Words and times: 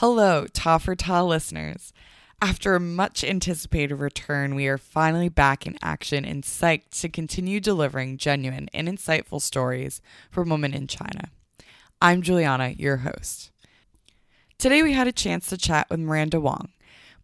Hello, 0.00 0.46
Ta 0.52 0.78
for 0.78 0.94
Ta 0.94 1.24
listeners. 1.24 1.92
After 2.40 2.76
a 2.76 2.80
much 2.80 3.24
anticipated 3.24 3.96
return, 3.96 4.54
we 4.54 4.68
are 4.68 4.78
finally 4.78 5.28
back 5.28 5.66
in 5.66 5.76
action 5.82 6.24
and 6.24 6.44
psyched 6.44 7.00
to 7.00 7.08
continue 7.08 7.58
delivering 7.58 8.16
genuine 8.16 8.70
and 8.72 8.86
insightful 8.86 9.42
stories 9.42 10.00
from 10.30 10.50
women 10.50 10.72
in 10.72 10.86
China. 10.86 11.30
I'm 12.00 12.22
Juliana, 12.22 12.68
your 12.68 12.98
host. 12.98 13.50
Today 14.56 14.84
we 14.84 14.92
had 14.92 15.08
a 15.08 15.12
chance 15.12 15.48
to 15.48 15.58
chat 15.58 15.90
with 15.90 15.98
Miranda 15.98 16.38
Wong, 16.38 16.68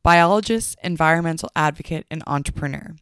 biologist, 0.03 0.77
environmental 0.83 1.51
advocate, 1.55 2.07
and 2.11 2.25
entrepreneur. 2.27 2.97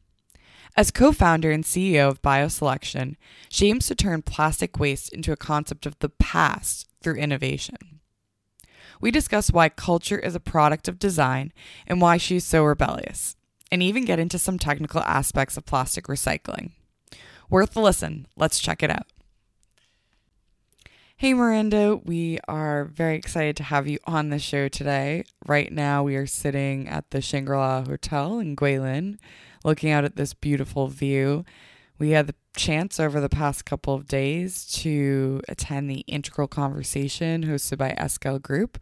As 0.77 0.91
co 0.91 1.13
founder 1.13 1.51
and 1.51 1.65
CEO 1.65 2.11
of 2.11 2.21
BioCellection, 2.21 3.17
she 3.49 3.71
aims 3.71 3.87
to 3.87 3.95
turn 3.95 4.21
plastic 4.21 4.79
waste 4.79 5.15
into 5.15 5.33
a 5.33 5.37
concept 5.37 5.87
of 5.87 5.99
the 6.01 6.11
past 6.11 6.91
through 7.03 7.17
innovation. 7.17 8.02
We 9.03 9.11
discuss 9.11 9.51
why 9.51 9.69
culture 9.69 10.19
is 10.19 10.37
a 10.37 10.41
product 10.41 10.87
of 10.87 11.01
design 11.01 11.53
and 11.89 12.01
why 12.01 12.19
she's 12.19 12.47
so 12.47 12.63
rebellious, 12.63 13.35
and 13.71 13.83
even 13.83 14.05
get 14.05 14.21
into 14.21 14.39
some 14.39 14.61
technical 14.61 15.01
aspects 15.03 15.57
of 15.57 15.67
plastic 15.67 16.07
recycling. 16.07 16.71
Worth 17.51 17.77
a 17.77 17.81
listen. 17.81 18.29
Let's 18.37 18.61
check 18.61 18.81
it 18.81 18.91
out. 18.91 19.09
Hey, 21.17 21.35
Miranda, 21.35 21.97
we 21.97 22.39
are 22.47 22.85
very 22.85 23.17
excited 23.17 23.57
to 23.57 23.65
have 23.65 23.89
you 23.89 23.99
on 24.07 24.31
the 24.31 24.39
show 24.39 24.69
today. 24.69 25.25
Right 25.47 25.73
now, 25.73 26.05
we 26.05 26.15
are 26.15 26.27
sitting 26.27 26.89
at 26.89 27.11
the 27.11 27.21
Shangri 27.21 27.57
La 27.57 27.83
Hotel 27.83 28.39
in 28.39 28.55
Guilin, 28.55 29.19
looking 29.65 29.91
out 29.91 30.05
at 30.05 30.15
this 30.15 30.33
beautiful 30.33 30.87
view. 30.87 31.45
We 32.03 32.11
had 32.11 32.27
the 32.27 32.35
chance 32.57 32.99
over 32.99 33.21
the 33.21 33.29
past 33.29 33.65
couple 33.65 33.95
of 33.95 34.09
days 34.09 34.67
to 34.81 35.41
attend 35.47 35.89
the 35.89 36.01
Integral 36.09 36.49
Conversation 36.49 37.45
hosted 37.45 37.79
by 37.79 37.95
Esquel 37.97 38.41
Group, 38.41 38.77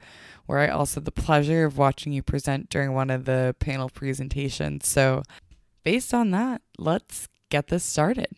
where 0.46 0.58
I 0.60 0.68
also 0.68 1.00
had 1.00 1.04
the 1.04 1.12
pleasure 1.12 1.66
of 1.66 1.76
watching 1.76 2.14
you 2.14 2.22
present 2.22 2.70
during 2.70 2.94
one 2.94 3.10
of 3.10 3.26
the 3.26 3.54
panel 3.58 3.90
presentations. 3.90 4.88
So, 4.88 5.22
based 5.84 6.14
on 6.14 6.30
that, 6.30 6.62
let's 6.78 7.28
get 7.50 7.68
this 7.68 7.84
started. 7.84 8.28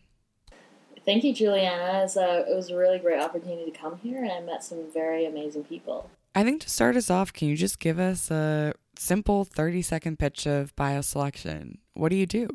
Thank 1.05 1.23
you, 1.23 1.33
Juliana. 1.33 1.99
It 1.99 2.03
was, 2.03 2.17
a, 2.17 2.45
it 2.51 2.53
was 2.53 2.69
a 2.69 2.75
really 2.75 2.99
great 2.99 3.21
opportunity 3.21 3.71
to 3.71 3.77
come 3.77 3.99
here, 3.99 4.21
and 4.21 4.33
I 4.33 4.41
met 4.41 4.65
some 4.65 4.91
very 4.93 5.25
amazing 5.25 5.63
people. 5.63 6.09
I 6.35 6.43
think 6.43 6.61
to 6.63 6.69
start 6.69 6.97
us 6.97 7.09
off, 7.09 7.31
can 7.31 7.47
you 7.47 7.55
just 7.55 7.79
give 7.79 7.99
us 7.99 8.29
a 8.29 8.73
simple 8.99 9.45
30 9.45 9.81
second 9.81 10.19
pitch 10.19 10.45
of 10.45 10.75
BioCellection? 10.75 11.77
What 11.93 12.09
do 12.09 12.17
you 12.17 12.25
do? 12.25 12.49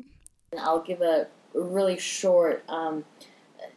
I'll 0.59 0.81
give 0.81 1.01
a 1.01 1.27
really 1.53 1.97
short 1.97 2.63
um, 2.69 3.05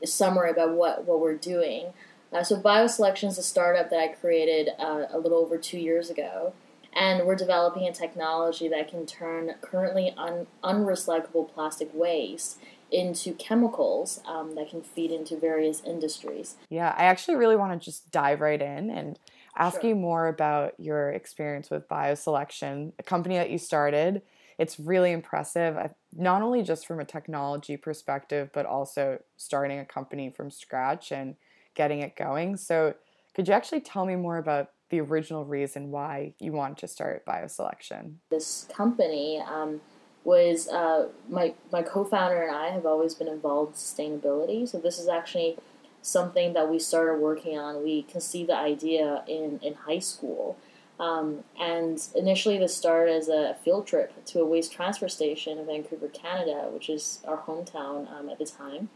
summary 0.04 0.50
about 0.50 0.72
what, 0.72 1.04
what 1.04 1.20
we're 1.20 1.36
doing. 1.36 1.92
Uh, 2.32 2.42
so, 2.42 2.58
BioCellection 2.58 3.28
is 3.28 3.38
a 3.38 3.42
startup 3.42 3.90
that 3.90 3.98
I 3.98 4.08
created 4.08 4.70
uh, 4.78 5.04
a 5.10 5.18
little 5.18 5.38
over 5.38 5.58
two 5.58 5.78
years 5.78 6.08
ago, 6.08 6.54
and 6.94 7.26
we're 7.26 7.36
developing 7.36 7.86
a 7.86 7.92
technology 7.92 8.68
that 8.68 8.88
can 8.88 9.04
turn 9.04 9.54
currently 9.60 10.14
un- 10.16 10.46
unrecyclable 10.64 11.52
plastic 11.52 11.90
waste 11.92 12.58
into 12.90 13.32
chemicals 13.34 14.20
um, 14.26 14.54
that 14.54 14.70
can 14.70 14.82
feed 14.82 15.10
into 15.10 15.36
various 15.36 15.82
industries. 15.84 16.56
Yeah, 16.68 16.94
I 16.96 17.04
actually 17.04 17.36
really 17.36 17.56
want 17.56 17.78
to 17.78 17.84
just 17.84 18.10
dive 18.10 18.40
right 18.40 18.60
in 18.60 18.90
and 18.90 19.18
ask 19.56 19.80
sure. 19.80 19.90
you 19.90 19.96
more 19.96 20.28
about 20.28 20.74
your 20.78 21.10
experience 21.10 21.70
with 21.70 21.88
BioCellection, 21.88 22.92
a 22.98 23.02
company 23.02 23.36
that 23.36 23.50
you 23.50 23.58
started 23.58 24.22
it's 24.62 24.78
really 24.78 25.10
impressive, 25.10 25.76
not 26.12 26.40
only 26.40 26.62
just 26.62 26.86
from 26.86 27.00
a 27.00 27.04
technology 27.04 27.76
perspective, 27.76 28.48
but 28.54 28.64
also 28.64 29.18
starting 29.36 29.80
a 29.80 29.84
company 29.84 30.30
from 30.30 30.52
scratch 30.52 31.10
and 31.10 31.34
getting 31.74 31.98
it 31.98 32.14
going. 32.14 32.56
So, 32.56 32.94
could 33.34 33.48
you 33.48 33.54
actually 33.54 33.80
tell 33.80 34.06
me 34.06 34.14
more 34.14 34.38
about 34.38 34.68
the 34.90 35.00
original 35.00 35.44
reason 35.44 35.90
why 35.90 36.34
you 36.38 36.52
wanted 36.52 36.78
to 36.78 36.86
start 36.86 37.26
BioCellection? 37.26 38.18
This 38.30 38.68
company 38.72 39.42
um, 39.44 39.80
was 40.22 40.68
uh, 40.68 41.08
my 41.28 41.54
my 41.72 41.82
co-founder 41.82 42.40
and 42.40 42.54
I 42.54 42.68
have 42.68 42.86
always 42.86 43.16
been 43.16 43.26
involved 43.26 43.72
in 43.72 43.78
sustainability. 43.78 44.68
So 44.68 44.78
this 44.78 45.00
is 45.00 45.08
actually 45.08 45.56
something 46.02 46.52
that 46.52 46.70
we 46.70 46.78
started 46.78 47.20
working 47.20 47.58
on. 47.58 47.82
We 47.82 48.04
conceived 48.04 48.50
the 48.50 48.56
idea 48.56 49.24
in 49.26 49.58
in 49.60 49.74
high 49.74 49.98
school 49.98 50.56
um, 51.02 51.42
and 51.58 52.00
initially, 52.14 52.58
this 52.58 52.76
started 52.76 53.12
as 53.16 53.28
a 53.28 53.56
field 53.64 53.88
trip 53.88 54.24
to 54.26 54.40
a 54.40 54.46
waste 54.46 54.72
transfer 54.72 55.08
station 55.08 55.58
in 55.58 55.66
Vancouver, 55.66 56.06
Canada, 56.06 56.68
which 56.72 56.88
is 56.88 57.18
our 57.26 57.38
hometown 57.38 58.08
um, 58.08 58.28
at 58.28 58.38
the 58.38 58.46
time, 58.46 58.88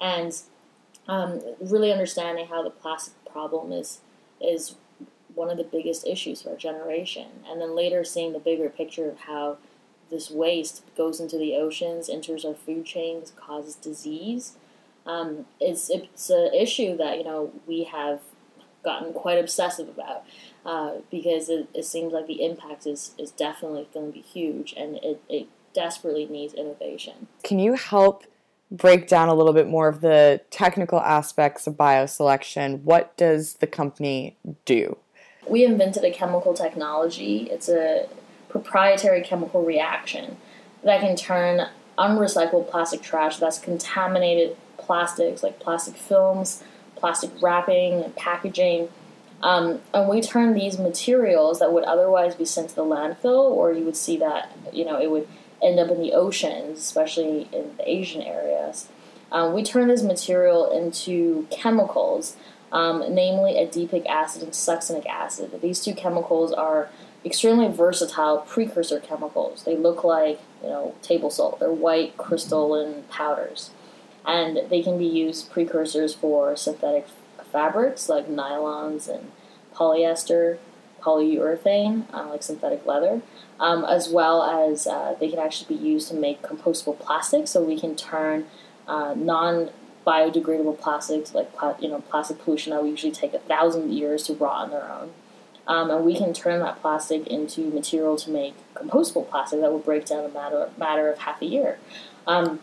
and 0.00 0.42
um, 1.06 1.40
really 1.60 1.92
understanding 1.92 2.48
how 2.48 2.64
the 2.64 2.70
plastic 2.70 3.14
problem 3.30 3.70
is 3.70 4.00
is 4.40 4.74
one 5.36 5.50
of 5.50 5.56
the 5.56 5.62
biggest 5.62 6.04
issues 6.04 6.42
for 6.42 6.50
our 6.50 6.56
generation, 6.56 7.28
and 7.46 7.60
then 7.60 7.76
later 7.76 8.02
seeing 8.02 8.32
the 8.32 8.40
bigger 8.40 8.68
picture 8.68 9.08
of 9.08 9.20
how 9.20 9.56
this 10.10 10.32
waste 10.32 10.82
goes 10.96 11.20
into 11.20 11.38
the 11.38 11.54
oceans, 11.54 12.08
enters 12.08 12.44
our 12.44 12.54
food 12.54 12.84
chains, 12.84 13.32
causes 13.36 13.76
disease. 13.76 14.56
Um, 15.06 15.46
it's 15.60 15.88
it's 15.90 16.28
an 16.28 16.52
issue 16.52 16.96
that 16.96 17.18
you 17.18 17.24
know 17.24 17.52
we 17.68 17.84
have 17.84 18.18
gotten 18.82 19.12
quite 19.12 19.38
obsessive 19.38 19.88
about 19.88 20.24
uh, 20.64 20.92
because 21.10 21.48
it, 21.48 21.68
it, 21.74 21.84
seems 21.84 22.12
like 22.12 22.26
the 22.26 22.44
impact 22.44 22.86
is, 22.86 23.12
is 23.18 23.30
definitely 23.30 23.88
going 23.92 24.06
to 24.06 24.12
be 24.12 24.20
huge 24.20 24.74
and 24.76 24.96
it, 24.96 25.22
it 25.28 25.48
desperately 25.74 26.26
needs 26.26 26.54
innovation. 26.54 27.26
Can 27.42 27.58
you 27.58 27.74
help 27.74 28.24
break 28.70 29.06
down 29.06 29.28
a 29.28 29.34
little 29.34 29.52
bit 29.52 29.68
more 29.68 29.88
of 29.88 30.00
the 30.00 30.40
technical 30.50 31.00
aspects 31.00 31.66
of 31.66 31.74
BioCellection? 31.74 32.82
What 32.82 33.16
does 33.16 33.54
the 33.54 33.66
company 33.66 34.36
do? 34.64 34.96
We 35.46 35.64
invented 35.64 36.04
a 36.04 36.10
chemical 36.10 36.54
technology. 36.54 37.48
It's 37.50 37.68
a 37.68 38.08
proprietary 38.48 39.22
chemical 39.22 39.64
reaction 39.64 40.36
that 40.84 41.00
can 41.00 41.16
turn 41.16 41.68
unrecycled 41.98 42.70
plastic 42.70 43.02
trash 43.02 43.36
that's 43.36 43.58
contaminated 43.58 44.56
plastics 44.78 45.42
like 45.42 45.60
plastic 45.60 45.96
films 45.96 46.62
plastic 47.02 47.30
wrapping 47.42 48.04
and 48.04 48.14
packaging. 48.14 48.88
Um, 49.42 49.80
and 49.92 50.08
we 50.08 50.20
turn 50.20 50.54
these 50.54 50.78
materials 50.78 51.58
that 51.58 51.72
would 51.72 51.82
otherwise 51.82 52.36
be 52.36 52.44
sent 52.44 52.70
to 52.70 52.76
the 52.76 52.84
landfill, 52.84 53.50
or 53.50 53.72
you 53.72 53.84
would 53.84 53.96
see 53.96 54.16
that 54.18 54.56
you 54.72 54.84
know 54.84 54.98
it 55.00 55.10
would 55.10 55.26
end 55.60 55.80
up 55.80 55.90
in 55.90 56.00
the 56.00 56.12
oceans, 56.12 56.78
especially 56.78 57.48
in 57.52 57.76
the 57.76 57.90
Asian 57.90 58.22
areas. 58.22 58.88
Um, 59.32 59.52
we 59.52 59.64
turn 59.64 59.88
this 59.88 60.02
material 60.02 60.70
into 60.70 61.48
chemicals, 61.50 62.36
um, 62.70 63.00
namely 63.12 63.54
adipic 63.54 64.06
acid 64.06 64.44
and 64.44 64.52
succinic 64.52 65.06
acid. 65.06 65.60
These 65.60 65.80
two 65.80 65.94
chemicals 65.94 66.52
are 66.52 66.88
extremely 67.24 67.66
versatile 67.66 68.38
precursor 68.38 69.00
chemicals. 69.00 69.64
They 69.64 69.76
look 69.76 70.04
like 70.04 70.40
you 70.62 70.68
know 70.68 70.94
table 71.02 71.30
salt. 71.30 71.58
They're 71.58 71.72
white 71.72 72.16
crystalline 72.16 73.02
powders 73.10 73.70
and 74.26 74.60
they 74.70 74.82
can 74.82 74.98
be 74.98 75.06
used 75.06 75.50
precursors 75.50 76.14
for 76.14 76.56
synthetic 76.56 77.06
fabrics 77.50 78.08
like 78.08 78.28
nylons 78.28 79.08
and 79.08 79.30
polyester, 79.74 80.58
polyurethane, 81.00 82.04
uh, 82.12 82.28
like 82.28 82.42
synthetic 82.42 82.86
leather, 82.86 83.20
um, 83.60 83.84
as 83.84 84.08
well 84.08 84.42
as 84.42 84.86
uh, 84.86 85.14
they 85.18 85.28
can 85.28 85.38
actually 85.38 85.76
be 85.76 85.82
used 85.82 86.08
to 86.08 86.14
make 86.14 86.42
compostable 86.42 86.98
plastics. 86.98 87.50
So 87.50 87.62
we 87.62 87.78
can 87.78 87.96
turn 87.96 88.46
uh, 88.86 89.14
non 89.16 89.70
biodegradable 90.06 90.78
plastics, 90.80 91.34
like 91.34 91.50
you 91.80 91.88
know 91.88 92.00
plastic 92.00 92.38
pollution 92.38 92.72
that 92.72 92.82
would 92.82 92.90
usually 92.90 93.12
take 93.12 93.34
a 93.34 93.38
thousand 93.38 93.92
years 93.92 94.24
to 94.24 94.34
rot 94.34 94.64
on 94.64 94.70
their 94.70 94.90
own. 94.90 95.12
Um, 95.66 95.90
and 95.90 96.04
we 96.04 96.16
can 96.16 96.32
turn 96.32 96.58
that 96.60 96.80
plastic 96.80 97.26
into 97.28 97.70
material 97.70 98.16
to 98.16 98.30
make 98.30 98.54
compostable 98.74 99.28
plastic 99.28 99.60
that 99.60 99.70
will 99.70 99.78
break 99.78 100.06
down 100.06 100.24
in 100.24 100.30
a 100.30 100.34
matter, 100.34 100.70
matter 100.76 101.08
of 101.08 101.18
half 101.18 101.40
a 101.40 101.44
year. 101.44 101.78
Um, 102.26 102.58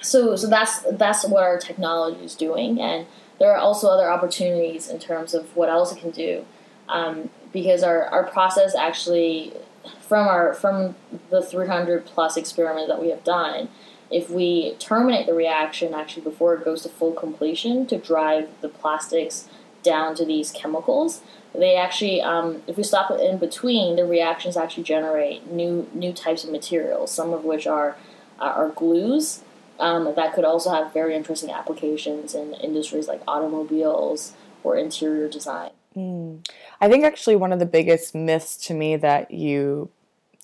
so 0.00 0.36
so 0.36 0.48
that's 0.48 0.80
that's 0.92 1.26
what 1.26 1.42
our 1.42 1.58
technology 1.58 2.24
is 2.24 2.34
doing, 2.34 2.80
and 2.80 3.06
there 3.38 3.52
are 3.52 3.58
also 3.58 3.88
other 3.88 4.10
opportunities 4.10 4.88
in 4.88 4.98
terms 4.98 5.34
of 5.34 5.54
what 5.56 5.68
else 5.68 5.92
it 5.92 5.98
can 5.98 6.10
do, 6.10 6.44
um, 6.88 7.30
because 7.52 7.82
our, 7.82 8.04
our 8.06 8.24
process 8.24 8.74
actually 8.74 9.52
from 10.00 10.26
our 10.26 10.54
from 10.54 10.94
the 11.30 11.42
300 11.42 12.06
plus 12.06 12.36
experiment 12.36 12.88
that 12.88 13.00
we 13.00 13.10
have 13.10 13.24
done, 13.24 13.68
if 14.10 14.30
we 14.30 14.74
terminate 14.78 15.26
the 15.26 15.34
reaction 15.34 15.94
actually 15.94 16.22
before 16.22 16.54
it 16.54 16.64
goes 16.64 16.82
to 16.82 16.88
full 16.88 17.12
completion 17.12 17.86
to 17.86 17.98
drive 17.98 18.48
the 18.60 18.68
plastics 18.68 19.48
down 19.82 20.14
to 20.14 20.24
these 20.26 20.50
chemicals, 20.50 21.22
they 21.54 21.76
actually 21.76 22.22
um, 22.22 22.62
if 22.66 22.76
we 22.78 22.82
stop 22.82 23.10
it 23.10 23.20
in 23.20 23.36
between, 23.36 23.96
the 23.96 24.04
reactions 24.04 24.56
actually 24.56 24.84
generate 24.84 25.46
new 25.50 25.86
new 25.92 26.12
types 26.12 26.42
of 26.42 26.50
materials, 26.50 27.10
some 27.10 27.34
of 27.34 27.44
which 27.44 27.66
are 27.66 27.96
are 28.38 28.70
glues 28.70 29.42
um, 29.80 30.12
that 30.14 30.34
could 30.34 30.44
also 30.44 30.70
have 30.70 30.92
very 30.92 31.14
interesting 31.14 31.50
applications 31.50 32.34
in 32.34 32.54
industries 32.54 33.08
like 33.08 33.22
automobiles 33.26 34.34
or 34.62 34.76
interior 34.76 35.28
design. 35.28 35.70
Mm. 35.96 36.46
I 36.80 36.88
think 36.88 37.04
actually 37.04 37.36
one 37.36 37.52
of 37.52 37.58
the 37.58 37.66
biggest 37.66 38.14
myths 38.14 38.56
to 38.66 38.74
me 38.74 38.96
that 38.96 39.30
you 39.30 39.90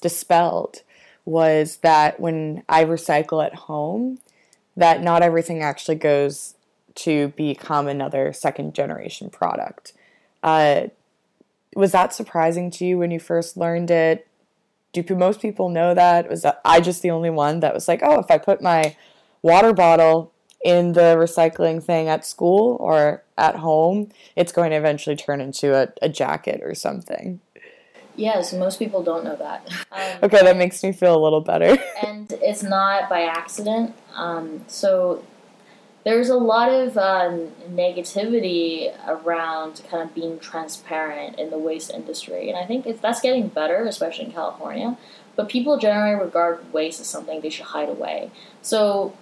dispelled 0.01 0.83
was 1.25 1.79
that 1.79 2.19
when 2.19 2.63
I 2.69 2.85
recycle 2.85 3.45
at 3.45 3.55
home, 3.55 4.19
that 4.77 5.03
not 5.03 5.23
everything 5.23 5.63
actually 5.63 5.97
goes 5.97 6.55
to 6.95 7.29
become 7.29 7.89
another 7.89 8.33
second 8.33 8.75
generation 8.75 9.31
product. 9.31 9.93
Uh, 10.43 10.89
was 11.75 11.93
that 11.93 12.15
surprising 12.15 12.71
to 12.73 12.87
you 12.87 12.99
when 12.99 13.11
you 13.11 13.21
first 13.21 13.57
learned 13.57 13.91
it? 13.91 14.27
Do 14.93 15.05
most 15.15 15.43
people 15.43 15.69
know 15.69 15.93
that? 15.93 16.31
Was 16.31 16.43
that 16.43 16.61
I 16.65 16.81
just 16.81 17.03
the 17.03 17.11
only 17.11 17.29
one 17.29 17.61
that 17.61 17.75
was 17.75 17.87
like, 17.87 18.01
oh, 18.03 18.19
if 18.19 18.31
I 18.31 18.39
put 18.39 18.63
my 18.63 18.97
water 19.43 19.73
bottle 19.73 20.33
in 20.65 20.93
the 20.93 21.17
recycling 21.17 21.83
thing 21.83 22.09
at 22.09 22.25
school 22.27 22.77
or 22.81 23.23
at 23.39 23.57
home, 23.57 24.11
it's 24.35 24.53
going 24.53 24.71
to 24.71 24.77
eventually 24.77 25.17
turn 25.17 25.41
into 25.41 25.75
a, 25.75 25.89
a 26.03 26.09
jacket 26.09 26.61
or 26.63 26.75
something. 26.75 27.41
Yes, 28.17 28.53
most 28.53 28.79
people 28.79 29.03
don't 29.03 29.25
know 29.25 29.37
that. 29.37 29.69
Um, 29.93 30.25
okay, 30.25 30.43
that 30.43 30.57
makes 30.57 30.83
me 30.83 30.93
feel 30.93 31.15
a 31.15 31.23
little 31.23 31.43
better. 31.43 31.77
and 32.05 32.33
it's 32.43 32.63
not 32.63 33.09
by 33.09 33.23
accident. 33.23 33.95
Um, 34.15 34.65
so 34.69 35.23
there's 36.05 36.29
a 36.29 36.37
lot 36.37 36.71
of 36.71 36.97
uh, 36.97 37.37
negativity 37.69 38.95
around 39.07 39.83
kind 39.91 40.03
of 40.03 40.15
being 40.15 40.39
transparent 40.39 41.39
in 41.39 41.51
the 41.51 41.59
waste 41.59 41.91
industry, 41.91 42.49
and 42.49 42.57
I 42.57 42.65
think 42.65 42.87
it's, 42.87 43.01
that's 43.01 43.21
getting 43.21 43.49
better, 43.49 43.85
especially 43.85 44.27
in 44.27 44.33
California. 44.33 44.97
But 45.35 45.49
people 45.51 45.79
generally 45.79 46.15
regard 46.15 46.73
waste 46.73 47.01
as 47.01 47.09
something 47.09 47.43
they 47.43 47.51
should 47.51 47.67
hide 47.67 47.91
away. 47.91 48.31
So, 48.63 49.15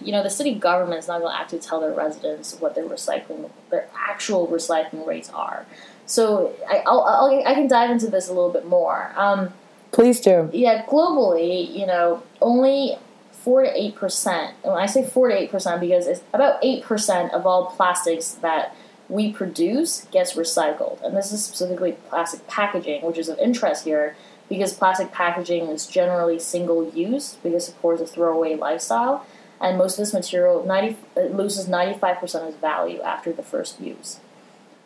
you 0.00 0.12
know, 0.12 0.22
the 0.22 0.30
city 0.30 0.54
government 0.54 0.98
is 0.98 1.08
not 1.08 1.20
going 1.20 1.32
to 1.32 1.38
actually 1.38 1.60
tell 1.60 1.80
their 1.80 1.92
residents 1.92 2.56
what 2.60 2.74
their 2.74 2.84
recycling, 2.84 3.50
their 3.70 3.88
actual 3.96 4.46
recycling 4.48 5.06
rates 5.06 5.30
are. 5.30 5.66
So, 6.06 6.54
I, 6.68 6.82
I'll, 6.86 7.00
I'll 7.00 7.42
i 7.46 7.54
can 7.54 7.66
dive 7.66 7.90
into 7.90 8.08
this 8.08 8.28
a 8.28 8.32
little 8.32 8.50
bit 8.50 8.66
more. 8.66 9.12
Um, 9.16 9.52
Please 9.92 10.20
do. 10.20 10.50
Yeah, 10.52 10.84
globally, 10.84 11.72
you 11.72 11.86
know, 11.86 12.22
only 12.42 12.98
four 13.32 13.62
to 13.62 13.80
eight 13.80 13.94
percent. 13.94 14.54
When 14.62 14.76
I 14.76 14.86
say 14.86 15.04
four 15.04 15.28
to 15.28 15.34
eight 15.34 15.50
percent, 15.50 15.80
because 15.80 16.06
it's 16.06 16.22
about 16.32 16.58
eight 16.62 16.82
percent 16.82 17.32
of 17.32 17.46
all 17.46 17.66
plastics 17.66 18.32
that 18.32 18.74
we 19.08 19.32
produce 19.32 20.06
gets 20.10 20.34
recycled, 20.34 21.02
and 21.02 21.16
this 21.16 21.30
is 21.30 21.44
specifically 21.44 21.92
plastic 22.08 22.46
packaging, 22.48 23.02
which 23.02 23.18
is 23.18 23.28
of 23.28 23.38
interest 23.38 23.84
here 23.84 24.16
because 24.48 24.74
plastic 24.74 25.12
packaging 25.12 25.68
is 25.68 25.86
generally 25.86 26.38
single 26.38 26.90
use 26.90 27.36
because 27.42 27.62
it 27.62 27.66
supports 27.66 28.00
a 28.02 28.06
throwaway 28.06 28.54
lifestyle, 28.54 29.24
and 29.64 29.78
most 29.78 29.94
of 29.94 30.04
this 30.04 30.12
material 30.12 30.64
90, 30.64 30.96
loses 31.32 31.68
ninety 31.68 31.98
five 31.98 32.18
percent 32.18 32.44
of 32.44 32.50
its 32.50 32.60
value 32.60 33.00
after 33.00 33.32
the 33.32 33.42
first 33.42 33.80
use. 33.80 34.20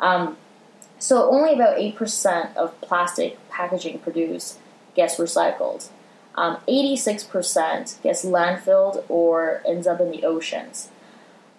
Um, 0.00 0.36
so 1.00 1.28
only 1.30 1.52
about 1.52 1.78
eight 1.78 1.96
percent 1.96 2.56
of 2.56 2.80
plastic 2.80 3.36
packaging 3.50 3.98
produced 3.98 4.58
gets 4.94 5.16
recycled. 5.16 5.88
Um, 6.36 6.58
86% 6.69 8.00
gets 8.00 8.25
landfilled 8.25 9.04
or 9.08 9.60
ends 9.66 9.88
up 9.88 10.00
in 10.00 10.12
the 10.12 10.22
oceans. 10.22 10.88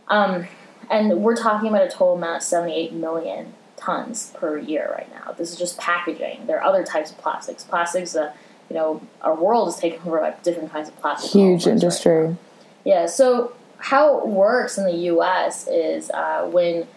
Um, 0.08 0.48
and 0.90 1.22
we're 1.22 1.36
talking 1.36 1.68
about 1.68 1.82
a 1.82 1.90
total 1.90 2.16
amount 2.16 2.38
of 2.38 2.44
78 2.44 2.94
million 2.94 3.56
tons 3.76 4.32
per 4.36 4.58
year 4.58 4.90
right 4.94 5.10
now. 5.14 5.34
This 5.34 5.52
is 5.52 5.58
just 5.58 5.78
packaging. 5.78 6.48
There 6.48 6.58
are 6.58 6.64
other 6.64 6.86
types 6.86 7.12
of 7.12 7.18
plastics. 7.18 7.66
Plastics, 7.66 8.16
uh, 8.16 8.32
you 8.70 8.78
know, 8.78 9.02
our 9.22 9.36
world 9.36 9.68
is 9.68 9.76
taken 9.76 10.00
over 10.08 10.20
by 10.22 10.34
different 10.44 10.72
kinds 10.72 10.88
of 10.88 10.98
plastics. 11.02 11.34
Huge 11.34 11.68
industry. 11.68 12.28
Right 12.28 12.38
yeah. 12.84 13.06
So 13.06 13.54
how 13.78 14.20
it 14.20 14.28
works 14.28 14.78
in 14.78 14.86
the 14.86 14.96
U.S. 14.96 15.68
is 15.68 16.10
uh, 16.12 16.50
when 16.52 16.88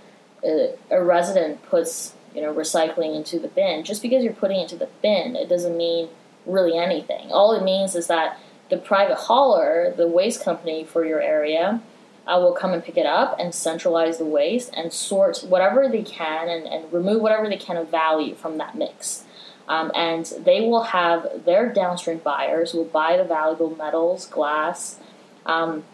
a, 0.44 0.74
a 0.90 1.02
resident 1.02 1.62
puts 1.62 2.14
you 2.34 2.42
know 2.42 2.52
recycling 2.52 3.14
into 3.16 3.38
the 3.38 3.48
bin. 3.48 3.84
Just 3.84 4.02
because 4.02 4.24
you're 4.24 4.32
putting 4.32 4.58
it 4.60 4.64
into 4.64 4.76
the 4.76 4.88
bin, 5.02 5.36
it 5.36 5.48
doesn't 5.48 5.76
mean 5.76 6.08
really 6.46 6.76
anything. 6.76 7.30
All 7.30 7.52
it 7.52 7.62
means 7.62 7.94
is 7.94 8.06
that 8.08 8.38
the 8.70 8.78
private 8.78 9.16
hauler, 9.16 9.92
the 9.96 10.08
waste 10.08 10.42
company 10.42 10.84
for 10.84 11.04
your 11.04 11.20
area, 11.20 11.82
uh, 12.26 12.38
will 12.40 12.52
come 12.52 12.72
and 12.72 12.84
pick 12.84 12.96
it 12.96 13.06
up 13.06 13.36
and 13.38 13.54
centralize 13.54 14.18
the 14.18 14.24
waste 14.24 14.70
and 14.74 14.92
sort 14.92 15.38
whatever 15.48 15.88
they 15.88 16.02
can 16.02 16.48
and, 16.48 16.66
and 16.66 16.92
remove 16.92 17.20
whatever 17.20 17.48
they 17.48 17.56
can 17.56 17.76
of 17.76 17.88
value 17.90 18.34
from 18.34 18.58
that 18.58 18.76
mix. 18.76 19.24
Um, 19.68 19.92
and 19.94 20.26
they 20.40 20.60
will 20.60 20.82
have 20.84 21.44
their 21.44 21.72
downstream 21.72 22.18
buyers 22.18 22.74
will 22.74 22.84
buy 22.84 23.16
the 23.16 23.24
valuable 23.24 23.74
metals, 23.76 24.26
glass, 24.26 24.98
um, 25.46 25.84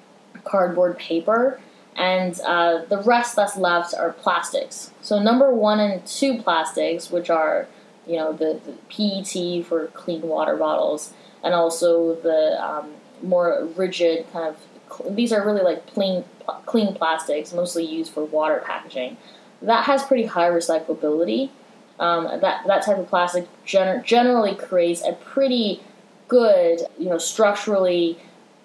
cardboard, 0.44 0.98
paper, 0.98 1.60
and 1.96 2.38
uh, 2.46 2.84
the 2.88 2.98
rest 2.98 3.36
that's 3.36 3.56
left 3.56 3.94
are 3.94 4.12
plastics. 4.12 4.92
So 5.02 5.20
number 5.20 5.52
one 5.52 5.80
and 5.80 6.06
two 6.06 6.40
plastics, 6.42 7.10
which 7.10 7.28
are 7.28 7.66
you 8.06 8.16
know 8.16 8.32
the, 8.32 8.60
the 8.64 8.72
PET 8.88 9.66
for 9.66 9.88
clean 9.88 10.22
water 10.22 10.56
bottles, 10.56 11.12
and 11.42 11.54
also 11.54 12.14
the 12.16 12.62
um, 12.64 12.92
more 13.22 13.68
rigid 13.76 14.30
kind 14.32 14.48
of. 14.48 14.56
These 15.14 15.32
are 15.32 15.44
really 15.44 15.62
like 15.62 15.92
clean 15.92 16.24
clean 16.66 16.94
plastics, 16.94 17.52
mostly 17.52 17.84
used 17.84 18.12
for 18.12 18.24
water 18.24 18.62
packaging. 18.64 19.16
That 19.60 19.84
has 19.84 20.04
pretty 20.04 20.26
high 20.26 20.48
recyclability. 20.48 21.50
Um, 21.98 22.24
that 22.40 22.66
that 22.66 22.84
type 22.84 22.98
of 22.98 23.08
plastic 23.08 23.48
gener- 23.66 24.04
generally 24.04 24.54
creates 24.54 25.02
a 25.04 25.12
pretty 25.14 25.82
good, 26.28 26.82
you 26.96 27.08
know, 27.08 27.18
structurally 27.18 28.18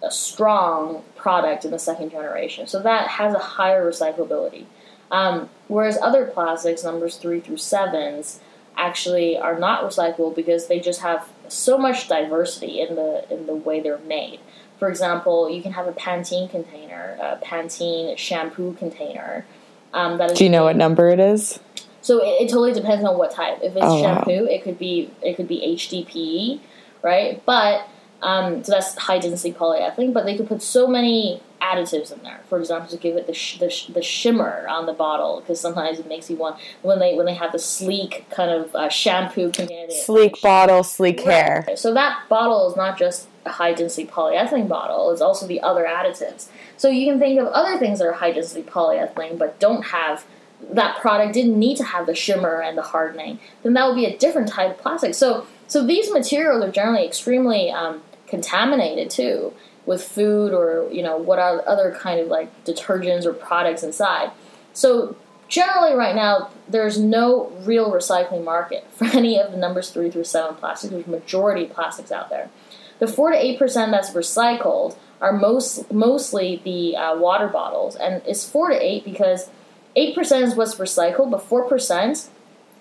uh, 0.04 0.10
strong 0.10 1.04
product 1.16 1.66
in 1.66 1.72
the 1.72 1.80
second 1.80 2.12
generation. 2.12 2.68
So 2.68 2.82
that 2.82 3.08
has 3.08 3.34
a 3.34 3.40
higher 3.40 3.90
recyclability. 3.90 4.66
Um, 5.12 5.50
whereas 5.68 5.98
other 6.02 6.26
plastics, 6.26 6.84
numbers 6.84 7.18
three 7.18 7.40
through 7.40 7.58
sevens, 7.58 8.40
actually 8.76 9.38
are 9.38 9.58
not 9.58 9.84
recyclable 9.84 10.36
because 10.36 10.68
they 10.68 10.80
just 10.80 11.02
have 11.02 11.30
so 11.48 11.78
much 11.78 12.08
diversity 12.08 12.82
in 12.82 12.96
the 12.96 13.26
in 13.32 13.46
the 13.46 13.56
way 13.56 13.80
they're 13.80 14.00
made. 14.00 14.40
For 14.80 14.90
example, 14.90 15.50
you 15.50 15.62
can 15.62 15.74
have 15.74 15.88
a 15.88 15.94
Pantene 15.94 16.50
container, 16.50 17.18
a 17.22 17.38
Pantene 17.46 18.18
shampoo 18.18 18.74
container. 18.74 19.46
Um, 19.94 20.18
that 20.18 20.32
is 20.32 20.38
Do 20.40 20.44
you 20.44 20.50
know 20.50 20.64
what 20.64 20.76
number 20.76 21.10
it 21.10 21.20
is? 21.20 21.60
So 22.02 22.20
it, 22.22 22.42
it 22.42 22.50
totally 22.50 22.74
depends 22.74 23.06
on 23.06 23.18
what 23.18 23.32
type. 23.32 23.60
If 23.62 23.76
it's 23.76 23.86
oh, 23.86 24.02
shampoo, 24.02 24.46
wow. 24.46 24.52
it 24.52 24.64
could 24.64 24.80
be 24.80 25.12
it 25.22 25.36
could 25.36 25.48
be 25.48 25.62
HDPE, 25.78 26.60
right? 27.02 27.42
But 27.46 27.88
um, 28.24 28.64
so 28.64 28.72
that's 28.72 28.98
high 28.98 29.20
density 29.20 29.54
polyethylene. 29.54 30.14
But 30.14 30.26
they 30.26 30.36
could 30.36 30.48
put 30.48 30.62
so 30.62 30.88
many 30.88 31.42
additives 31.62 32.12
in 32.12 32.24
there. 32.24 32.42
For 32.50 32.60
example, 32.60 32.90
to 32.90 32.98
give 32.98 33.16
it 33.18 33.28
the 33.28 33.34
sh- 33.34 33.60
the, 33.60 33.70
sh- 33.70 33.88
the 33.88 34.02
shimmer 34.02 34.66
on 34.68 34.86
the 34.86 34.94
bottle, 34.94 35.42
because 35.42 35.60
sometimes 35.60 36.00
it 36.00 36.08
makes 36.08 36.30
you 36.30 36.36
want 36.36 36.60
when 36.82 37.00
they 37.00 37.16
when 37.16 37.26
they 37.26 37.34
have 37.34 37.52
the 37.52 37.60
sleek 37.60 38.26
kind 38.30 38.50
of 38.50 38.74
uh, 38.76 38.90
shampoo 38.90 39.52
container. 39.52 39.92
Sleek 39.92 40.42
bottle, 40.42 40.84
sleek 40.84 41.18
right. 41.26 41.66
hair. 41.66 41.68
So 41.76 41.94
that 41.94 42.24
bottle 42.30 42.70
is 42.70 42.76
not 42.76 42.98
just 42.98 43.28
a 43.46 43.52
high 43.52 43.74
density 43.74 44.08
polyethylene 44.08 44.68
bottle; 44.68 45.12
it's 45.12 45.22
also 45.22 45.46
the 45.46 45.62
other 45.62 45.86
additives. 45.86 46.48
So 46.78 46.90
you 46.90 47.06
can 47.06 47.20
think 47.20 47.40
of 47.40 47.48
other 47.48 47.78
things 47.78 48.00
that 48.00 48.08
are 48.08 48.14
high 48.14 48.32
density 48.32 48.64
polyethylene, 48.64 49.38
but 49.38 49.60
don't 49.60 49.84
have 49.88 50.26
that 50.72 50.98
product 51.02 51.34
didn't 51.34 51.60
need 51.60 51.76
to 51.78 51.84
have 51.84 52.06
the 52.06 52.16
shimmer 52.16 52.62
and 52.62 52.78
the 52.78 52.82
hardening. 52.82 53.40
Then 53.64 53.74
that 53.74 53.88
would 53.88 53.96
be 53.96 54.06
a 54.06 54.18
different 54.18 54.48
type 54.48 54.72
of 54.72 54.78
plastic. 54.78 55.14
So 55.14 55.46
so 55.68 55.86
these 55.86 56.12
materials 56.12 56.64
are 56.64 56.72
generally 56.72 57.06
extremely 57.06 57.72
um, 57.72 58.02
contaminated 58.34 59.12
too 59.12 59.54
with 59.86 60.04
food 60.04 60.54
or 60.54 60.92
you 60.92 61.04
know 61.04 61.18
what 61.18 61.38
are 61.38 61.62
other 61.68 61.96
kind 62.00 62.20
of 62.20 62.28
like 62.30 62.50
detergents 62.66 63.26
or 63.26 63.34
products 63.34 63.84
inside. 63.84 64.32
So 64.74 65.16
generally 65.48 65.94
right 65.94 66.16
now 66.16 66.50
there's 66.68 67.00
no 67.00 67.52
real 67.64 67.92
recycling 67.92 68.44
market 68.44 68.88
for 68.96 69.06
any 69.06 69.40
of 69.40 69.52
the 69.52 69.58
numbers 69.58 69.92
3 69.92 70.10
through 70.10 70.24
7 70.24 70.56
plastics. 70.56 70.92
There's 70.92 71.06
majority 71.06 71.66
plastics 71.66 72.12
out 72.12 72.32
there. 72.32 72.50
The 72.98 73.06
4 73.06 73.34
to 73.34 73.38
8% 73.38 73.92
that's 73.92 74.10
recycled 74.12 74.98
are 75.22 75.32
most 75.32 75.92
mostly 75.92 76.60
the 76.64 76.98
uh, 76.98 77.16
water 77.16 77.48
bottles. 77.48 77.96
And 77.96 78.24
it's 78.26 78.50
4 78.50 78.70
to 78.72 78.84
8 78.84 79.06
because 79.06 79.52
8% 79.96 80.42
is 80.42 80.56
what's 80.56 80.76
recycled 80.76 81.30
but 81.30 81.48
4% 81.48 82.30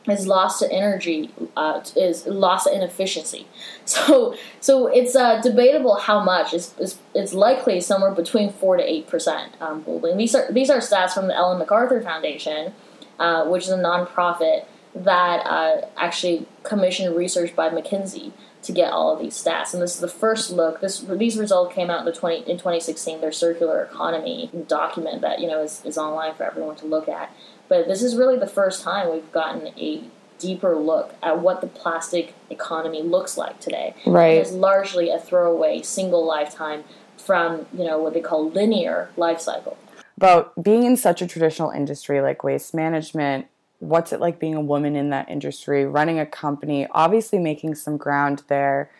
is 0.08 0.26
lost 0.26 0.58
to 0.60 0.72
energy 0.72 1.30
uh, 1.56 1.82
is 1.96 2.26
lost 2.26 2.66
to 2.66 2.74
inefficiency. 2.74 3.46
So 3.84 4.34
so 4.60 4.86
it's 4.86 5.16
uh, 5.16 5.40
debatable 5.40 5.96
how 5.96 6.22
much. 6.22 6.54
It's, 6.54 6.74
it's, 6.78 6.98
it's 7.14 7.34
likely 7.34 7.80
somewhere 7.80 8.12
between 8.12 8.52
4 8.52 8.76
to 8.76 8.82
8 8.82 9.06
percent 9.08 9.52
um, 9.60 9.84
these 10.16 10.34
are 10.34 10.50
these 10.52 10.70
are 10.70 10.78
stats 10.78 11.12
from 11.12 11.26
the 11.26 11.34
ellen 11.34 11.58
macarthur 11.58 12.00
foundation 12.00 12.72
uh, 13.18 13.44
which 13.46 13.64
is 13.64 13.70
a 13.70 13.76
nonprofit 13.76 14.64
that 14.94 15.38
uh, 15.46 15.86
actually 15.96 16.46
commissioned 16.62 17.16
research 17.16 17.54
by 17.56 17.68
mckinsey 17.68 18.32
to 18.62 18.72
get 18.72 18.92
all 18.92 19.12
of 19.12 19.20
these 19.20 19.34
stats. 19.34 19.72
And 19.72 19.82
this 19.82 19.94
is 19.94 20.00
the 20.00 20.08
first 20.08 20.50
look. 20.50 20.80
This 20.80 21.00
these 21.00 21.36
results 21.36 21.74
came 21.74 21.90
out 21.90 22.00
in 22.00 22.04
the 22.04 22.12
20 22.12 22.50
in 22.50 22.58
2016 22.58 23.20
their 23.20 23.32
circular 23.32 23.82
economy 23.82 24.50
document 24.68 25.20
that 25.22 25.40
you 25.40 25.48
know 25.48 25.62
is, 25.62 25.82
is 25.84 25.98
online 25.98 26.34
for 26.34 26.44
everyone 26.44 26.76
to 26.76 26.86
look 26.86 27.08
at 27.08 27.34
but 27.72 27.88
this 27.88 28.02
is 28.02 28.16
really 28.16 28.36
the 28.36 28.46
first 28.46 28.82
time 28.82 29.10
we've 29.10 29.32
gotten 29.32 29.68
a 29.78 30.04
deeper 30.38 30.76
look 30.76 31.14
at 31.22 31.38
what 31.38 31.62
the 31.62 31.66
plastic 31.66 32.34
economy 32.50 33.00
looks 33.00 33.38
like 33.38 33.60
today. 33.60 33.94
Right. 34.04 34.32
It's 34.32 34.52
largely 34.52 35.08
a 35.08 35.18
throwaway 35.18 35.80
single 35.80 36.22
lifetime 36.22 36.84
from, 37.16 37.64
you 37.72 37.84
know, 37.84 37.96
what 37.98 38.12
they 38.12 38.20
call 38.20 38.50
linear 38.50 39.08
life 39.16 39.40
cycle. 39.40 39.78
About 40.18 40.62
being 40.62 40.82
in 40.82 40.98
such 40.98 41.22
a 41.22 41.26
traditional 41.26 41.70
industry 41.70 42.20
like 42.20 42.44
waste 42.44 42.74
management, 42.74 43.46
what's 43.78 44.12
it 44.12 44.20
like 44.20 44.38
being 44.38 44.54
a 44.54 44.60
woman 44.60 44.94
in 44.94 45.08
that 45.08 45.30
industry, 45.30 45.86
running 45.86 46.18
a 46.18 46.26
company, 46.26 46.86
obviously 46.90 47.38
making 47.38 47.74
some 47.74 47.96
ground 47.96 48.42
there. 48.48 48.90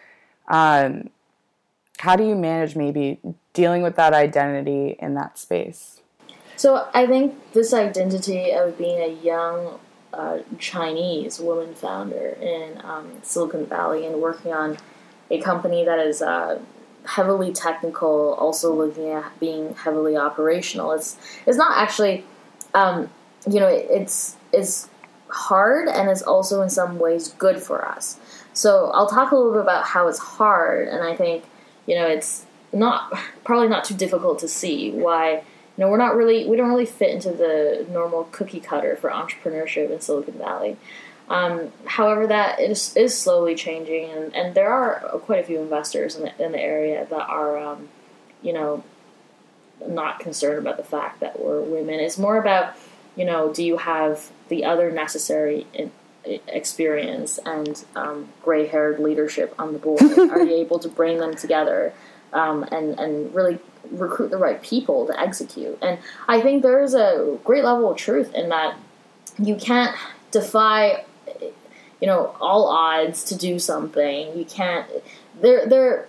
Um, 0.48 1.10
how 1.98 2.16
do 2.16 2.26
you 2.26 2.34
manage 2.34 2.74
maybe 2.74 3.20
dealing 3.52 3.82
with 3.82 3.96
that 3.96 4.14
identity 4.14 4.96
in 4.98 5.12
that 5.12 5.38
space? 5.38 6.01
So 6.62 6.86
I 6.94 7.08
think 7.08 7.52
this 7.54 7.74
identity 7.74 8.52
of 8.52 8.78
being 8.78 9.00
a 9.00 9.12
young 9.20 9.80
uh, 10.12 10.38
Chinese 10.60 11.40
woman 11.40 11.74
founder 11.74 12.36
in 12.40 12.80
um, 12.84 13.18
Silicon 13.22 13.66
Valley 13.66 14.06
and 14.06 14.22
working 14.22 14.52
on 14.52 14.78
a 15.28 15.40
company 15.40 15.84
that 15.84 15.98
is 15.98 16.22
uh, 16.22 16.60
heavily 17.04 17.52
technical, 17.52 18.34
also 18.34 18.72
looking 18.72 19.10
at 19.10 19.40
being 19.40 19.74
heavily 19.74 20.16
operational. 20.16 20.92
It's 20.92 21.18
it's 21.46 21.58
not 21.58 21.78
actually, 21.78 22.24
um, 22.74 23.10
you 23.50 23.58
know, 23.58 23.66
it, 23.66 23.88
it's 23.90 24.36
it's 24.52 24.88
hard 25.30 25.88
and 25.88 26.08
it's 26.08 26.22
also 26.22 26.62
in 26.62 26.70
some 26.70 27.00
ways 27.00 27.30
good 27.40 27.60
for 27.60 27.84
us. 27.84 28.20
So 28.52 28.92
I'll 28.94 29.08
talk 29.08 29.32
a 29.32 29.34
little 29.34 29.50
bit 29.50 29.62
about 29.62 29.86
how 29.86 30.06
it's 30.06 30.20
hard, 30.20 30.86
and 30.86 31.02
I 31.02 31.16
think 31.16 31.42
you 31.86 31.96
know 31.96 32.06
it's 32.06 32.46
not 32.72 33.12
probably 33.42 33.66
not 33.66 33.82
too 33.82 33.94
difficult 33.94 34.38
to 34.38 34.46
see 34.46 34.92
why 34.92 35.42
know, 35.82 35.88
we're 35.88 35.98
not 35.98 36.16
really, 36.16 36.46
we 36.46 36.56
don't 36.56 36.70
really 36.70 36.86
fit 36.86 37.10
into 37.10 37.30
the 37.30 37.86
normal 37.90 38.24
cookie 38.32 38.60
cutter 38.60 38.96
for 38.96 39.10
entrepreneurship 39.10 39.90
in 39.90 40.00
Silicon 40.00 40.38
Valley. 40.38 40.76
Um, 41.28 41.72
however, 41.84 42.26
that 42.26 42.60
is, 42.60 42.96
is 42.96 43.16
slowly 43.16 43.54
changing, 43.54 44.10
and, 44.10 44.34
and 44.34 44.54
there 44.54 44.70
are 44.70 45.00
quite 45.20 45.40
a 45.40 45.46
few 45.46 45.60
investors 45.60 46.16
in 46.16 46.22
the, 46.22 46.44
in 46.44 46.52
the 46.52 46.60
area 46.60 47.06
that 47.08 47.28
are, 47.28 47.58
um, 47.58 47.88
you 48.42 48.52
know, 48.52 48.84
not 49.86 50.20
concerned 50.20 50.58
about 50.58 50.76
the 50.76 50.84
fact 50.84 51.20
that 51.20 51.40
we're 51.40 51.60
women. 51.60 52.00
It's 52.00 52.18
more 52.18 52.36
about, 52.36 52.74
you 53.16 53.24
know, 53.24 53.52
do 53.52 53.64
you 53.64 53.78
have 53.78 54.30
the 54.48 54.64
other 54.64 54.90
necessary 54.90 55.66
in, 55.74 55.90
experience 56.24 57.38
and 57.44 57.84
um, 57.96 58.28
gray 58.42 58.66
haired 58.66 59.00
leadership 59.00 59.54
on 59.58 59.72
the 59.72 59.78
board? 59.78 60.02
are 60.02 60.42
you 60.42 60.54
able 60.60 60.78
to 60.78 60.88
bring 60.88 61.18
them 61.18 61.34
together 61.34 61.92
um, 62.32 62.64
and, 62.64 62.98
and 62.98 63.34
really 63.34 63.58
recruit 63.90 64.30
the 64.30 64.38
right 64.38 64.62
people 64.62 65.06
to 65.06 65.20
execute. 65.20 65.78
And 65.82 65.98
I 66.28 66.40
think 66.40 66.62
there's 66.62 66.94
a 66.94 67.38
great 67.44 67.64
level 67.64 67.90
of 67.90 67.96
truth 67.96 68.32
in 68.34 68.48
that 68.48 68.76
you 69.38 69.56
can't 69.56 69.96
defy 70.30 71.04
you 72.00 72.08
know 72.08 72.34
all 72.40 72.66
odds 72.66 73.22
to 73.24 73.36
do 73.36 73.58
something. 73.58 74.36
You 74.36 74.44
can't 74.44 74.88
there 75.40 75.66
there 75.66 76.08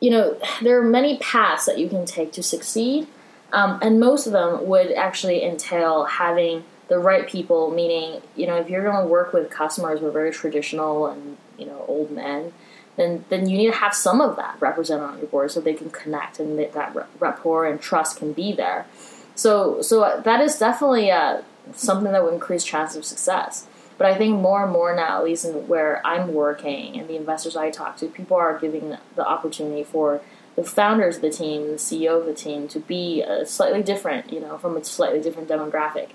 you 0.00 0.10
know 0.10 0.36
there 0.62 0.80
are 0.80 0.84
many 0.84 1.18
paths 1.18 1.66
that 1.66 1.78
you 1.78 1.88
can 1.88 2.04
take 2.04 2.32
to 2.32 2.42
succeed. 2.42 3.06
Um, 3.52 3.78
and 3.80 4.00
most 4.00 4.26
of 4.26 4.32
them 4.32 4.66
would 4.66 4.90
actually 4.92 5.44
entail 5.44 6.04
having 6.04 6.64
the 6.88 6.98
right 6.98 7.28
people 7.28 7.70
meaning 7.70 8.20
you 8.34 8.46
know 8.46 8.56
if 8.56 8.68
you're 8.68 8.82
going 8.82 9.02
to 9.02 9.08
work 9.08 9.32
with 9.32 9.50
customers 9.50 10.00
who 10.00 10.06
are 10.06 10.12
very 10.12 10.32
traditional 10.32 11.06
and 11.06 11.36
you 11.56 11.66
know 11.66 11.84
old 11.88 12.10
men 12.10 12.52
then 12.96 13.24
then 13.28 13.48
you 13.48 13.58
need 13.58 13.70
to 13.70 13.76
have 13.76 13.94
some 13.94 14.20
of 14.20 14.36
that 14.36 14.56
represented 14.60 15.04
on 15.04 15.18
your 15.18 15.26
board 15.26 15.50
so 15.50 15.60
they 15.60 15.74
can 15.74 15.90
connect 15.90 16.40
and 16.40 16.58
that, 16.58 16.96
rapport 17.20 17.66
and 17.66 17.80
trust 17.80 18.18
can 18.18 18.32
be 18.32 18.52
there. 18.52 18.86
So 19.34 19.82
so 19.82 20.20
that 20.24 20.40
is 20.40 20.58
definitely 20.58 21.10
uh, 21.10 21.42
something 21.74 22.12
that 22.12 22.24
would 22.24 22.34
increase 22.34 22.64
chances 22.64 22.96
of 22.96 23.04
success. 23.04 23.66
But 23.98 24.06
I 24.06 24.14
think 24.14 24.38
more 24.40 24.62
and 24.62 24.72
more 24.72 24.94
now, 24.94 25.18
at 25.18 25.24
least 25.24 25.46
in 25.46 25.68
where 25.68 26.06
I'm 26.06 26.34
working 26.34 26.98
and 26.98 27.08
the 27.08 27.16
investors 27.16 27.56
I 27.56 27.70
talk 27.70 27.96
to, 27.98 28.08
people 28.08 28.36
are 28.36 28.58
giving 28.58 28.96
the 29.14 29.26
opportunity 29.26 29.84
for 29.84 30.20
the 30.54 30.64
founders 30.64 31.16
of 31.16 31.22
the 31.22 31.30
team, 31.30 31.68
the 31.68 31.74
CEO 31.74 32.20
of 32.20 32.26
the 32.26 32.34
team, 32.34 32.68
to 32.68 32.80
be 32.80 33.22
a 33.22 33.46
slightly 33.46 33.82
different, 33.82 34.32
you 34.32 34.40
know, 34.40 34.58
from 34.58 34.76
a 34.76 34.84
slightly 34.84 35.20
different 35.20 35.48
demographic. 35.48 36.10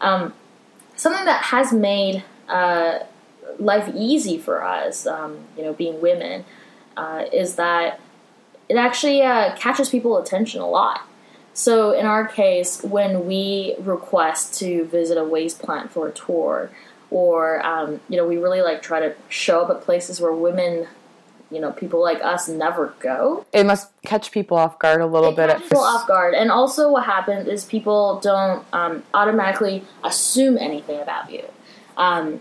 Um, 0.00 0.34
something 0.96 1.24
that 1.24 1.44
has 1.44 1.72
made 1.72 2.24
uh, 2.48 3.00
life 3.58 3.92
easy 3.94 4.38
for 4.38 4.62
us, 4.64 5.06
um, 5.06 5.38
you 5.56 5.62
know, 5.62 5.72
being 5.72 6.00
women, 6.00 6.44
uh, 6.96 7.24
is 7.32 7.56
that 7.56 8.00
it 8.68 8.76
actually 8.76 9.22
uh, 9.22 9.54
catches 9.56 9.90
people 9.90 10.16
attention 10.18 10.60
a 10.60 10.68
lot. 10.68 11.02
So 11.54 11.92
in 11.92 12.06
our 12.06 12.26
case, 12.26 12.82
when 12.82 13.26
we 13.26 13.74
request 13.78 14.58
to 14.60 14.86
visit 14.86 15.18
a 15.18 15.24
waste 15.24 15.60
plant 15.60 15.90
for 15.90 16.08
a 16.08 16.12
tour, 16.12 16.70
or 17.10 17.64
um, 17.64 18.00
you 18.08 18.16
know, 18.16 18.26
we 18.26 18.38
really 18.38 18.62
like 18.62 18.80
try 18.80 19.00
to 19.00 19.14
show 19.28 19.60
up 19.60 19.70
at 19.70 19.82
places 19.82 20.20
where 20.20 20.32
women, 20.32 20.88
you 21.50 21.60
know, 21.60 21.70
people 21.70 22.00
like 22.00 22.22
us 22.22 22.48
never 22.48 22.94
go. 23.00 23.44
It 23.52 23.66
must 23.66 23.90
catch 24.02 24.30
people 24.30 24.56
off 24.56 24.78
guard 24.78 25.02
a 25.02 25.06
little 25.06 25.32
it 25.32 25.36
bit. 25.36 25.58
People 25.58 25.80
off 25.80 26.08
guard, 26.08 26.34
and 26.34 26.50
also 26.50 26.90
what 26.90 27.04
happens 27.04 27.46
is 27.48 27.66
people 27.66 28.18
don't 28.20 28.64
um, 28.72 29.02
automatically 29.12 29.84
assume 30.02 30.56
anything 30.56 31.00
about 31.00 31.30
you. 31.30 31.44
Um, 31.98 32.40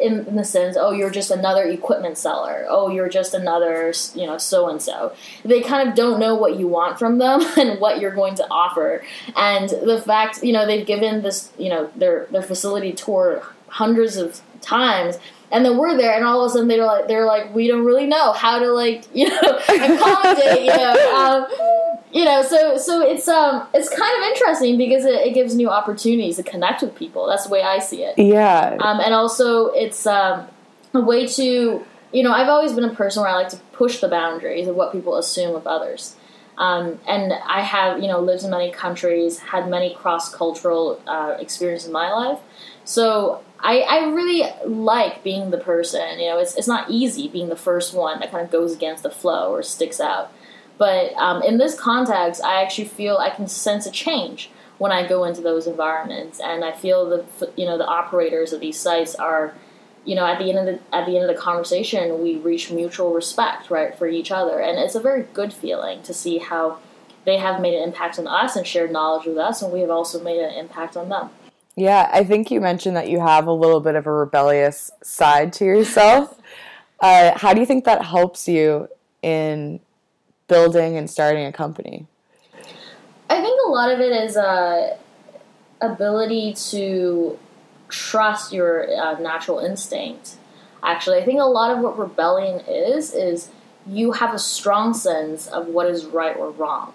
in, 0.00 0.26
in, 0.26 0.36
the 0.36 0.44
sense, 0.44 0.76
oh, 0.78 0.92
you're 0.92 1.10
just 1.10 1.30
another 1.30 1.64
equipment 1.64 2.18
seller. 2.18 2.66
Oh, 2.68 2.88
you're 2.88 3.08
just 3.08 3.34
another, 3.34 3.92
you 4.14 4.26
know, 4.26 4.38
so 4.38 4.68
and 4.68 4.80
so. 4.80 5.14
They 5.44 5.60
kind 5.60 5.88
of 5.88 5.94
don't 5.94 6.20
know 6.20 6.34
what 6.34 6.58
you 6.58 6.68
want 6.68 6.98
from 6.98 7.18
them 7.18 7.40
and 7.56 7.80
what 7.80 8.00
you're 8.00 8.14
going 8.14 8.34
to 8.36 8.46
offer. 8.50 9.02
And 9.34 9.68
the 9.68 10.00
fact, 10.00 10.42
you 10.42 10.52
know, 10.52 10.66
they've 10.66 10.86
given 10.86 11.22
this, 11.22 11.50
you 11.58 11.68
know, 11.68 11.90
their 11.96 12.26
their 12.30 12.42
facility 12.42 12.92
tour 12.92 13.42
hundreds 13.68 14.16
of 14.16 14.40
times, 14.60 15.18
and 15.50 15.64
then 15.64 15.78
we're 15.78 15.96
there, 15.96 16.14
and 16.14 16.24
all 16.24 16.44
of 16.44 16.50
a 16.50 16.52
sudden 16.52 16.68
they're 16.68 16.84
like, 16.84 17.08
they're 17.08 17.24
like, 17.24 17.54
we 17.54 17.68
don't 17.68 17.84
really 17.84 18.06
know 18.06 18.32
how 18.32 18.58
to 18.58 18.70
like, 18.72 19.04
you 19.14 19.28
know, 19.28 19.58
accommodate, 19.68 20.62
you 20.62 20.76
know. 20.76 21.46
Um, 21.48 21.98
you 22.16 22.24
know, 22.24 22.40
so 22.40 22.78
so 22.78 23.02
it's 23.02 23.28
um 23.28 23.68
it's 23.74 23.90
kind 23.90 24.18
of 24.18 24.30
interesting 24.30 24.78
because 24.78 25.04
it, 25.04 25.26
it, 25.26 25.34
gives 25.34 25.54
new 25.54 25.68
opportunities 25.68 26.36
to 26.36 26.42
connect 26.42 26.80
with 26.80 26.94
people. 26.94 27.26
That's 27.26 27.44
the 27.44 27.50
way 27.50 27.60
I 27.60 27.78
see 27.78 28.04
it. 28.04 28.18
Yeah. 28.18 28.78
Um, 28.80 29.00
and 29.00 29.12
also 29.12 29.66
it's 29.66 30.06
um 30.06 30.48
a 30.94 31.00
way 31.00 31.26
to 31.26 31.84
you 32.12 32.22
know 32.22 32.32
I've 32.32 32.48
always 32.48 32.72
been 32.72 32.84
a 32.84 32.94
person 32.94 33.22
where 33.22 33.30
I 33.30 33.34
like 33.34 33.50
to 33.50 33.58
push 33.72 33.98
the 34.00 34.08
boundaries 34.08 34.66
of 34.66 34.76
what 34.76 34.92
people 34.92 35.16
assume 35.18 35.54
of 35.54 35.66
others. 35.66 36.16
Um, 36.56 36.98
and 37.06 37.34
I 37.34 37.60
have 37.60 38.00
you 38.00 38.08
know 38.08 38.20
lived 38.20 38.44
in 38.44 38.50
many 38.50 38.70
countries, 38.70 39.38
had 39.38 39.68
many 39.68 39.94
cross 39.94 40.34
cultural 40.34 41.02
uh, 41.06 41.36
experiences 41.38 41.88
in 41.88 41.92
my 41.92 42.10
life. 42.10 42.38
So 42.84 43.42
I, 43.60 43.80
I 43.80 44.06
really 44.06 44.42
like 44.64 45.22
being 45.22 45.50
the 45.50 45.58
person. 45.58 46.18
You 46.18 46.30
know, 46.30 46.38
it's 46.38 46.56
it's 46.56 46.68
not 46.68 46.90
easy 46.90 47.28
being 47.28 47.50
the 47.50 47.56
first 47.56 47.92
one 47.92 48.20
that 48.20 48.30
kind 48.30 48.42
of 48.42 48.50
goes 48.50 48.72
against 48.72 49.02
the 49.02 49.10
flow 49.10 49.52
or 49.52 49.62
sticks 49.62 50.00
out. 50.00 50.32
But 50.78 51.14
um, 51.14 51.42
in 51.42 51.58
this 51.58 51.78
context, 51.78 52.42
I 52.44 52.62
actually 52.62 52.88
feel 52.88 53.16
I 53.16 53.30
can 53.30 53.48
sense 53.48 53.86
a 53.86 53.90
change 53.90 54.50
when 54.78 54.92
I 54.92 55.06
go 55.06 55.24
into 55.24 55.40
those 55.40 55.66
environments, 55.66 56.38
and 56.40 56.64
I 56.64 56.72
feel 56.72 57.08
the 57.08 57.50
you 57.56 57.64
know 57.64 57.78
the 57.78 57.86
operators 57.86 58.52
of 58.52 58.60
these 58.60 58.78
sites 58.78 59.14
are, 59.14 59.54
you 60.04 60.14
know, 60.14 60.26
at 60.26 60.38
the 60.38 60.50
end 60.50 60.58
of 60.58 60.66
the 60.66 60.96
at 60.96 61.06
the 61.06 61.16
end 61.18 61.28
of 61.28 61.34
the 61.34 61.40
conversation, 61.40 62.22
we 62.22 62.36
reach 62.36 62.70
mutual 62.70 63.14
respect, 63.14 63.70
right, 63.70 63.96
for 63.96 64.06
each 64.06 64.30
other, 64.30 64.60
and 64.60 64.78
it's 64.78 64.94
a 64.94 65.00
very 65.00 65.22
good 65.32 65.52
feeling 65.52 66.02
to 66.02 66.12
see 66.12 66.38
how 66.38 66.78
they 67.24 67.38
have 67.38 67.60
made 67.60 67.74
an 67.74 67.82
impact 67.82 68.18
on 68.18 68.26
us 68.26 68.54
and 68.54 68.66
shared 68.66 68.92
knowledge 68.92 69.26
with 69.26 69.38
us, 69.38 69.62
and 69.62 69.72
we 69.72 69.80
have 69.80 69.90
also 69.90 70.22
made 70.22 70.40
an 70.40 70.54
impact 70.54 70.96
on 70.96 71.08
them. 71.08 71.30
Yeah, 71.74 72.08
I 72.12 72.24
think 72.24 72.50
you 72.50 72.60
mentioned 72.60 72.96
that 72.96 73.10
you 73.10 73.20
have 73.20 73.46
a 73.46 73.52
little 73.52 73.80
bit 73.80 73.96
of 73.96 74.06
a 74.06 74.12
rebellious 74.12 74.90
side 75.02 75.52
to 75.54 75.64
yourself. 75.64 76.40
uh, 77.00 77.36
how 77.36 77.52
do 77.52 77.60
you 77.60 77.66
think 77.66 77.84
that 77.84 78.04
helps 78.04 78.48
you 78.48 78.88
in 79.22 79.80
building 80.48 80.96
and 80.96 81.10
starting 81.10 81.44
a 81.44 81.52
company? 81.52 82.06
I 83.28 83.40
think 83.40 83.60
a 83.66 83.70
lot 83.70 83.90
of 83.90 84.00
it 84.00 84.12
is 84.12 84.36
uh, 84.36 84.96
ability 85.80 86.54
to 86.70 87.38
trust 87.88 88.52
your 88.52 88.88
uh, 88.94 89.18
natural 89.18 89.58
instinct. 89.58 90.36
Actually, 90.82 91.18
I 91.18 91.24
think 91.24 91.40
a 91.40 91.44
lot 91.44 91.70
of 91.70 91.80
what 91.80 91.98
rebellion 91.98 92.60
is 92.68 93.12
is 93.12 93.50
you 93.86 94.12
have 94.12 94.34
a 94.34 94.38
strong 94.38 94.94
sense 94.94 95.46
of 95.46 95.68
what 95.68 95.86
is 95.86 96.04
right 96.06 96.36
or 96.36 96.50
wrong, 96.50 96.92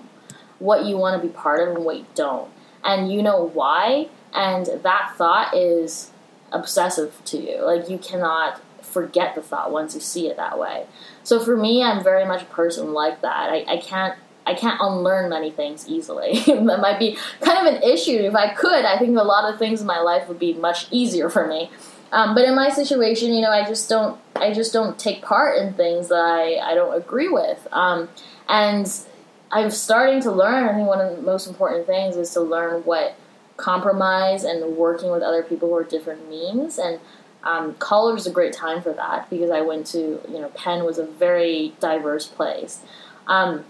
what 0.59 0.85
you 0.85 0.97
want 0.97 1.21
to 1.21 1.27
be 1.27 1.33
part 1.33 1.67
of 1.67 1.75
and 1.75 1.85
what 1.85 1.97
you 1.97 2.05
don't, 2.15 2.49
and 2.83 3.11
you 3.11 3.21
know 3.21 3.49
why. 3.53 4.09
And 4.33 4.65
that 4.83 5.13
thought 5.17 5.55
is 5.55 6.11
obsessive 6.51 7.21
to 7.25 7.37
you. 7.37 7.61
Like 7.65 7.89
you 7.89 7.97
cannot 7.97 8.61
forget 8.81 9.35
the 9.35 9.41
thought 9.41 9.71
once 9.71 9.95
you 9.95 10.01
see 10.01 10.27
it 10.27 10.37
that 10.37 10.57
way. 10.57 10.85
So 11.23 11.39
for 11.39 11.55
me, 11.55 11.83
I'm 11.83 12.03
very 12.03 12.25
much 12.25 12.41
a 12.41 12.45
person 12.45 12.93
like 12.93 13.21
that. 13.21 13.49
I, 13.49 13.65
I 13.67 13.77
can't 13.77 14.15
I 14.45 14.55
can't 14.55 14.79
unlearn 14.81 15.29
many 15.29 15.51
things 15.51 15.87
easily. 15.87 16.39
that 16.47 16.79
might 16.79 16.97
be 16.97 17.17
kind 17.41 17.67
of 17.67 17.75
an 17.75 17.83
issue. 17.83 18.17
If 18.17 18.35
I 18.35 18.53
could, 18.53 18.85
I 18.85 18.97
think 18.97 19.17
a 19.17 19.23
lot 19.23 19.51
of 19.51 19.59
things 19.59 19.81
in 19.81 19.87
my 19.87 19.99
life 19.99 20.27
would 20.27 20.39
be 20.39 20.53
much 20.53 20.87
easier 20.91 21.29
for 21.29 21.45
me. 21.45 21.69
Um, 22.11 22.35
but 22.35 22.43
in 22.43 22.55
my 22.55 22.69
situation, 22.69 23.33
you 23.33 23.41
know, 23.41 23.51
I 23.51 23.65
just 23.65 23.87
don't 23.87 24.19
I 24.35 24.53
just 24.53 24.73
don't 24.73 24.97
take 24.97 25.21
part 25.21 25.57
in 25.59 25.73
things 25.73 26.09
that 26.09 26.15
I, 26.15 26.57
I 26.57 26.73
don't 26.73 26.95
agree 26.95 27.29
with. 27.29 27.67
Um, 27.71 28.09
and 28.49 28.91
I'm 29.51 29.69
starting 29.69 30.21
to 30.21 30.31
learn. 30.31 30.67
I 30.67 30.73
think 30.73 30.87
one 30.87 30.99
of 30.99 31.15
the 31.15 31.21
most 31.21 31.47
important 31.47 31.85
things 31.85 32.15
is 32.15 32.31
to 32.31 32.41
learn 32.41 32.81
what 32.83 33.15
compromise 33.57 34.43
and 34.43 34.75
working 34.75 35.11
with 35.11 35.21
other 35.21 35.43
people 35.43 35.69
who 35.69 35.75
are 35.75 35.83
different 35.83 36.29
means. 36.29 36.79
And 36.79 36.99
um, 37.43 37.73
college 37.75 38.15
was 38.15 38.27
a 38.27 38.31
great 38.31 38.53
time 38.53 38.81
for 38.81 38.93
that 38.93 39.29
because 39.29 39.49
I 39.49 39.61
went 39.61 39.87
to, 39.87 40.21
you 40.29 40.39
know, 40.39 40.49
Penn 40.49 40.83
was 40.83 40.97
a 40.97 41.05
very 41.05 41.73
diverse 41.79 42.27
place. 42.27 42.81
Um, 43.27 43.65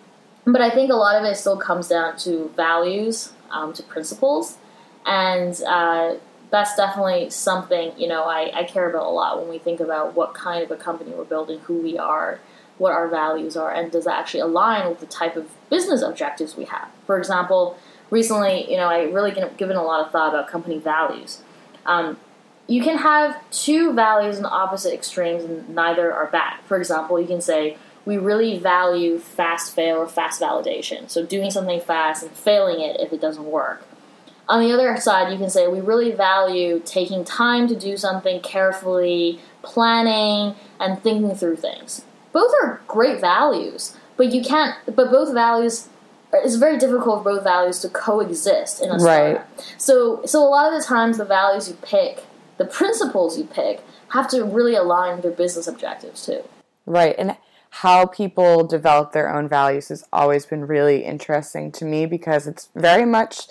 but 0.45 0.61
I 0.61 0.69
think 0.69 0.91
a 0.91 0.95
lot 0.95 1.15
of 1.15 1.23
it 1.23 1.35
still 1.37 1.57
comes 1.57 1.87
down 1.87 2.17
to 2.17 2.51
values, 2.55 3.31
um, 3.51 3.73
to 3.73 3.83
principles, 3.83 4.57
and 5.05 5.59
uh, 5.67 6.15
that's 6.49 6.75
definitely 6.75 7.29
something, 7.29 7.93
you 7.97 8.07
know, 8.07 8.23
I, 8.23 8.51
I 8.53 8.63
care 8.63 8.89
about 8.89 9.05
a 9.05 9.09
lot 9.09 9.39
when 9.39 9.49
we 9.49 9.57
think 9.57 9.79
about 9.79 10.15
what 10.15 10.33
kind 10.33 10.63
of 10.63 10.71
a 10.71 10.75
company 10.75 11.11
we're 11.11 11.23
building, 11.23 11.59
who 11.59 11.77
we 11.77 11.97
are, 11.97 12.39
what 12.77 12.91
our 12.91 13.07
values 13.07 13.55
are, 13.55 13.71
and 13.71 13.91
does 13.91 14.05
that 14.05 14.19
actually 14.19 14.41
align 14.41 14.89
with 14.89 14.99
the 14.99 15.05
type 15.05 15.35
of 15.35 15.49
business 15.69 16.01
objectives 16.01 16.57
we 16.57 16.65
have. 16.65 16.89
For 17.05 17.17
example, 17.17 17.77
recently, 18.09 18.69
you 18.69 18.77
know, 18.77 18.87
I 18.87 19.03
really 19.03 19.31
given 19.57 19.77
a 19.77 19.83
lot 19.83 20.05
of 20.05 20.11
thought 20.11 20.29
about 20.29 20.47
company 20.47 20.77
values. 20.79 21.41
Um, 21.85 22.17
you 22.67 22.81
can 22.81 22.97
have 22.97 23.37
two 23.51 23.93
values 23.93 24.37
in 24.37 24.45
opposite 24.45 24.93
extremes 24.93 25.43
and 25.43 25.69
neither 25.69 26.13
are 26.13 26.27
bad. 26.27 26.59
For 26.65 26.77
example, 26.77 27.19
you 27.19 27.27
can 27.27 27.41
say, 27.41 27.77
we 28.05 28.17
really 28.17 28.57
value 28.57 29.19
fast 29.19 29.75
fail 29.75 29.97
or 29.97 30.07
fast 30.07 30.41
validation. 30.41 31.09
So 31.09 31.25
doing 31.25 31.51
something 31.51 31.79
fast 31.81 32.23
and 32.23 32.31
failing 32.31 32.81
it 32.81 32.99
if 32.99 33.13
it 33.13 33.21
doesn't 33.21 33.45
work. 33.45 33.85
On 34.49 34.59
the 34.59 34.73
other 34.73 34.97
side, 34.97 35.31
you 35.31 35.37
can 35.37 35.49
say 35.49 35.67
we 35.67 35.81
really 35.81 36.11
value 36.11 36.81
taking 36.83 37.23
time 37.23 37.67
to 37.67 37.75
do 37.75 37.95
something 37.95 38.41
carefully, 38.41 39.39
planning, 39.61 40.55
and 40.79 41.01
thinking 41.01 41.35
through 41.35 41.57
things. 41.57 42.03
Both 42.33 42.51
are 42.61 42.81
great 42.87 43.21
values, 43.21 43.95
but 44.17 44.31
you 44.33 44.43
can't. 44.43 44.75
But 44.85 45.11
both 45.11 45.33
values, 45.33 45.87
it's 46.33 46.55
very 46.55 46.77
difficult 46.77 47.23
for 47.23 47.35
both 47.35 47.43
values 47.43 47.79
to 47.79 47.89
coexist 47.89 48.81
in 48.81 48.89
a 48.89 48.99
startup. 48.99 49.47
Right. 49.47 49.75
So, 49.77 50.25
so 50.25 50.41
a 50.43 50.49
lot 50.49 50.73
of 50.73 50.81
the 50.81 50.85
times, 50.85 51.17
the 51.17 51.25
values 51.25 51.69
you 51.69 51.75
pick, 51.81 52.23
the 52.61 52.67
principles 52.67 53.39
you 53.39 53.43
pick, 53.43 53.83
have 54.09 54.27
to 54.27 54.43
really 54.43 54.75
align 54.75 55.15
with 55.15 55.25
your 55.25 55.33
business 55.33 55.65
objectives 55.65 56.23
too. 56.23 56.43
Right, 56.85 57.15
and 57.17 57.35
how 57.71 58.05
people 58.05 58.67
develop 58.67 59.13
their 59.13 59.33
own 59.33 59.49
values 59.49 59.89
has 59.89 60.03
always 60.13 60.45
been 60.45 60.67
really 60.67 61.03
interesting 61.03 61.71
to 61.71 61.85
me 61.85 62.05
because 62.05 62.45
it's 62.45 62.69
very 62.75 63.05
much 63.05 63.47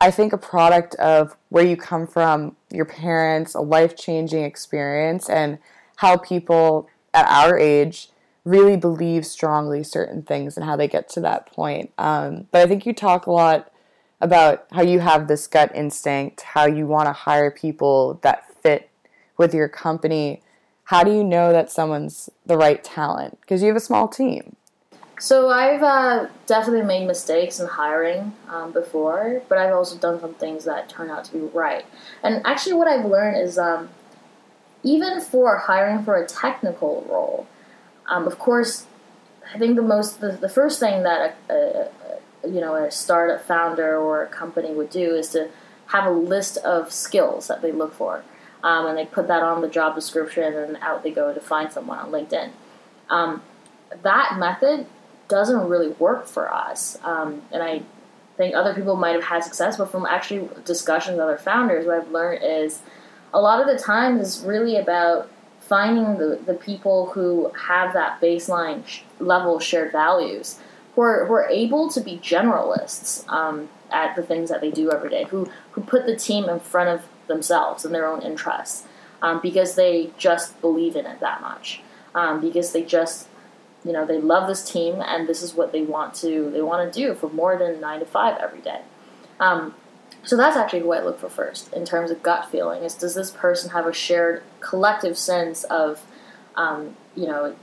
I 0.00 0.12
think 0.12 0.32
a 0.32 0.38
product 0.38 0.94
of 0.94 1.36
where 1.48 1.66
you 1.66 1.76
come 1.76 2.06
from, 2.06 2.54
your 2.70 2.84
parents, 2.84 3.54
a 3.54 3.60
life 3.60 3.96
changing 3.96 4.44
experience, 4.44 5.28
and 5.28 5.58
how 5.96 6.16
people 6.16 6.88
at 7.12 7.28
our 7.28 7.58
age 7.58 8.08
really 8.44 8.76
believe 8.76 9.26
strongly 9.26 9.82
certain 9.82 10.22
things 10.22 10.56
and 10.56 10.64
how 10.64 10.76
they 10.76 10.86
get 10.86 11.08
to 11.10 11.20
that 11.20 11.46
point. 11.52 11.92
Um, 11.98 12.46
but 12.52 12.62
I 12.62 12.66
think 12.66 12.86
you 12.86 12.94
talk 12.94 13.26
a 13.26 13.32
lot 13.32 13.72
about 14.20 14.66
how 14.72 14.82
you 14.82 15.00
have 15.00 15.28
this 15.28 15.46
gut 15.46 15.70
instinct, 15.74 16.42
how 16.42 16.66
you 16.66 16.86
want 16.86 17.06
to 17.06 17.12
hire 17.12 17.50
people 17.50 18.18
that 18.22 18.52
fit 18.62 18.90
with 19.36 19.54
your 19.54 19.68
company. 19.68 20.42
How 20.84 21.04
do 21.04 21.12
you 21.12 21.22
know 21.22 21.52
that 21.52 21.70
someone's 21.70 22.28
the 22.46 22.56
right 22.56 22.82
talent? 22.82 23.40
Because 23.40 23.62
you 23.62 23.68
have 23.68 23.76
a 23.76 23.80
small 23.80 24.08
team. 24.08 24.56
So 25.20 25.50
I've 25.50 25.82
uh, 25.82 26.28
definitely 26.46 26.86
made 26.86 27.06
mistakes 27.06 27.58
in 27.58 27.66
hiring 27.66 28.34
um, 28.48 28.72
before, 28.72 29.42
but 29.48 29.58
I've 29.58 29.74
also 29.74 29.98
done 29.98 30.20
some 30.20 30.34
things 30.34 30.64
that 30.64 30.88
turn 30.88 31.10
out 31.10 31.24
to 31.24 31.32
be 31.32 31.40
right. 31.40 31.84
And 32.22 32.40
actually, 32.44 32.74
what 32.74 32.86
I've 32.86 33.04
learned 33.04 33.36
is 33.36 33.58
um, 33.58 33.88
even 34.84 35.20
for 35.20 35.58
hiring 35.58 36.04
for 36.04 36.16
a 36.16 36.26
technical 36.26 37.04
role, 37.10 37.48
um, 38.08 38.26
of 38.28 38.38
course, 38.38 38.86
I 39.52 39.58
think 39.58 39.76
the 39.76 39.82
most 39.82 40.20
the, 40.20 40.32
the 40.32 40.48
first 40.48 40.78
thing 40.78 41.02
that 41.02 41.36
a, 41.48 41.52
a, 41.52 41.88
you 42.44 42.60
know 42.60 42.74
a 42.74 42.90
startup 42.90 43.42
founder 43.42 43.96
or 43.96 44.22
a 44.22 44.26
company 44.28 44.72
would 44.72 44.90
do 44.90 45.14
is 45.14 45.30
to 45.30 45.48
have 45.86 46.06
a 46.06 46.10
list 46.10 46.58
of 46.58 46.92
skills 46.92 47.48
that 47.48 47.62
they 47.62 47.72
look 47.72 47.94
for, 47.94 48.22
um, 48.62 48.86
and 48.86 48.98
they 48.98 49.06
put 49.06 49.28
that 49.28 49.42
on 49.42 49.60
the 49.60 49.68
job 49.68 49.94
description, 49.94 50.54
and 50.54 50.76
out 50.78 51.02
they 51.02 51.10
go 51.10 51.32
to 51.32 51.40
find 51.40 51.72
someone 51.72 51.98
on 51.98 52.10
LinkedIn. 52.10 52.50
Um, 53.08 53.42
that 54.02 54.36
method 54.38 54.86
doesn't 55.28 55.68
really 55.68 55.88
work 55.88 56.26
for 56.26 56.52
us. 56.52 56.98
Um, 57.02 57.42
and 57.52 57.62
I 57.62 57.82
think 58.36 58.54
other 58.54 58.74
people 58.74 58.96
might 58.96 59.14
have 59.14 59.24
had 59.24 59.44
success, 59.44 59.76
but 59.76 59.90
from 59.90 60.06
actually 60.06 60.48
discussions 60.64 61.16
with 61.16 61.20
other 61.20 61.36
founders, 61.36 61.86
what 61.86 61.96
I've 61.96 62.10
learned 62.10 62.42
is 62.42 62.80
a 63.32 63.40
lot 63.40 63.60
of 63.60 63.66
the 63.66 63.82
times 63.82 64.20
is 64.20 64.44
really 64.44 64.76
about 64.76 65.30
finding 65.60 66.16
the, 66.16 66.40
the 66.46 66.54
people 66.54 67.06
who 67.10 67.52
have 67.66 67.92
that 67.92 68.20
baseline 68.20 68.86
sh- 68.86 69.02
level 69.20 69.58
shared 69.58 69.92
values, 69.92 70.58
who 70.98 71.04
are, 71.04 71.26
who 71.26 71.32
are 71.32 71.48
able 71.48 71.88
to 71.88 72.00
be 72.00 72.18
generalists 72.18 73.24
um, 73.28 73.68
at 73.92 74.16
the 74.16 74.22
things 74.22 74.50
that 74.50 74.60
they 74.60 74.68
do 74.68 74.90
every 74.90 75.08
day, 75.08 75.22
who, 75.26 75.48
who 75.70 75.80
put 75.80 76.06
the 76.06 76.16
team 76.16 76.48
in 76.48 76.58
front 76.58 76.88
of 76.88 77.06
themselves 77.28 77.84
and 77.84 77.94
their 77.94 78.08
own 78.08 78.20
interests 78.20 78.84
um, 79.22 79.40
because 79.40 79.76
they 79.76 80.10
just 80.18 80.60
believe 80.60 80.96
in 80.96 81.06
it 81.06 81.20
that 81.20 81.40
much, 81.40 81.82
um, 82.16 82.40
because 82.40 82.72
they 82.72 82.82
just 82.82 83.28
you 83.84 83.92
know 83.92 84.04
they 84.04 84.20
love 84.20 84.48
this 84.48 84.68
team 84.68 85.00
and 85.00 85.28
this 85.28 85.40
is 85.40 85.54
what 85.54 85.70
they 85.70 85.82
want 85.82 86.14
to 86.14 86.50
they 86.50 86.62
want 86.62 86.92
to 86.92 87.00
do 87.00 87.14
for 87.14 87.30
more 87.30 87.56
than 87.56 87.80
nine 87.80 88.00
to 88.00 88.06
five 88.06 88.36
every 88.40 88.60
day. 88.60 88.80
Um, 89.38 89.76
so 90.24 90.36
that's 90.36 90.56
actually 90.56 90.80
who 90.80 90.92
i 90.92 91.00
look 91.00 91.20
for 91.20 91.28
first 91.28 91.72
in 91.72 91.84
terms 91.84 92.10
of 92.10 92.24
gut 92.24 92.50
feeling 92.50 92.82
is 92.82 92.94
does 92.94 93.14
this 93.14 93.30
person 93.30 93.70
have 93.70 93.86
a 93.86 93.92
shared 93.92 94.42
collective 94.58 95.16
sense 95.16 95.62
of 95.64 96.04
um, 96.56 96.96
you 97.14 97.28
know 97.28 97.54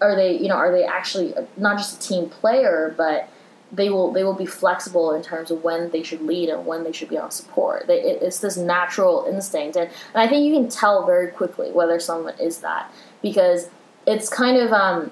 are 0.00 0.16
they 0.16 0.36
you 0.36 0.48
know 0.48 0.56
are 0.56 0.72
they 0.72 0.84
actually 0.84 1.34
not 1.56 1.76
just 1.76 2.02
a 2.02 2.08
team 2.08 2.28
player 2.28 2.94
but 2.96 3.28
they 3.70 3.90
will 3.90 4.12
they 4.12 4.24
will 4.24 4.34
be 4.34 4.46
flexible 4.46 5.12
in 5.12 5.22
terms 5.22 5.50
of 5.50 5.62
when 5.62 5.90
they 5.90 6.02
should 6.02 6.22
lead 6.22 6.48
and 6.48 6.64
when 6.64 6.84
they 6.84 6.92
should 6.92 7.08
be 7.08 7.18
on 7.18 7.30
support. 7.30 7.86
They, 7.86 8.00
it, 8.00 8.22
it's 8.22 8.38
this 8.38 8.56
natural 8.56 9.26
instinct, 9.28 9.76
and, 9.76 9.90
and 10.14 10.22
I 10.22 10.28
think 10.28 10.46
you 10.46 10.54
can 10.54 10.68
tell 10.68 11.04
very 11.04 11.28
quickly 11.28 11.70
whether 11.70 12.00
someone 12.00 12.34
is 12.40 12.60
that 12.60 12.90
because 13.20 13.68
it's 14.06 14.28
kind 14.28 14.56
of 14.56 14.72
um, 14.72 15.10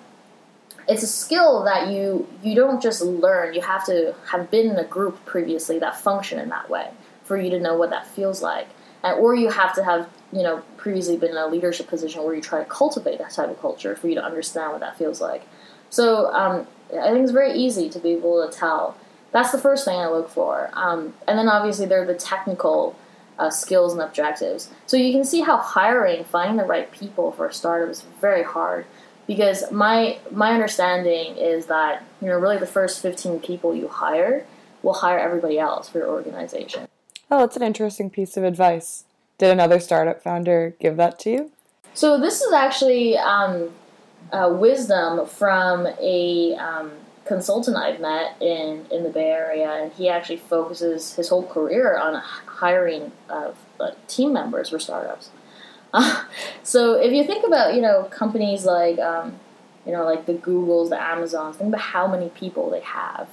it's 0.89 1.03
a 1.03 1.07
skill 1.07 1.65
that 1.65 1.89
you 1.89 2.27
you 2.43 2.55
don't 2.55 2.83
just 2.83 3.03
learn. 3.03 3.53
You 3.53 3.61
have 3.61 3.85
to 3.87 4.15
have 4.31 4.51
been 4.51 4.71
in 4.71 4.77
a 4.77 4.85
group 4.85 5.25
previously 5.27 5.79
that 5.81 6.01
function 6.01 6.39
in 6.39 6.49
that 6.49 6.71
way 6.71 6.91
for 7.25 7.37
you 7.37 7.51
to 7.51 7.61
know 7.61 7.77
what 7.77 7.91
that 7.91 8.07
feels 8.07 8.41
like, 8.41 8.69
and, 9.03 9.19
or 9.19 9.35
you 9.35 9.51
have 9.51 9.75
to 9.75 9.85
have 9.85 10.09
you 10.33 10.43
know 10.43 10.63
previously 10.77 11.17
been 11.17 11.31
in 11.31 11.37
a 11.37 11.47
leadership 11.47 11.89
position 11.89 12.23
where 12.23 12.35
you 12.35 12.41
try 12.41 12.59
to 12.59 12.69
cultivate 12.69 13.19
that 13.19 13.33
type 13.33 13.49
of 13.49 13.61
culture 13.61 13.95
for 13.97 14.09
you 14.09 14.15
to 14.15 14.25
understand 14.25 14.73
what 14.73 14.81
that 14.81 14.99
feels 14.99 15.21
like. 15.21 15.47
So 15.91 16.33
um, 16.33 16.67
I 16.99 17.11
think 17.11 17.23
it's 17.23 17.33
very 17.33 17.53
easy 17.53 17.89
to 17.91 17.99
be 17.99 18.11
able 18.11 18.47
to 18.47 18.57
tell. 18.57 18.97
That's 19.33 19.53
the 19.53 19.59
first 19.59 19.85
thing 19.85 19.99
I 19.99 20.09
look 20.09 20.31
for, 20.31 20.71
um, 20.73 21.15
and 21.27 21.39
then 21.39 21.49
obviously 21.49 21.87
there 21.87 22.03
are 22.03 22.07
the 22.07 22.15
technical. 22.15 22.97
Uh, 23.39 23.51
skills 23.51 23.93
and 23.93 24.01
objectives. 24.01 24.71
So 24.87 24.97
you 24.97 25.13
can 25.13 25.23
see 25.23 25.43
how 25.43 25.59
hiring, 25.59 26.25
finding 26.25 26.57
the 26.57 26.65
right 26.65 26.91
people 26.91 27.33
for 27.33 27.47
a 27.47 27.53
startup 27.53 27.91
is 27.91 28.01
very 28.19 28.43
hard 28.43 28.87
because 29.27 29.71
my 29.71 30.19
my 30.31 30.53
understanding 30.53 31.37
is 31.37 31.67
that 31.67 32.05
you 32.21 32.29
know 32.29 32.39
really 32.39 32.59
the 32.59 32.67
first 32.67 33.03
15 33.03 33.41
people 33.41 33.75
you 33.75 33.89
hire 33.89 34.47
will 34.83 34.95
hire 34.95 35.19
everybody 35.19 35.59
else 35.59 35.89
for 35.89 35.99
your 35.99 36.09
organization. 36.09 36.89
Oh, 37.31 37.41
that's 37.41 37.57
an 37.57 37.63
interesting 37.63 38.09
piece 38.09 38.37
of 38.37 38.45
advice. 38.45 39.05
Did 39.39 39.51
another 39.51 39.81
startup 39.81 40.23
founder 40.23 40.75
give 40.81 40.97
that 40.97 41.19
to 41.21 41.31
you? 41.31 41.51
So 41.95 42.19
this 42.19 42.41
is 42.41 42.53
actually 42.53 43.17
um, 43.19 43.71
wisdom 44.33 45.27
from 45.27 45.87
a 46.01 46.55
um, 46.57 46.93
consultant 47.27 47.77
I've 47.77 48.01
met 48.01 48.41
in 48.41 48.87
in 48.91 49.03
the 49.03 49.11
Bay 49.11 49.31
Area, 49.31 49.71
and 49.71 49.93
he 49.93 50.09
actually 50.09 50.39
focuses 50.39 51.15
his 51.15 51.29
whole 51.29 51.47
career 51.47 51.99
on 51.99 52.15
hiring 52.47 53.13
uh, 53.29 53.53
team 54.09 54.33
members 54.33 54.71
for 54.71 54.79
startups. 54.79 55.31
so 56.63 56.95
if 56.95 57.13
you 57.13 57.25
think 57.25 57.47
about 57.47 57.75
you 57.75 57.83
know 57.83 58.05
companies 58.05 58.65
like 58.65 58.99
um, 58.99 59.39
you 59.85 59.93
know 59.93 60.05
like 60.05 60.27
the 60.27 60.35
Googles, 60.35 60.89
the 60.89 61.01
Amazons, 61.01 61.57
think 61.57 61.69
about 61.69 61.81
how 61.81 62.07
many 62.07 62.31
people 62.31 62.71
they 62.71 62.81
have. 62.81 63.29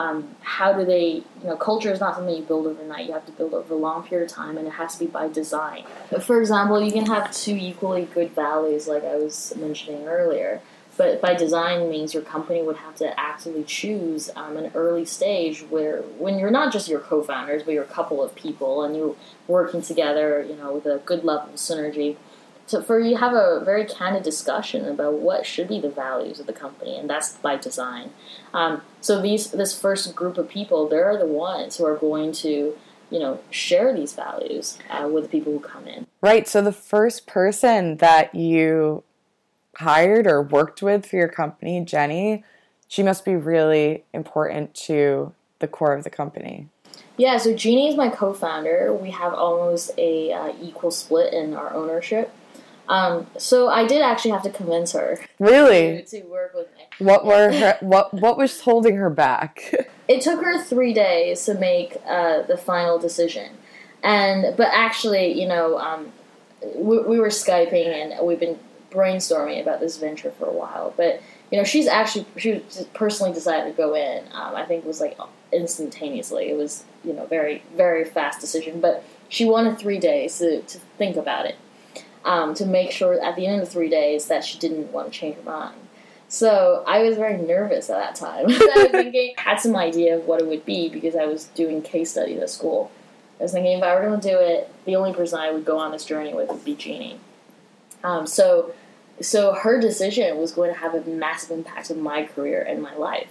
Um, 0.00 0.34
how 0.40 0.72
do 0.72 0.86
they 0.86 1.22
you 1.42 1.44
know 1.44 1.56
culture 1.56 1.92
is 1.92 2.00
not 2.00 2.14
something 2.14 2.34
you 2.34 2.42
build 2.42 2.66
overnight. 2.66 3.06
You 3.06 3.12
have 3.12 3.26
to 3.26 3.32
build 3.32 3.52
over 3.52 3.74
a 3.74 3.76
long 3.76 4.02
period 4.02 4.30
of 4.30 4.34
time 4.34 4.56
and 4.56 4.66
it 4.66 4.72
has 4.72 4.94
to 4.94 5.00
be 5.00 5.06
by 5.06 5.28
design. 5.28 5.84
For 6.22 6.40
example 6.40 6.82
you 6.82 6.90
can 6.90 7.04
have 7.04 7.30
two 7.32 7.54
equally 7.54 8.06
good 8.06 8.30
values 8.34 8.88
like 8.88 9.04
i 9.04 9.16
was 9.16 9.54
mentioning 9.56 10.06
earlier. 10.08 10.62
But 10.96 11.20
by 11.20 11.34
design 11.34 11.88
means 11.90 12.14
your 12.14 12.22
company 12.22 12.62
would 12.62 12.76
have 12.76 12.96
to 12.96 13.18
actively 13.18 13.64
choose 13.64 14.30
um, 14.36 14.56
an 14.56 14.70
early 14.74 15.04
stage 15.04 15.62
where 15.62 16.02
when 16.18 16.38
you're 16.38 16.50
not 16.50 16.72
just 16.72 16.88
your 16.88 17.00
co-founders 17.00 17.62
but 17.62 17.74
you're 17.74 17.84
a 17.84 17.96
couple 17.98 18.22
of 18.22 18.34
people 18.34 18.82
and 18.82 18.96
you're 18.96 19.16
working 19.48 19.82
together 19.82 20.42
you 20.48 20.56
know 20.56 20.72
with 20.74 20.86
a 20.86 20.98
good 21.04 21.24
level 21.24 21.50
of 21.50 21.56
synergy 21.56 22.16
to, 22.70 22.82
for 22.82 22.98
you 22.98 23.16
have 23.16 23.32
a 23.32 23.62
very 23.64 23.84
candid 23.84 24.22
discussion 24.22 24.86
about 24.86 25.14
what 25.14 25.46
should 25.46 25.68
be 25.68 25.80
the 25.80 25.90
values 25.90 26.40
of 26.40 26.46
the 26.46 26.52
company 26.52 26.96
and 26.96 27.08
that's 27.08 27.36
by 27.38 27.56
design 27.56 28.10
um, 28.54 28.82
so 29.00 29.20
these 29.20 29.50
this 29.52 29.78
first 29.78 30.14
group 30.14 30.38
of 30.38 30.48
people 30.48 30.88
they're 30.88 31.16
the 31.18 31.26
ones 31.26 31.76
who 31.76 31.84
are 31.84 31.96
going 31.96 32.32
to 32.32 32.76
you 33.10 33.18
know 33.18 33.40
share 33.50 33.94
these 33.94 34.12
values 34.12 34.78
uh, 34.90 35.08
with 35.08 35.24
the 35.24 35.30
people 35.30 35.52
who 35.52 35.60
come 35.60 35.86
in 35.86 36.06
right 36.20 36.48
so 36.48 36.62
the 36.62 36.72
first 36.72 37.26
person 37.26 37.96
that 37.98 38.34
you 38.34 39.02
hired 39.80 40.26
or 40.26 40.42
worked 40.42 40.82
with 40.82 41.06
for 41.06 41.16
your 41.16 41.28
company, 41.28 41.84
Jenny, 41.84 42.44
she 42.88 43.02
must 43.02 43.24
be 43.24 43.34
really 43.34 44.04
important 44.12 44.74
to 44.74 45.32
the 45.58 45.68
core 45.68 45.94
of 45.94 46.04
the 46.04 46.10
company. 46.10 46.68
Yeah, 47.16 47.36
so 47.36 47.54
Jeanny 47.54 47.88
is 47.88 47.96
my 47.96 48.08
co-founder. 48.08 48.92
We 48.94 49.10
have 49.10 49.34
almost 49.34 49.90
a 49.98 50.32
uh, 50.32 50.52
equal 50.60 50.90
split 50.90 51.32
in 51.34 51.54
our 51.54 51.72
ownership. 51.74 52.32
Um, 52.88 53.26
so 53.38 53.68
I 53.68 53.86
did 53.86 54.02
actually 54.02 54.32
have 54.32 54.42
to 54.42 54.50
convince 54.50 54.92
her. 54.92 55.18
Really? 55.38 56.02
To, 56.02 56.20
to 56.20 56.26
work 56.26 56.54
with 56.54 56.66
me. 56.76 56.86
What 56.98 57.24
were 57.24 57.52
her, 57.52 57.78
what 57.80 58.12
what 58.12 58.36
was 58.36 58.60
holding 58.60 58.96
her 58.96 59.10
back? 59.10 59.74
it 60.08 60.22
took 60.22 60.42
her 60.42 60.62
three 60.62 60.92
days 60.92 61.44
to 61.46 61.54
make 61.54 61.96
uh, 62.06 62.42
the 62.42 62.56
final 62.56 62.98
decision, 62.98 63.52
and 64.02 64.56
but 64.56 64.68
actually, 64.72 65.40
you 65.40 65.46
know, 65.46 65.78
um, 65.78 66.12
we, 66.74 66.98
we 66.98 67.18
were 67.18 67.28
skyping 67.28 67.86
and 67.86 68.26
we've 68.26 68.40
been 68.40 68.58
brainstorming 68.90 69.62
about 69.62 69.80
this 69.80 69.96
venture 69.98 70.30
for 70.32 70.46
a 70.46 70.52
while. 70.52 70.92
But 70.96 71.22
you 71.50 71.58
know, 71.58 71.64
she's 71.64 71.86
actually 71.86 72.26
she 72.36 72.62
personally 72.94 73.32
decided 73.32 73.70
to 73.70 73.76
go 73.76 73.94
in. 73.94 74.24
Um, 74.32 74.54
I 74.54 74.64
think 74.64 74.84
it 74.84 74.86
was 74.86 75.00
like 75.00 75.18
instantaneously. 75.52 76.50
It 76.50 76.56
was 76.56 76.84
you 77.04 77.12
know 77.12 77.26
very 77.26 77.62
very 77.76 78.04
fast 78.04 78.40
decision. 78.40 78.80
But 78.80 79.04
she 79.28 79.44
wanted 79.44 79.78
three 79.78 79.98
days 79.98 80.38
to, 80.38 80.60
to 80.62 80.78
think 80.98 81.16
about 81.16 81.46
it, 81.46 81.56
um, 82.24 82.54
to 82.54 82.66
make 82.66 82.90
sure 82.90 83.20
at 83.20 83.36
the 83.36 83.46
end 83.46 83.62
of 83.62 83.68
three 83.68 83.88
days 83.88 84.26
that 84.26 84.44
she 84.44 84.58
didn't 84.58 84.92
want 84.92 85.12
to 85.12 85.18
change 85.18 85.36
her 85.36 85.42
mind. 85.42 85.76
So 86.28 86.84
I 86.86 87.02
was 87.02 87.16
very 87.16 87.36
nervous 87.36 87.90
at 87.90 87.98
that 87.98 88.14
time. 88.14 88.46
I 88.48 88.82
was 88.82 88.90
thinking, 88.90 89.34
had 89.36 89.58
some 89.58 89.74
idea 89.74 90.16
of 90.16 90.26
what 90.26 90.40
it 90.40 90.46
would 90.46 90.64
be 90.64 90.88
because 90.88 91.16
I 91.16 91.26
was 91.26 91.46
doing 91.46 91.82
case 91.82 92.12
studies 92.12 92.40
at 92.40 92.50
school. 92.50 92.90
I 93.40 93.44
was 93.44 93.52
thinking 93.52 93.78
if 93.78 93.82
I 93.82 93.94
were 93.94 94.06
going 94.06 94.20
to 94.20 94.28
do 94.28 94.38
it, 94.38 94.72
the 94.84 94.96
only 94.96 95.12
person 95.12 95.40
I 95.40 95.50
would 95.50 95.64
go 95.64 95.78
on 95.78 95.92
this 95.92 96.04
journey 96.04 96.32
with 96.34 96.48
would 96.50 96.64
be 96.64 96.76
Jeanny. 96.76 97.18
Um, 98.04 98.26
so, 98.26 98.72
so 99.20 99.54
her 99.54 99.80
decision 99.80 100.38
was 100.38 100.52
going 100.52 100.72
to 100.72 100.78
have 100.78 100.94
a 100.94 101.00
massive 101.02 101.50
impact 101.50 101.90
on 101.90 102.00
my 102.00 102.24
career 102.24 102.62
and 102.62 102.82
my 102.82 102.94
life. 102.94 103.28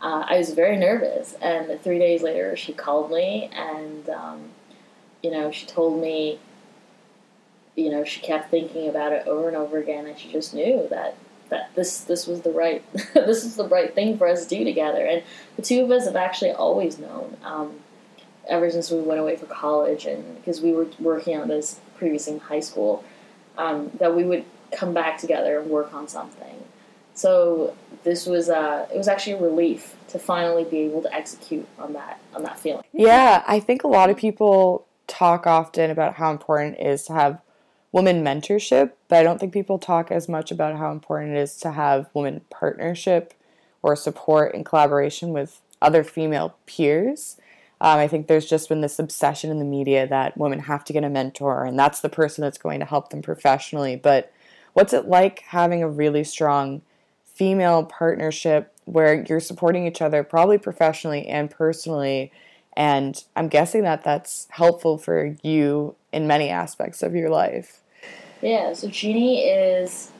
Uh, 0.00 0.24
I 0.26 0.38
was 0.38 0.50
very 0.50 0.76
nervous, 0.76 1.34
and 1.42 1.80
three 1.82 1.98
days 1.98 2.22
later, 2.22 2.56
she 2.56 2.72
called 2.72 3.10
me, 3.10 3.50
and 3.52 4.08
um, 4.08 4.50
you 5.22 5.30
know, 5.30 5.50
she 5.50 5.66
told 5.66 6.00
me, 6.00 6.38
you 7.78 7.90
know, 7.90 8.02
she 8.02 8.20
kept 8.20 8.50
thinking 8.50 8.88
about 8.88 9.12
it 9.12 9.26
over 9.26 9.46
and 9.46 9.56
over 9.56 9.78
again, 9.78 10.06
and 10.06 10.18
she 10.18 10.30
just 10.30 10.52
knew 10.52 10.86
that 10.90 11.16
that 11.48 11.74
this 11.74 12.00
this 12.00 12.26
was 12.26 12.42
the 12.42 12.50
right 12.50 12.84
this 13.14 13.44
is 13.44 13.56
the 13.56 13.66
right 13.68 13.94
thing 13.94 14.18
for 14.18 14.26
us 14.28 14.44
to 14.44 14.56
do 14.56 14.64
together. 14.64 15.04
And 15.04 15.22
the 15.56 15.62
two 15.62 15.84
of 15.84 15.90
us 15.90 16.04
have 16.04 16.16
actually 16.16 16.50
always 16.50 16.98
known 16.98 17.36
um, 17.44 17.76
ever 18.48 18.68
since 18.70 18.90
we 18.90 19.00
went 19.00 19.20
away 19.20 19.36
for 19.36 19.46
college, 19.46 20.06
and 20.06 20.36
because 20.36 20.60
we 20.60 20.72
were 20.72 20.88
working 20.98 21.38
on 21.38 21.48
this 21.48 21.80
previously 21.96 22.34
in 22.34 22.40
high 22.40 22.60
school, 22.60 23.04
um, 23.56 23.90
that 23.98 24.14
we 24.14 24.24
would 24.24 24.44
come 24.72 24.92
back 24.92 25.18
together 25.18 25.60
and 25.60 25.70
work 25.70 25.94
on 25.94 26.08
something. 26.08 26.64
So 27.14 27.76
this 28.02 28.26
was 28.26 28.48
uh, 28.48 28.88
it 28.92 28.98
was 28.98 29.06
actually 29.06 29.34
a 29.34 29.42
relief 29.42 29.94
to 30.08 30.18
finally 30.18 30.64
be 30.64 30.78
able 30.80 31.02
to 31.02 31.14
execute 31.14 31.66
on 31.78 31.92
that 31.92 32.20
on 32.34 32.42
that 32.42 32.58
feeling. 32.58 32.82
Yeah, 32.92 33.44
I 33.46 33.60
think 33.60 33.84
a 33.84 33.88
lot 33.88 34.10
of 34.10 34.16
people 34.16 34.84
talk 35.06 35.46
often 35.46 35.90
about 35.90 36.14
how 36.14 36.30
important 36.30 36.76
it 36.78 36.86
is 36.86 37.04
to 37.04 37.14
have 37.14 37.40
woman 37.92 38.22
mentorship, 38.22 38.92
but 39.08 39.18
I 39.18 39.22
don't 39.22 39.38
think 39.38 39.52
people 39.52 39.78
talk 39.78 40.10
as 40.10 40.28
much 40.28 40.50
about 40.50 40.76
how 40.76 40.92
important 40.92 41.36
it 41.36 41.40
is 41.40 41.56
to 41.58 41.72
have 41.72 42.10
woman 42.14 42.42
partnership 42.50 43.34
or 43.82 43.96
support 43.96 44.54
and 44.54 44.64
collaboration 44.64 45.32
with 45.32 45.60
other 45.80 46.04
female 46.04 46.56
peers. 46.66 47.36
Um, 47.80 47.98
I 47.98 48.08
think 48.08 48.26
there's 48.26 48.48
just 48.48 48.68
been 48.68 48.80
this 48.80 48.98
obsession 48.98 49.50
in 49.50 49.58
the 49.58 49.64
media 49.64 50.06
that 50.06 50.36
women 50.36 50.60
have 50.60 50.84
to 50.84 50.92
get 50.92 51.04
a 51.04 51.08
mentor 51.08 51.64
and 51.64 51.78
that's 51.78 52.00
the 52.00 52.08
person 52.08 52.42
that's 52.42 52.58
going 52.58 52.80
to 52.80 52.86
help 52.86 53.10
them 53.10 53.22
professionally. 53.22 53.96
But 53.96 54.32
what's 54.72 54.92
it 54.92 55.06
like 55.06 55.40
having 55.40 55.82
a 55.82 55.88
really 55.88 56.24
strong 56.24 56.82
female 57.24 57.84
partnership 57.84 58.74
where 58.84 59.24
you're 59.28 59.40
supporting 59.40 59.86
each 59.86 60.02
other, 60.02 60.24
probably 60.24 60.58
professionally 60.58 61.26
and 61.26 61.50
personally? 61.50 62.32
And 62.78 63.24
I'm 63.34 63.48
guessing 63.48 63.82
that 63.82 64.04
that's 64.04 64.46
helpful 64.50 64.98
for 64.98 65.34
you 65.42 65.96
in 66.12 66.28
many 66.28 66.48
aspects 66.48 67.02
of 67.02 67.12
your 67.12 67.28
life. 67.28 67.80
Yeah, 68.40 68.72
so 68.72 68.86
Jeanny 68.86 69.40
is 69.40 70.12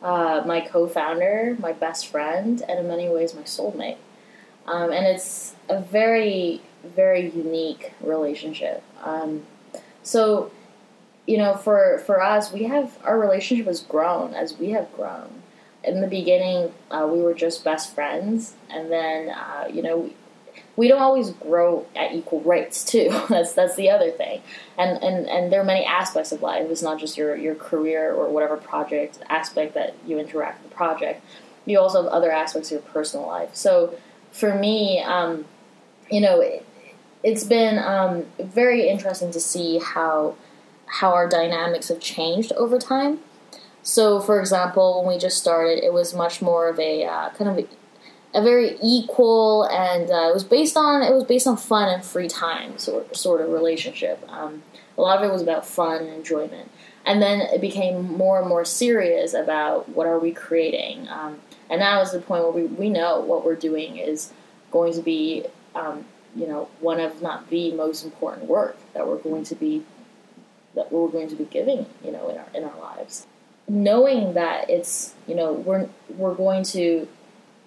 uh, 0.00 0.42
my 0.46 0.62
co 0.62 0.88
founder, 0.88 1.58
my 1.60 1.72
best 1.72 2.06
friend, 2.06 2.62
and 2.66 2.78
in 2.78 2.88
many 2.88 3.06
ways 3.10 3.34
my 3.34 3.42
soulmate. 3.42 3.98
Um, 4.66 4.90
and 4.92 5.06
it's 5.06 5.54
a 5.68 5.78
very, 5.78 6.62
very 6.82 7.30
unique 7.30 7.92
relationship. 8.00 8.82
Um, 9.04 9.42
so, 10.02 10.50
you 11.26 11.36
know, 11.36 11.54
for, 11.54 11.98
for 12.06 12.22
us, 12.22 12.50
we 12.50 12.62
have 12.62 12.98
our 13.04 13.20
relationship 13.20 13.66
has 13.66 13.80
grown 13.80 14.32
as 14.32 14.56
we 14.56 14.70
have 14.70 14.90
grown. 14.96 15.42
In 15.84 16.00
the 16.00 16.08
beginning, 16.08 16.72
uh, 16.90 17.06
we 17.12 17.20
were 17.20 17.34
just 17.34 17.62
best 17.62 17.94
friends, 17.94 18.54
and 18.70 18.90
then, 18.90 19.28
uh, 19.28 19.68
you 19.70 19.82
know, 19.82 19.98
we 19.98 20.16
don't 20.88 21.00
always 21.00 21.30
grow 21.30 21.86
at 21.96 22.12
equal 22.12 22.40
rates 22.42 22.84
too. 22.84 23.08
that's 23.28 23.54
that's 23.54 23.76
the 23.76 23.90
other 23.90 24.10
thing. 24.10 24.42
And 24.76 25.02
and 25.02 25.28
and 25.28 25.52
there 25.52 25.60
are 25.60 25.64
many 25.64 25.84
aspects 25.84 26.32
of 26.32 26.42
life. 26.42 26.68
It's 26.70 26.82
not 26.82 27.00
just 27.00 27.16
your 27.16 27.34
your 27.34 27.54
career 27.54 28.12
or 28.12 28.28
whatever 28.28 28.56
project 28.56 29.18
aspect 29.28 29.74
that 29.74 29.94
you 30.06 30.18
interact 30.18 30.62
with 30.62 30.70
the 30.70 30.76
project. 30.76 31.24
You 31.64 31.80
also 31.80 32.02
have 32.02 32.12
other 32.12 32.30
aspects 32.30 32.70
of 32.70 32.72
your 32.72 32.92
personal 32.92 33.26
life. 33.26 33.50
So 33.54 33.94
for 34.30 34.54
me, 34.54 35.00
um, 35.00 35.46
you 36.10 36.20
know, 36.20 36.40
it, 36.40 36.64
has 37.24 37.44
been 37.44 37.78
um, 37.78 38.26
very 38.38 38.88
interesting 38.88 39.32
to 39.32 39.40
see 39.40 39.78
how 39.78 40.36
how 40.86 41.12
our 41.12 41.28
dynamics 41.28 41.88
have 41.88 42.00
changed 42.00 42.52
over 42.52 42.78
time. 42.78 43.20
So, 43.82 44.20
for 44.20 44.40
example, 44.40 44.98
when 44.98 45.14
we 45.14 45.18
just 45.18 45.38
started, 45.38 45.82
it 45.82 45.92
was 45.92 46.12
much 46.12 46.42
more 46.42 46.68
of 46.68 46.78
a 46.78 47.04
uh, 47.04 47.30
kind 47.30 47.58
of 47.58 47.68
a, 48.36 48.42
very 48.42 48.76
equal 48.82 49.64
and 49.64 50.10
uh, 50.10 50.28
it 50.28 50.34
was 50.34 50.44
based 50.44 50.76
on 50.76 51.02
it 51.02 51.12
was 51.12 51.24
based 51.24 51.46
on 51.46 51.56
fun 51.56 51.88
and 51.88 52.04
free 52.04 52.28
time 52.28 52.78
sort 52.78 53.16
sort 53.16 53.40
of 53.40 53.50
relationship. 53.50 54.24
Um, 54.28 54.62
a 54.98 55.00
lot 55.00 55.18
of 55.18 55.28
it 55.28 55.32
was 55.32 55.42
about 55.42 55.66
fun 55.66 56.02
and 56.02 56.08
enjoyment, 56.14 56.70
and 57.04 57.20
then 57.20 57.40
it 57.40 57.60
became 57.60 58.12
more 58.12 58.38
and 58.38 58.48
more 58.48 58.64
serious 58.64 59.34
about 59.34 59.88
what 59.90 60.06
are 60.06 60.18
we 60.18 60.32
creating. 60.32 61.08
Um, 61.08 61.40
and 61.68 61.80
now 61.80 62.00
is 62.00 62.12
the 62.12 62.20
point 62.20 62.44
where 62.44 62.52
we, 62.52 62.64
we 62.64 62.88
know 62.88 63.20
what 63.20 63.44
we're 63.44 63.56
doing 63.56 63.98
is 63.98 64.32
going 64.70 64.92
to 64.94 65.02
be 65.02 65.44
um, 65.74 66.04
you 66.34 66.46
know 66.46 66.68
one 66.80 67.00
of 67.00 67.22
not 67.22 67.48
the 67.50 67.72
most 67.72 68.04
important 68.04 68.46
work 68.46 68.76
that 68.92 69.06
we're 69.06 69.18
going 69.18 69.44
to 69.44 69.54
be 69.54 69.82
that 70.74 70.92
we're 70.92 71.08
going 71.08 71.28
to 71.28 71.36
be 71.36 71.44
giving 71.44 71.86
you 72.04 72.12
know 72.12 72.28
in 72.28 72.38
our 72.38 72.46
in 72.54 72.64
our 72.64 72.78
lives 72.80 73.26
knowing 73.68 74.34
that 74.34 74.70
it's 74.70 75.14
you 75.26 75.34
know 75.34 75.52
we're 75.52 75.88
we're 76.10 76.34
going 76.34 76.62
to 76.62 77.08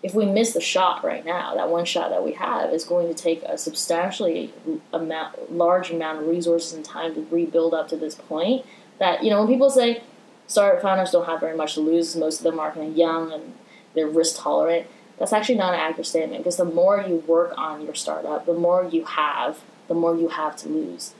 if 0.02 0.14
we 0.14 0.26
miss 0.26 0.54
the 0.54 0.62
shot 0.62 1.04
right 1.04 1.26
now, 1.26 1.56
that 1.56 1.70
one 1.70 1.86
shot 1.86 2.10
that 2.10 2.24
we 2.24 2.34
have 2.34 2.74
is 2.74 2.86
going 2.86 3.08
to 3.08 3.14
take 3.14 3.44
a 3.44 3.58
substantially 3.58 4.54
amount, 4.94 5.52
large 5.52 5.92
amount 5.92 6.20
of 6.20 6.28
resources 6.28 6.74
and 6.74 6.86
time 6.86 7.14
to 7.16 7.28
rebuild 7.30 7.74
up 7.74 7.90
to 7.90 7.98
this 7.98 8.16
point. 8.16 8.66
That 9.00 9.24
you 9.24 9.30
know, 9.30 9.40
when 9.40 9.48
people 9.48 9.70
say 9.70 10.04
startup 10.48 10.82
founders 10.82 11.12
don't 11.12 11.26
have 11.26 11.40
very 11.42 11.56
much 11.56 11.74
to 11.74 11.82
lose, 11.82 12.16
most 12.16 12.40
of 12.40 12.44
them 12.44 12.60
are 12.60 12.72
kind 12.72 12.92
of 12.92 12.98
young 12.98 13.32
and 13.32 13.54
they're 13.94 14.08
risk 14.08 14.38
tolerant. 14.38 14.88
That's 15.18 15.34
actually 15.34 15.56
not 15.56 15.74
an 15.74 15.82
accurate 15.82 16.08
statement 16.08 16.44
because 16.44 16.58
the 16.58 16.66
more 16.66 17.04
you 17.06 17.18
work 17.28 17.54
on 17.58 17.82
your 17.82 17.96
startup, 17.96 18.46
the 18.46 18.54
more 18.54 18.86
you 18.90 19.04
have, 19.04 19.60
the 19.90 19.94
more 19.94 20.16
you 20.16 20.30
have 20.30 20.56
to 20.58 20.70
lose. 20.70 21.14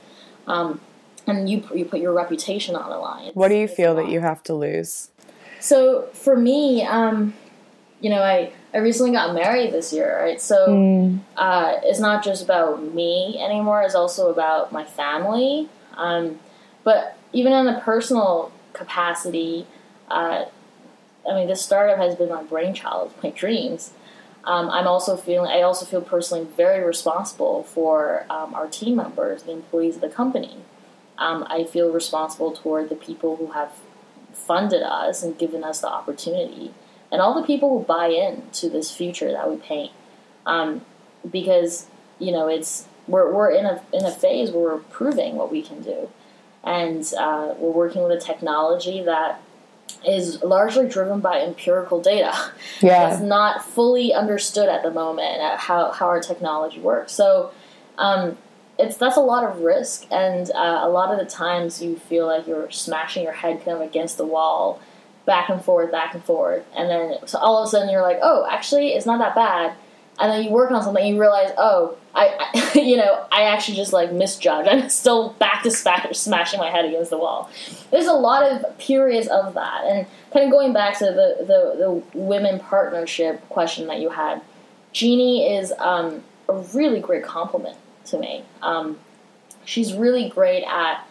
Um, 0.46 0.80
and 1.26 1.50
you 1.50 1.68
you 1.74 1.84
put 1.84 2.00
your 2.00 2.14
reputation 2.14 2.74
on 2.74 2.88
the 2.88 2.96
line. 2.96 3.32
What 3.34 3.48
do 3.48 3.56
you 3.56 3.68
feel 3.68 3.94
that 3.96 4.08
you 4.08 4.20
have 4.20 4.42
to 4.44 4.54
lose? 4.54 5.10
So 5.60 6.08
for 6.14 6.34
me, 6.34 6.82
um, 6.82 7.34
you 8.00 8.08
know, 8.08 8.22
I 8.22 8.52
I 8.72 8.78
recently 8.78 9.12
got 9.12 9.34
married 9.34 9.72
this 9.72 9.92
year, 9.92 10.16
right? 10.20 10.40
So 10.40 10.68
mm. 10.68 11.20
uh, 11.36 11.76
it's 11.82 11.98
not 11.98 12.24
just 12.24 12.44
about 12.44 12.82
me 12.94 13.40
anymore. 13.42 13.82
It's 13.82 13.96
also 13.96 14.30
about 14.30 14.72
my 14.72 14.84
family. 14.84 15.68
Um, 15.96 16.38
but 16.84 17.16
even 17.32 17.52
in 17.52 17.66
a 17.66 17.80
personal 17.80 18.52
capacity, 18.72 19.66
uh, 20.08 20.44
I 21.28 21.34
mean, 21.34 21.48
this 21.48 21.62
startup 21.62 21.98
has 21.98 22.14
been 22.14 22.28
my 22.28 22.42
brainchild, 22.44 23.12
my 23.22 23.30
dreams. 23.30 23.92
Um, 24.44 24.70
I'm 24.70 24.86
also 24.86 25.16
feeling. 25.16 25.50
I 25.50 25.62
also 25.62 25.84
feel 25.84 26.00
personally 26.00 26.46
very 26.56 26.82
responsible 26.84 27.64
for 27.64 28.24
um, 28.30 28.54
our 28.54 28.68
team 28.68 28.96
members, 28.96 29.42
the 29.42 29.52
employees 29.52 29.96
of 29.96 30.00
the 30.00 30.08
company. 30.08 30.56
Um, 31.18 31.44
I 31.50 31.64
feel 31.64 31.92
responsible 31.92 32.52
toward 32.52 32.88
the 32.88 32.94
people 32.94 33.36
who 33.36 33.48
have 33.48 33.72
funded 34.32 34.82
us 34.82 35.22
and 35.22 35.36
given 35.36 35.62
us 35.62 35.80
the 35.80 35.88
opportunity 35.88 36.72
and 37.12 37.20
all 37.20 37.34
the 37.34 37.46
people 37.46 37.78
who 37.78 37.84
buy 37.84 38.06
in 38.06 38.42
to 38.52 38.68
this 38.68 38.90
future 38.90 39.30
that 39.32 39.50
we 39.50 39.56
paint. 39.56 39.92
Um, 40.46 40.82
because 41.30 41.86
you 42.18 42.32
know 42.32 42.48
it's 42.48 42.86
we're, 43.06 43.32
we're 43.32 43.50
in 43.50 43.66
a 43.66 43.82
in 43.92 44.04
a 44.04 44.10
phase 44.10 44.50
where 44.50 44.62
we're 44.62 44.78
proving 44.78 45.36
what 45.36 45.50
we 45.50 45.62
can 45.62 45.82
do, 45.82 46.08
and 46.64 47.12
uh, 47.18 47.54
we're 47.58 47.70
working 47.70 48.02
with 48.02 48.12
a 48.12 48.20
technology 48.20 49.02
that 49.02 49.40
is 50.06 50.42
largely 50.42 50.88
driven 50.88 51.20
by 51.20 51.40
empirical 51.40 52.00
data. 52.00 52.32
Yeah, 52.80 53.12
it's 53.12 53.20
not 53.20 53.64
fully 53.64 54.14
understood 54.14 54.68
at 54.68 54.82
the 54.82 54.90
moment 54.90 55.40
at 55.40 55.58
how 55.58 55.90
how 55.92 56.06
our 56.06 56.20
technology 56.20 56.80
works. 56.80 57.12
So. 57.12 57.52
Um, 57.98 58.38
it's 58.78 58.96
that's 58.96 59.18
a 59.18 59.20
lot 59.20 59.44
of 59.44 59.60
risk, 59.60 60.06
and 60.10 60.50
uh, 60.52 60.80
a 60.82 60.88
lot 60.88 61.12
of 61.12 61.18
the 61.18 61.30
times 61.30 61.82
you 61.82 61.96
feel 61.96 62.26
like 62.26 62.46
you're 62.46 62.70
smashing 62.70 63.22
your 63.22 63.34
head 63.34 63.62
kind 63.62 63.76
of 63.76 63.82
against 63.82 64.16
the 64.16 64.24
wall, 64.24 64.80
back 65.30 65.48
and 65.48 65.64
forth, 65.64 65.92
back 65.92 66.12
and 66.12 66.24
forth, 66.24 66.64
and 66.76 66.90
then 66.90 67.16
so 67.24 67.38
all 67.38 67.62
of 67.62 67.68
a 67.68 67.70
sudden 67.70 67.88
you're 67.88 68.02
like, 68.02 68.18
oh, 68.20 68.44
actually, 68.50 68.88
it's 68.88 69.06
not 69.06 69.20
that 69.20 69.36
bad. 69.36 69.74
And 70.18 70.30
then 70.30 70.42
you 70.42 70.50
work 70.50 70.72
on 70.72 70.82
something, 70.82 71.02
and 71.02 71.14
you 71.14 71.20
realize, 71.20 71.52
oh, 71.56 71.96
I, 72.16 72.50
I 72.52 72.78
you 72.78 72.96
know, 72.96 73.24
I 73.30 73.44
actually 73.44 73.76
just 73.76 73.92
like 73.92 74.12
misjudged. 74.12 74.68
I'm 74.68 74.88
still 74.88 75.34
back 75.34 75.62
to 75.62 75.70
smash, 75.70 76.18
smashing 76.18 76.58
my 76.58 76.68
head 76.68 76.84
against 76.84 77.10
the 77.10 77.18
wall. 77.18 77.48
There's 77.92 78.08
a 78.08 78.12
lot 78.12 78.42
of 78.42 78.76
periods 78.78 79.28
of 79.28 79.54
that, 79.54 79.84
and 79.84 80.04
kind 80.32 80.44
of 80.44 80.50
going 80.50 80.72
back 80.72 80.98
to 80.98 81.04
the 81.04 81.36
the, 81.38 82.02
the 82.12 82.18
women 82.18 82.58
partnership 82.58 83.48
question 83.48 83.86
that 83.86 84.00
you 84.00 84.10
had. 84.10 84.42
Jeanny 84.92 85.54
is 85.54 85.72
um, 85.78 86.24
a 86.48 86.54
really 86.74 86.98
great 86.98 87.22
complement 87.22 87.76
to 88.06 88.18
me. 88.18 88.44
Um, 88.62 88.98
she's 89.64 89.94
really 89.94 90.28
great 90.28 90.64
at 90.64 91.06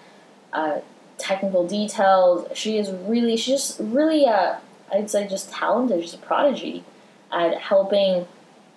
uh, 0.52 0.80
technical 1.20 1.68
details. 1.68 2.48
She 2.58 2.78
is 2.78 2.92
really, 2.92 3.38
she's 3.38 3.62
just 3.62 3.80
really, 3.80 4.26
uh, 4.26 4.56
I'd 4.92 5.10
say, 5.10 5.28
just 5.28 5.52
talented. 5.52 6.04
She's 6.04 6.14
a 6.14 6.18
prodigy 6.18 6.84
at 7.32 7.60
helping 7.60 8.28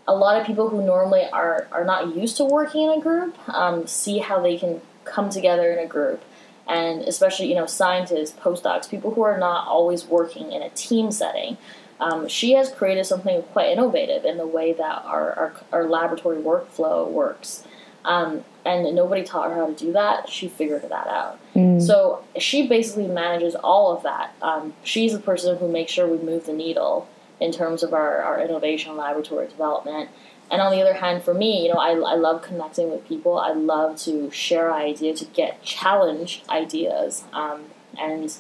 a 0.06 0.14
lot 0.14 0.40
of 0.40 0.46
people 0.46 0.68
who 0.68 0.84
normally 0.84 1.24
are, 1.32 1.68
are 1.70 1.84
not 1.84 2.14
used 2.16 2.36
to 2.36 2.44
working 2.44 2.82
in 2.82 2.98
a 2.98 3.00
group 3.00 3.36
um, 3.48 3.86
see 3.86 4.18
how 4.18 4.40
they 4.40 4.58
can 4.58 4.80
come 5.04 5.30
together 5.30 5.72
in 5.72 5.78
a 5.78 5.86
group, 5.86 6.22
and 6.68 7.02
especially 7.02 7.48
you 7.48 7.54
know 7.54 7.66
scientists, 7.66 8.38
postdocs, 8.38 8.88
people 8.88 9.14
who 9.14 9.22
are 9.22 9.38
not 9.38 9.66
always 9.66 10.04
working 10.04 10.52
in 10.52 10.62
a 10.62 10.70
team 10.70 11.10
setting. 11.10 11.56
Um, 12.00 12.26
she 12.26 12.54
has 12.54 12.68
created 12.70 13.06
something 13.06 13.42
quite 13.42 13.68
innovative 13.68 14.24
in 14.24 14.36
the 14.36 14.46
way 14.46 14.72
that 14.72 15.04
our, 15.04 15.32
our, 15.34 15.54
our 15.72 15.88
laboratory 15.88 16.38
workflow 16.38 17.08
works. 17.08 17.62
Um, 18.04 18.44
and 18.64 18.94
nobody 18.94 19.22
taught 19.22 19.50
her 19.50 19.56
how 19.56 19.66
to 19.66 19.74
do 19.74 19.92
that. 19.92 20.28
She 20.28 20.48
figured 20.48 20.82
that 20.82 21.06
out. 21.06 21.38
Mm. 21.54 21.82
So 21.82 22.24
she 22.38 22.66
basically 22.66 23.08
manages 23.08 23.54
all 23.56 23.96
of 23.96 24.02
that. 24.04 24.34
Um, 24.40 24.74
she's 24.84 25.12
the 25.12 25.18
person 25.18 25.56
who 25.58 25.68
makes 25.68 25.92
sure 25.92 26.06
we 26.06 26.18
move 26.18 26.46
the 26.46 26.52
needle 26.52 27.08
in 27.40 27.52
terms 27.52 27.82
of 27.82 27.92
our, 27.92 28.22
our 28.22 28.40
innovation 28.40 28.96
laboratory 28.96 29.48
development. 29.48 30.10
And 30.50 30.60
on 30.60 30.70
the 30.70 30.80
other 30.80 30.94
hand, 30.94 31.22
for 31.22 31.34
me, 31.34 31.64
you 31.64 31.72
know, 31.72 31.80
I, 31.80 31.90
I 31.92 32.14
love 32.14 32.42
connecting 32.42 32.90
with 32.90 33.06
people. 33.08 33.38
I 33.38 33.52
love 33.52 33.96
to 34.02 34.30
share 34.30 34.72
ideas, 34.72 35.20
to 35.20 35.24
get 35.26 35.62
challenge 35.62 36.42
ideas, 36.48 37.24
um, 37.32 37.64
and 37.98 38.34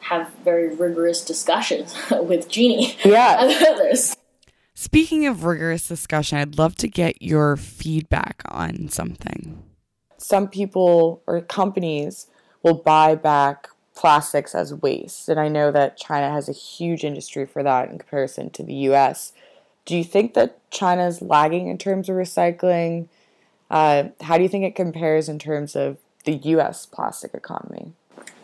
have 0.00 0.30
very 0.44 0.74
rigorous 0.74 1.24
discussions 1.24 1.94
with 2.10 2.48
Jeanny 2.48 2.96
yeah. 3.04 3.44
and 3.44 3.66
others. 3.66 4.16
Speaking 4.82 5.28
of 5.28 5.44
rigorous 5.44 5.86
discussion, 5.86 6.38
I'd 6.38 6.58
love 6.58 6.74
to 6.78 6.88
get 6.88 7.22
your 7.22 7.56
feedback 7.56 8.42
on 8.46 8.88
something. 8.88 9.62
Some 10.18 10.48
people 10.48 11.22
or 11.24 11.40
companies 11.40 12.26
will 12.64 12.74
buy 12.74 13.14
back 13.14 13.68
plastics 13.94 14.56
as 14.56 14.74
waste, 14.74 15.28
and 15.28 15.38
I 15.38 15.46
know 15.46 15.70
that 15.70 15.96
China 15.96 16.32
has 16.32 16.48
a 16.48 16.52
huge 16.52 17.04
industry 17.04 17.46
for 17.46 17.62
that 17.62 17.90
in 17.90 17.98
comparison 17.98 18.50
to 18.50 18.64
the 18.64 18.74
US. 18.90 19.32
Do 19.84 19.96
you 19.96 20.02
think 20.02 20.34
that 20.34 20.58
China 20.72 21.06
is 21.06 21.22
lagging 21.22 21.68
in 21.68 21.78
terms 21.78 22.08
of 22.08 22.16
recycling? 22.16 23.06
Uh, 23.70 24.08
how 24.22 24.36
do 24.36 24.42
you 24.42 24.48
think 24.48 24.64
it 24.64 24.74
compares 24.74 25.28
in 25.28 25.38
terms 25.38 25.76
of 25.76 25.98
the 26.24 26.34
US 26.34 26.86
plastic 26.86 27.34
economy? 27.34 27.92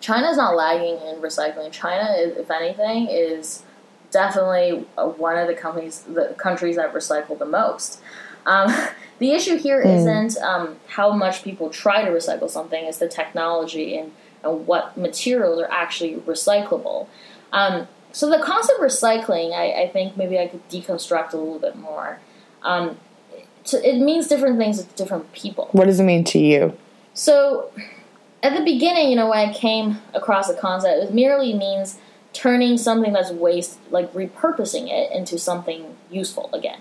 China's 0.01 0.37
not 0.37 0.55
lagging 0.55 1.05
in 1.05 1.21
recycling. 1.21 1.73
China, 1.73 2.15
if 2.17 2.49
anything, 2.49 3.09
is 3.11 3.65
definitely 4.11 4.87
one 4.97 5.37
of 5.37 5.47
the 5.47 5.55
companies, 5.55 6.01
the 6.03 6.35
countries 6.39 6.77
that 6.77 6.93
recycle 6.93 7.39
the 7.39 7.47
most. 7.47 8.01
Um, 8.47 8.73
the 9.19 9.33
issue 9.33 9.57
here 9.57 9.83
mm. 9.83 10.35
not 10.35 10.43
um, 10.43 10.77
how 10.89 11.13
much 11.13 11.43
people 11.43 11.71
try 11.71 12.05
to 12.05 12.11
recycle 12.11 12.49
something; 12.49 12.85
it's 12.85 12.99
the 12.99 13.09
technology 13.09 13.97
and, 13.97 14.13
and 14.43 14.67
what 14.67 14.97
materials 14.97 15.61
are 15.61 15.71
actually 15.71 16.17
recyclable. 16.17 17.09
Um, 17.53 17.89
so 18.13 18.29
the 18.29 18.43
concept 18.43 18.81
of 18.81 18.87
recycling, 18.87 19.53
I, 19.53 19.83
I, 19.83 19.89
think 19.89 20.17
maybe 20.17 20.39
I 20.39 20.49
could 20.49 20.67
deconstruct 20.69 21.33
a 21.33 21.37
little 21.37 21.59
bit 21.59 21.77
more. 21.77 22.21
Um, 22.63 22.99
to, 23.65 23.77
it 23.89 23.99
means 24.01 24.27
different 24.29 24.59
things 24.59 24.83
to 24.83 24.97
different 24.97 25.33
people. 25.33 25.69
What 25.73 25.87
does 25.87 26.01
it 26.01 26.05
mean 26.05 26.25
to 26.25 26.39
you? 26.39 26.77
So 27.15 27.71
at 28.43 28.57
the 28.57 28.65
beginning, 28.65 29.11
you 29.11 29.17
know, 29.17 29.29
when 29.29 29.49
I 29.49 29.53
came 29.53 29.99
across 30.15 30.49
the 30.49 30.55
concept, 30.55 31.03
it 31.03 31.15
merely 31.15 31.53
means 31.53 31.99
turning 32.33 32.79
something 32.79 33.13
that's 33.13 33.31
waste, 33.31 33.79
like 33.91 34.13
repurposing 34.13 34.89
it 34.91 35.11
into 35.13 35.39
something 35.39 35.97
useful 36.11 36.51
again. 36.53 36.81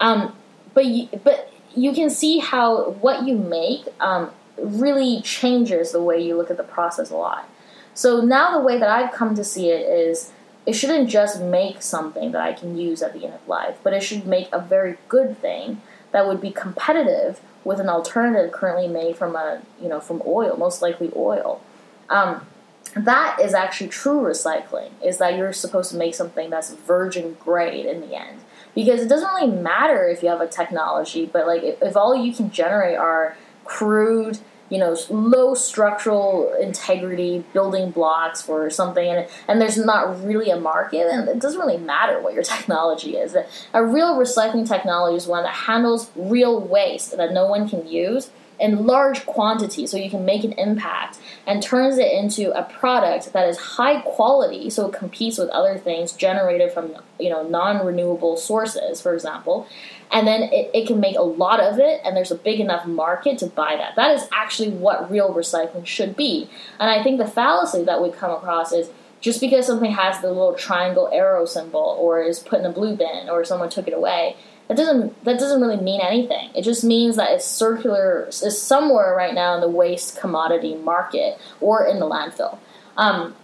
Um, 0.00 0.34
but 0.74 0.86
you, 0.86 1.08
but 1.22 1.52
you 1.74 1.92
can 1.92 2.10
see 2.10 2.38
how 2.38 2.90
what 2.90 3.24
you 3.24 3.36
make 3.36 3.86
um, 4.00 4.30
really 4.58 5.22
changes 5.22 5.92
the 5.92 6.02
way 6.02 6.20
you 6.22 6.36
look 6.36 6.50
at 6.50 6.56
the 6.56 6.64
process 6.64 7.10
a 7.10 7.16
lot. 7.16 7.48
So 7.94 8.20
now 8.20 8.58
the 8.58 8.64
way 8.64 8.78
that 8.78 8.88
I've 8.88 9.12
come 9.12 9.34
to 9.34 9.44
see 9.44 9.70
it 9.70 9.82
is 9.82 10.32
it 10.64 10.74
shouldn't 10.74 11.10
just 11.10 11.40
make 11.40 11.82
something 11.82 12.32
that 12.32 12.40
I 12.40 12.52
can 12.52 12.76
use 12.76 13.02
at 13.02 13.12
the 13.12 13.24
end 13.24 13.34
of 13.34 13.46
life, 13.48 13.78
but 13.82 13.92
it 13.92 14.02
should 14.02 14.26
make 14.26 14.48
a 14.52 14.60
very 14.60 14.96
good 15.08 15.38
thing 15.38 15.82
that 16.12 16.26
would 16.26 16.40
be 16.40 16.50
competitive 16.50 17.40
with 17.64 17.80
an 17.80 17.88
alternative 17.88 18.52
currently 18.52 18.88
made 18.88 19.16
from 19.16 19.36
a 19.36 19.62
you 19.80 19.88
know 19.88 20.00
from 20.00 20.22
oil, 20.26 20.56
most 20.56 20.82
likely 20.82 21.10
oil. 21.16 21.60
Um, 22.08 22.46
that 22.94 23.38
is 23.40 23.54
actually 23.54 23.88
true 23.88 24.20
recycling. 24.20 24.90
Is 25.04 25.18
that 25.18 25.36
you're 25.36 25.52
supposed 25.52 25.90
to 25.92 25.96
make 25.96 26.14
something 26.14 26.50
that's 26.50 26.72
virgin 26.74 27.36
grade 27.40 27.86
in 27.86 28.00
the 28.00 28.14
end, 28.14 28.40
because 28.74 29.00
it 29.00 29.08
doesn't 29.08 29.28
really 29.34 29.50
matter 29.50 30.06
if 30.08 30.22
you 30.22 30.28
have 30.28 30.40
a 30.40 30.48
technology, 30.48 31.26
but 31.26 31.46
like 31.46 31.62
if, 31.62 31.82
if 31.82 31.96
all 31.96 32.14
you 32.14 32.32
can 32.34 32.50
generate 32.50 32.96
are 32.96 33.36
crude 33.64 34.38
you 34.72 34.78
know 34.78 34.96
low 35.10 35.54
structural 35.54 36.52
integrity 36.54 37.44
building 37.52 37.90
blocks 37.90 38.40
for 38.40 38.70
something 38.70 39.06
and, 39.06 39.28
and 39.46 39.60
there's 39.60 39.76
not 39.76 40.24
really 40.24 40.50
a 40.50 40.58
market 40.58 41.06
and 41.12 41.28
it 41.28 41.38
doesn't 41.38 41.60
really 41.60 41.76
matter 41.76 42.20
what 42.20 42.32
your 42.32 42.42
technology 42.54 43.16
is 43.16 43.36
a 43.74 43.84
real 43.84 44.16
recycling 44.16 44.66
technology 44.66 45.16
is 45.16 45.26
one 45.26 45.42
that 45.42 45.54
handles 45.54 46.10
real 46.16 46.58
waste 46.58 47.14
that 47.16 47.32
no 47.32 47.46
one 47.46 47.68
can 47.68 47.86
use 47.86 48.30
in 48.62 48.86
large 48.86 49.26
quantities 49.26 49.90
so 49.90 49.96
you 49.96 50.08
can 50.08 50.24
make 50.24 50.44
an 50.44 50.52
impact 50.52 51.18
and 51.48 51.60
turns 51.60 51.98
it 51.98 52.12
into 52.12 52.56
a 52.56 52.62
product 52.62 53.32
that 53.32 53.48
is 53.48 53.58
high 53.58 54.00
quality 54.02 54.70
so 54.70 54.86
it 54.86 54.94
competes 54.94 55.36
with 55.36 55.48
other 55.50 55.76
things 55.76 56.12
generated 56.12 56.72
from 56.72 56.94
you 57.18 57.28
know 57.28 57.42
non-renewable 57.42 58.36
sources 58.36 59.02
for 59.02 59.12
example. 59.12 59.66
And 60.12 60.26
then 60.26 60.42
it, 60.42 60.70
it 60.74 60.86
can 60.86 61.00
make 61.00 61.16
a 61.16 61.22
lot 61.22 61.58
of 61.58 61.78
it 61.78 62.00
and 62.04 62.16
there's 62.16 62.30
a 62.30 62.36
big 62.36 62.60
enough 62.60 62.86
market 62.86 63.38
to 63.38 63.46
buy 63.46 63.76
that. 63.76 63.96
That 63.96 64.12
is 64.12 64.28
actually 64.30 64.70
what 64.70 65.10
real 65.10 65.34
recycling 65.34 65.84
should 65.84 66.16
be. 66.16 66.48
And 66.78 66.88
i 66.88 67.02
think 67.02 67.18
the 67.18 67.26
fallacy 67.26 67.82
that 67.82 68.00
we 68.00 68.10
come 68.10 68.30
across 68.30 68.72
is 68.72 68.90
just 69.20 69.40
because 69.40 69.66
something 69.66 69.92
has 69.92 70.20
the 70.20 70.28
little 70.28 70.54
triangle 70.54 71.08
arrow 71.12 71.46
symbol 71.46 71.96
or 71.98 72.22
is 72.22 72.38
put 72.38 72.60
in 72.60 72.66
a 72.66 72.72
blue 72.72 72.94
bin 72.94 73.28
or 73.28 73.44
someone 73.44 73.70
took 73.70 73.88
it 73.88 73.94
away 73.94 74.36
that 74.68 74.76
doesn't 74.76 75.24
that 75.24 75.38
doesn't 75.38 75.60
really 75.60 75.76
mean 75.76 76.00
anything. 76.00 76.50
It 76.54 76.62
just 76.62 76.84
means 76.84 77.16
that 77.16 77.30
it's 77.30 77.44
circular 77.44 78.26
is 78.28 78.60
somewhere 78.60 79.14
right 79.14 79.34
now 79.34 79.54
in 79.54 79.60
the 79.60 79.68
waste 79.68 80.18
commodity 80.18 80.76
market 80.76 81.38
or 81.60 81.86
in 81.86 81.98
the 81.98 82.06
landfill. 82.06 82.58
Um, 82.96 83.34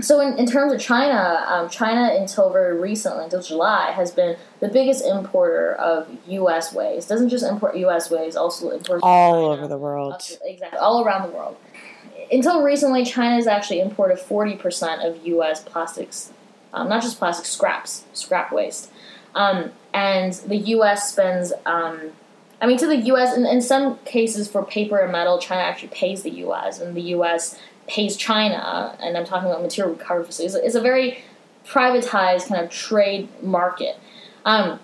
so 0.00 0.20
in, 0.20 0.38
in 0.38 0.46
terms 0.46 0.72
of 0.72 0.80
China, 0.80 1.44
um, 1.48 1.70
China 1.70 2.14
until 2.14 2.50
very 2.50 2.78
recently, 2.78 3.24
until 3.24 3.40
July, 3.40 3.92
has 3.92 4.12
been 4.12 4.36
the 4.60 4.68
biggest 4.68 5.04
importer 5.04 5.72
of 5.74 6.06
U.S. 6.26 6.74
waste. 6.74 7.08
Doesn't 7.08 7.30
just 7.30 7.44
import 7.44 7.76
U.S. 7.78 8.10
waste, 8.10 8.36
also 8.36 8.70
imports 8.70 9.00
all 9.02 9.46
over 9.46 9.66
the 9.66 9.78
world. 9.78 10.20
Exactly, 10.44 10.78
all 10.78 11.02
around 11.02 11.30
the 11.30 11.34
world. 11.34 11.56
Until 12.30 12.62
recently, 12.62 13.04
China 13.04 13.36
has 13.36 13.46
actually 13.46 13.80
imported 13.80 14.18
forty 14.18 14.54
percent 14.54 15.02
of 15.02 15.26
U.S. 15.26 15.62
plastics, 15.62 16.30
um, 16.74 16.88
not 16.88 17.00
just 17.02 17.18
plastic 17.18 17.46
scraps, 17.46 18.04
scrap 18.12 18.52
waste. 18.52 18.90
Um, 19.36 19.70
and 19.92 20.32
the 20.32 20.56
U.S. 20.56 21.12
spends, 21.12 21.52
um, 21.66 22.10
I 22.60 22.66
mean, 22.66 22.78
to 22.78 22.86
the 22.86 22.96
U.S. 22.96 23.36
In, 23.36 23.46
in 23.46 23.60
some 23.60 23.98
cases 23.98 24.48
for 24.48 24.64
paper 24.64 24.98
and 24.98 25.12
metal, 25.12 25.38
China 25.38 25.60
actually 25.60 25.88
pays 25.88 26.22
the 26.22 26.30
U.S. 26.30 26.80
and 26.80 26.96
the 26.96 27.02
U.S. 27.02 27.58
pays 27.86 28.16
China, 28.16 28.96
and 28.98 29.16
I'm 29.16 29.26
talking 29.26 29.48
about 29.48 29.62
material 29.62 29.94
recovery 29.94 30.24
facilities. 30.24 30.56
It's 30.56 30.74
a 30.74 30.80
very 30.80 31.18
privatized 31.66 32.48
kind 32.48 32.64
of 32.64 32.70
trade 32.70 33.28
market. 33.42 33.98
Um, 34.44 34.80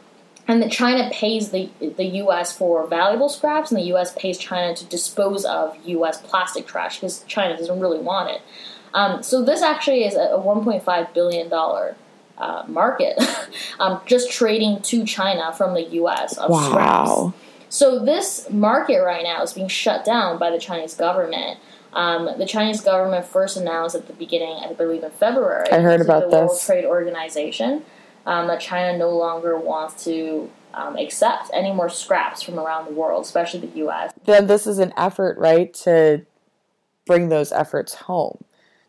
and 0.48 0.60
that 0.60 0.72
China 0.72 1.08
pays 1.12 1.50
the 1.50 1.70
the 1.80 2.04
U.S. 2.04 2.56
for 2.56 2.86
valuable 2.86 3.28
scraps, 3.28 3.70
and 3.70 3.80
the 3.80 3.86
U.S. 3.86 4.14
pays 4.18 4.36
China 4.36 4.74
to 4.74 4.84
dispose 4.84 5.44
of 5.44 5.76
U.S. 5.86 6.20
plastic 6.20 6.66
trash 6.66 6.98
because 6.98 7.22
China 7.28 7.56
doesn't 7.56 7.80
really 7.80 8.00
want 8.00 8.30
it. 8.30 8.42
Um, 8.92 9.22
so 9.22 9.42
this 9.42 9.62
actually 9.62 10.04
is 10.04 10.14
a, 10.14 10.20
a 10.20 10.42
1.5 10.42 11.14
billion 11.14 11.48
dollar 11.48 11.96
uh, 12.42 12.64
market, 12.66 13.22
um, 13.80 14.00
just 14.04 14.30
trading 14.30 14.82
to 14.82 15.04
China 15.04 15.52
from 15.52 15.74
the 15.74 15.82
U.S. 15.82 16.36
of 16.36 16.50
wow. 16.50 16.68
scraps. 16.68 17.36
So 17.68 18.04
this 18.04 18.50
market 18.50 19.00
right 19.02 19.22
now 19.22 19.42
is 19.42 19.52
being 19.52 19.68
shut 19.68 20.04
down 20.04 20.38
by 20.38 20.50
the 20.50 20.58
Chinese 20.58 20.94
government. 20.94 21.58
Um, 21.92 22.28
the 22.38 22.46
Chinese 22.46 22.80
government 22.80 23.24
first 23.26 23.56
announced 23.56 23.94
at 23.94 24.08
the 24.08 24.12
beginning, 24.12 24.56
I 24.62 24.72
believe 24.72 25.04
in 25.04 25.10
February, 25.10 25.70
I 25.70 25.80
heard 25.80 26.00
about 26.00 26.30
the 26.30 26.36
this. 26.36 26.48
World 26.48 26.60
Trade 26.60 26.84
Organization 26.84 27.84
um, 28.26 28.48
that 28.48 28.60
China 28.60 28.98
no 28.98 29.10
longer 29.10 29.56
wants 29.58 30.04
to 30.04 30.50
um, 30.74 30.96
accept 30.96 31.50
any 31.52 31.72
more 31.72 31.88
scraps 31.88 32.42
from 32.42 32.58
around 32.58 32.86
the 32.86 32.92
world, 32.92 33.24
especially 33.24 33.60
the 33.60 33.78
U.S. 33.78 34.12
Then 34.24 34.48
this 34.48 34.66
is 34.66 34.78
an 34.78 34.92
effort, 34.96 35.38
right, 35.38 35.72
to 35.74 36.26
bring 37.06 37.28
those 37.28 37.52
efforts 37.52 37.94
home, 37.94 38.42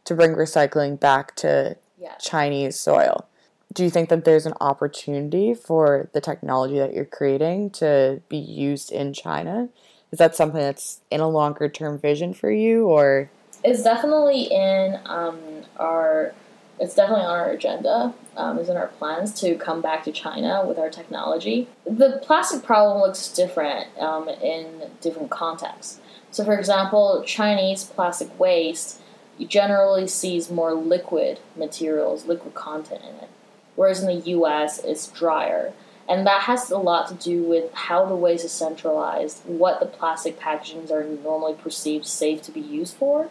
to 0.06 0.16
bring 0.16 0.32
recycling 0.32 1.00
back 1.00 1.36
to 1.36 1.78
Chinese 2.20 2.80
soil 2.80 3.28
do 3.74 3.84
you 3.84 3.90
think 3.90 4.10
that 4.10 4.26
there's 4.26 4.46
an 4.46 4.54
opportunity 4.62 5.54
for 5.54 6.10
the 6.14 6.22
technology 6.22 6.78
that 6.78 6.94
you're 6.94 7.06
creating 7.06 7.72
to 7.72 8.22
be 8.30 8.38
used 8.38 8.92
in 8.92 9.14
China? 9.14 9.70
Is 10.12 10.20
that 10.20 10.36
something 10.36 10.62
that's 10.62 11.02
in 11.10 11.22
a 11.22 11.30
longer 11.30 11.70
term 11.70 11.98
vision 11.98 12.34
for 12.34 12.52
you, 12.52 12.86
or? 12.86 13.30
It's 13.64 13.84
definitely 13.84 14.44
in 14.44 15.00
um, 15.06 15.40
our. 15.78 16.34
It's 16.80 16.96
definitely 16.96 17.26
on 17.26 17.40
our 17.40 17.52
agenda. 17.52 18.14
Um, 18.36 18.58
is 18.58 18.68
in 18.68 18.78
our 18.78 18.88
plans 18.88 19.40
to 19.42 19.56
come 19.56 19.82
back 19.82 20.04
to 20.06 20.12
China 20.12 20.66
with 20.66 20.80
our 20.80 20.90
technology. 20.90 21.68
The 21.86 22.20
plastic 22.24 22.64
problem 22.64 23.00
looks 23.00 23.28
different 23.32 23.96
um, 24.00 24.28
in 24.28 24.90
different 25.02 25.30
contexts. 25.30 26.00
So, 26.32 26.44
for 26.44 26.58
example, 26.58 27.24
Chinese 27.26 27.84
plastic 27.84 28.40
waste 28.40 29.00
generally 29.40 30.08
sees 30.08 30.50
more 30.50 30.74
liquid 30.74 31.40
materials, 31.56 32.26
liquid 32.26 32.56
content 32.56 33.02
in 33.04 33.16
it 33.16 33.30
whereas 33.76 34.02
in 34.02 34.08
the 34.08 34.32
US 34.32 34.80
it's 34.80 35.08
drier. 35.08 35.74
and 36.08 36.28
that 36.28 36.42
has 36.44 36.70
a 36.70 36.78
lot 36.78 37.08
to 37.08 37.14
do 37.14 37.44
with 37.44 37.74
how 37.74 38.06
the 38.06 38.16
waste 38.16 38.44
is 38.44 38.52
centralized, 38.52 39.42
what 39.46 39.80
the 39.80 39.86
plastic 39.86 40.38
packagings 40.40 40.92
are 40.92 41.04
normally 41.06 41.54
perceived 41.54 42.06
safe 42.06 42.42
to 42.42 42.52
be 42.52 42.60
used 42.60 42.96
for. 42.96 43.30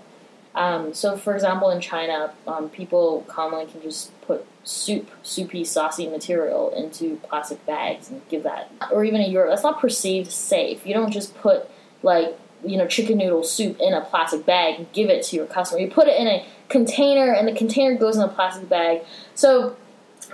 Um, 0.54 0.92
so, 0.92 1.16
for 1.16 1.34
example, 1.34 1.70
in 1.70 1.80
China, 1.80 2.32
um, 2.46 2.68
people 2.68 3.24
commonly 3.26 3.66
can 3.66 3.82
just 3.82 4.18
put 4.22 4.46
soup, 4.64 5.10
soupy, 5.22 5.64
saucy 5.64 6.06
material 6.08 6.70
into 6.74 7.16
plastic 7.28 7.64
bags 7.66 8.10
and 8.10 8.26
give 8.28 8.42
that. 8.42 8.70
Or 8.90 9.04
even 9.04 9.20
in 9.20 9.30
Europe, 9.30 9.50
that's 9.50 9.62
not 9.62 9.80
perceived 9.80 10.30
safe. 10.30 10.86
You 10.86 10.94
don't 10.94 11.10
just 11.10 11.34
put 11.36 11.68
like 12.02 12.38
you 12.64 12.76
know 12.76 12.86
chicken 12.86 13.18
noodle 13.18 13.42
soup 13.42 13.78
in 13.80 13.92
a 13.92 14.02
plastic 14.02 14.46
bag 14.46 14.78
and 14.78 14.92
give 14.92 15.08
it 15.08 15.24
to 15.24 15.36
your 15.36 15.46
customer. 15.46 15.80
You 15.80 15.90
put 15.90 16.06
it 16.06 16.20
in 16.20 16.26
a 16.26 16.46
container, 16.68 17.32
and 17.32 17.48
the 17.48 17.54
container 17.54 17.96
goes 17.96 18.16
in 18.16 18.22
a 18.22 18.28
plastic 18.28 18.68
bag. 18.68 19.02
So 19.34 19.76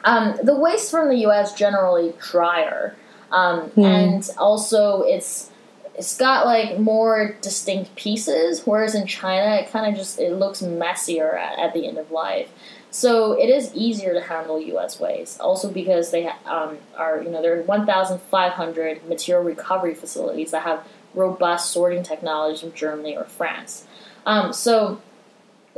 um, 0.04 0.38
the 0.42 0.54
waste 0.54 0.90
from 0.90 1.08
the 1.08 1.18
U.S. 1.18 1.54
generally 1.54 2.14
drier, 2.20 2.96
um, 3.30 3.70
mm. 3.70 3.84
and 3.84 4.30
also 4.38 5.02
it's 5.02 5.50
it's 5.94 6.16
got 6.16 6.46
like 6.46 6.78
more 6.78 7.36
distinct 7.42 7.94
pieces, 7.96 8.62
whereas 8.64 8.94
in 8.94 9.06
China 9.06 9.56
it 9.56 9.70
kind 9.70 9.86
of 9.86 9.96
just 9.96 10.20
it 10.20 10.32
looks 10.34 10.62
messier 10.62 11.36
at, 11.36 11.58
at, 11.58 11.74
the 11.74 11.86
end 11.86 11.98
of 11.98 12.10
life. 12.12 12.50
So 12.90 13.32
it 13.32 13.50
is 13.50 13.74
easier 13.74 14.14
to 14.14 14.20
handle 14.20 14.60
U.S. 14.60 15.00
waste, 15.00 15.40
also 15.40 15.70
because 15.70 16.10
they 16.12 16.28
um, 16.46 16.78
are 16.96 17.20
you 17.20 17.30
know 17.30 17.42
there 17.42 17.58
are 17.58 17.62
1,500 17.62 19.08
material 19.08 19.44
recovery 19.44 19.94
facilities 19.94 20.52
that 20.52 20.62
have 20.62 20.86
robust 21.14 21.72
sorting 21.72 22.02
technology 22.04 22.60
from 22.60 22.72
Germany 22.72 23.16
or 23.16 23.24
France. 23.24 23.86
Um, 24.24 24.52
so 24.52 25.00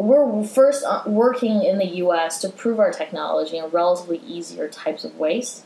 we're 0.00 0.44
first 0.44 0.82
uh, 0.84 1.02
working 1.06 1.62
in 1.62 1.78
the 1.78 1.86
U.S. 1.96 2.40
to 2.40 2.48
prove 2.48 2.78
our 2.80 2.90
technology 2.90 3.58
in 3.58 3.66
relatively 3.66 4.18
easier 4.18 4.66
types 4.66 5.04
of 5.04 5.16
waste, 5.16 5.62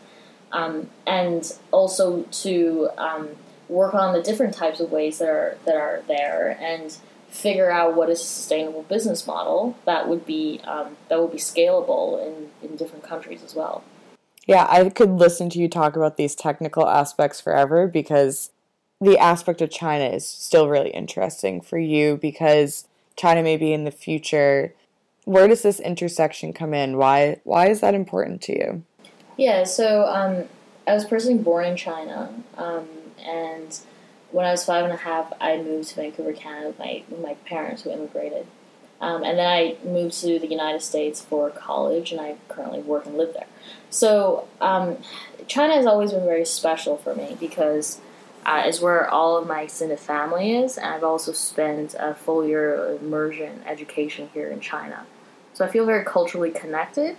um, 0.50 0.90
and 1.06 1.56
also 1.70 2.22
to 2.22 2.88
um, 2.98 3.28
work 3.68 3.94
on 3.94 4.12
the 4.12 4.20
different 4.20 4.52
types 4.52 4.80
of 4.80 4.90
waste 4.90 5.20
that 5.20 5.28
are 5.28 5.56
that 5.66 5.76
are 5.76 6.02
there 6.08 6.58
and 6.60 6.96
figure 7.28 7.70
out 7.70 7.94
what 7.94 8.10
is 8.10 8.20
a 8.20 8.24
sustainable 8.24 8.82
business 8.84 9.26
model 9.26 9.76
that 9.84 10.08
would 10.08 10.26
be 10.26 10.60
um, 10.64 10.96
that 11.08 11.20
would 11.20 11.32
be 11.32 11.38
scalable 11.38 12.20
in, 12.26 12.50
in 12.68 12.76
different 12.76 13.04
countries 13.04 13.42
as 13.44 13.54
well. 13.54 13.84
Yeah, 14.46 14.66
I 14.68 14.88
could 14.90 15.10
listen 15.10 15.48
to 15.50 15.60
you 15.60 15.68
talk 15.68 15.94
about 15.94 16.16
these 16.16 16.34
technical 16.34 16.88
aspects 16.88 17.40
forever 17.40 17.86
because 17.86 18.50
the 19.00 19.16
aspect 19.16 19.62
of 19.62 19.70
China 19.70 20.06
is 20.06 20.26
still 20.26 20.68
really 20.68 20.90
interesting 20.90 21.60
for 21.60 21.78
you 21.78 22.16
because 22.20 22.86
China 23.16 23.42
may 23.42 23.56
be 23.56 23.72
in 23.72 23.84
the 23.84 23.90
future. 23.90 24.74
Where 25.24 25.48
does 25.48 25.62
this 25.62 25.80
intersection 25.80 26.52
come 26.52 26.74
in? 26.74 26.96
Why 26.96 27.40
why 27.44 27.68
is 27.68 27.80
that 27.80 27.94
important 27.94 28.42
to 28.42 28.52
you? 28.52 28.84
Yeah, 29.36 29.64
so 29.64 30.06
um, 30.06 30.44
I 30.86 30.94
was 30.94 31.04
personally 31.04 31.42
born 31.42 31.64
in 31.64 31.76
China, 31.76 32.32
um, 32.56 32.86
and 33.24 33.78
when 34.30 34.46
I 34.46 34.50
was 34.50 34.64
five 34.64 34.84
and 34.84 34.92
a 34.92 34.96
half, 34.96 35.32
I 35.40 35.56
moved 35.56 35.88
to 35.90 35.96
Vancouver, 35.96 36.32
Canada, 36.32 36.68
with 36.68 36.78
my 36.78 37.02
with 37.08 37.20
my 37.20 37.34
parents 37.46 37.82
who 37.82 37.90
immigrated, 37.90 38.46
um, 39.00 39.24
and 39.24 39.38
then 39.38 39.46
I 39.46 39.76
moved 39.84 40.20
to 40.20 40.38
the 40.38 40.46
United 40.46 40.82
States 40.82 41.20
for 41.20 41.50
college, 41.50 42.12
and 42.12 42.20
I 42.20 42.36
currently 42.48 42.80
work 42.80 43.06
and 43.06 43.16
live 43.16 43.32
there. 43.32 43.46
So 43.90 44.46
um, 44.60 44.98
China 45.46 45.74
has 45.74 45.86
always 45.86 46.12
been 46.12 46.24
very 46.24 46.44
special 46.44 46.96
for 46.96 47.14
me 47.14 47.36
because 47.40 48.00
uh, 48.46 48.64
is 48.66 48.80
where 48.80 49.08
all 49.08 49.36
of 49.36 49.46
my 49.46 49.62
extended 49.62 49.98
family 49.98 50.54
is, 50.56 50.76
and 50.76 50.86
I've 50.86 51.04
also 51.04 51.32
spent 51.32 51.94
a 51.98 52.14
full 52.14 52.46
year 52.46 52.74
of 52.74 53.02
immersion 53.02 53.62
education 53.66 54.28
here 54.34 54.48
in 54.48 54.60
China. 54.60 55.06
So 55.54 55.64
I 55.64 55.68
feel 55.68 55.86
very 55.86 56.04
culturally 56.04 56.50
connected, 56.50 57.16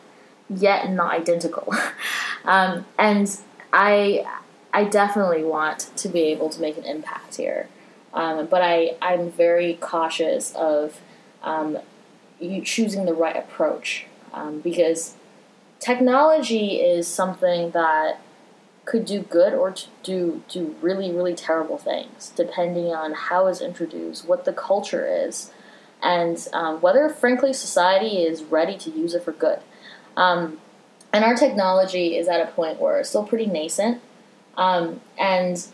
yet 0.49 0.91
not 0.91 1.13
identical. 1.13 1.73
um, 2.45 2.85
and 2.99 3.35
I, 3.73 4.25
I 4.73 4.83
definitely 4.83 5.43
want 5.43 5.91
to 5.97 6.09
be 6.09 6.23
able 6.23 6.49
to 6.49 6.61
make 6.61 6.77
an 6.77 6.83
impact 6.83 7.37
here, 7.37 7.69
um, 8.13 8.45
but 8.45 8.61
I, 8.61 8.95
I'm 9.01 9.31
very 9.31 9.75
cautious 9.75 10.53
of 10.53 11.01
um, 11.41 11.79
choosing 12.63 13.05
the 13.05 13.13
right 13.13 13.35
approach 13.35 14.05
um, 14.33 14.59
because 14.59 15.15
technology 15.79 16.81
is 16.81 17.07
something 17.07 17.71
that 17.71 18.19
could 18.85 19.05
do 19.05 19.21
good 19.21 19.53
or 19.53 19.71
to 19.71 19.87
do 20.03 20.43
do 20.47 20.75
really 20.81 21.11
really 21.11 21.33
terrible 21.33 21.77
things 21.77 22.31
depending 22.35 22.93
on 22.93 23.13
how 23.13 23.47
it's 23.47 23.59
introduced 23.59 24.27
what 24.27 24.45
the 24.45 24.53
culture 24.53 25.07
is 25.07 25.51
and 26.05 26.47
um, 26.53 26.79
whether 26.81 27.09
frankly 27.09 27.51
society 27.51 28.23
is 28.23 28.43
ready 28.43 28.77
to 28.77 28.91
use 28.91 29.13
it 29.13 29.23
for 29.23 29.31
good. 29.31 29.59
Um, 30.15 30.59
and 31.11 31.25
our 31.25 31.35
technology 31.35 32.17
is 32.17 32.27
at 32.27 32.41
a 32.41 32.51
point 32.51 32.79
where 32.79 32.99
it's 32.99 33.09
still 33.09 33.25
pretty 33.25 33.47
nascent. 33.47 34.01
Um, 34.57 35.01
and 35.17 35.65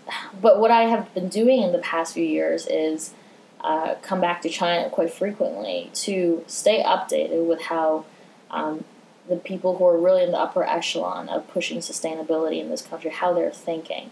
but 0.41 0.59
what 0.59 0.71
i 0.71 0.83
have 0.83 1.13
been 1.13 1.29
doing 1.29 1.61
in 1.61 1.71
the 1.71 1.77
past 1.77 2.15
few 2.15 2.25
years 2.25 2.65
is 2.65 3.13
uh, 3.59 3.93
come 4.01 4.19
back 4.19 4.41
to 4.41 4.49
china 4.49 4.89
quite 4.89 5.13
frequently 5.13 5.91
to 5.93 6.43
stay 6.47 6.81
updated 6.81 7.45
with 7.45 7.61
how 7.61 8.05
um, 8.49 8.83
the 9.31 9.37
people 9.37 9.77
who 9.77 9.85
are 9.87 9.97
really 9.97 10.23
in 10.23 10.31
the 10.31 10.37
upper 10.37 10.63
echelon 10.63 11.29
of 11.29 11.47
pushing 11.47 11.79
sustainability 11.79 12.59
in 12.59 12.69
this 12.69 12.81
country, 12.81 13.09
how 13.09 13.33
they're 13.33 13.49
thinking. 13.49 14.11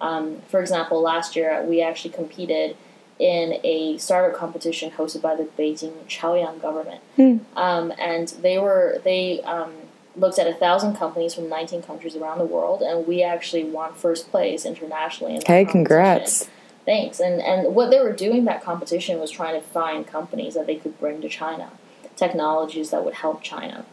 Um, 0.00 0.40
for 0.48 0.58
example, 0.58 1.02
last 1.02 1.36
year 1.36 1.62
we 1.62 1.82
actually 1.82 2.14
competed 2.14 2.76
in 3.18 3.60
a 3.62 3.98
startup 3.98 4.36
competition 4.36 4.90
hosted 4.90 5.20
by 5.20 5.36
the 5.36 5.44
Beijing 5.44 5.92
Chaoyang 6.08 6.60
government, 6.60 7.02
hmm. 7.14 7.36
um, 7.56 7.92
and 7.98 8.28
they 8.40 8.58
were 8.58 9.00
they 9.04 9.42
um, 9.42 9.72
looked 10.16 10.38
at 10.38 10.46
a 10.46 10.54
thousand 10.54 10.96
companies 10.96 11.34
from 11.34 11.48
19 11.48 11.82
countries 11.82 12.16
around 12.16 12.38
the 12.38 12.44
world, 12.44 12.82
and 12.82 13.06
we 13.06 13.22
actually 13.22 13.64
won 13.64 13.94
first 13.94 14.30
place 14.30 14.64
internationally. 14.64 15.36
In 15.36 15.42
hey, 15.46 15.64
congrats! 15.64 16.48
Thanks. 16.86 17.20
And 17.20 17.40
and 17.40 17.74
what 17.74 17.90
they 17.90 18.00
were 18.00 18.12
doing 18.12 18.46
that 18.46 18.64
competition 18.64 19.20
was 19.20 19.30
trying 19.30 19.60
to 19.60 19.66
find 19.66 20.06
companies 20.06 20.54
that 20.54 20.66
they 20.66 20.76
could 20.76 20.98
bring 20.98 21.20
to 21.20 21.28
China, 21.28 21.70
technologies 22.16 22.90
that 22.90 23.04
would 23.04 23.14
help 23.14 23.42
China. 23.42 23.84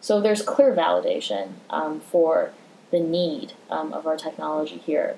So 0.00 0.20
there's 0.20 0.42
clear 0.42 0.74
validation 0.74 1.52
um, 1.68 2.00
for 2.00 2.52
the 2.90 3.00
need 3.00 3.52
um, 3.70 3.92
of 3.92 4.06
our 4.06 4.16
technology 4.16 4.78
here. 4.78 5.16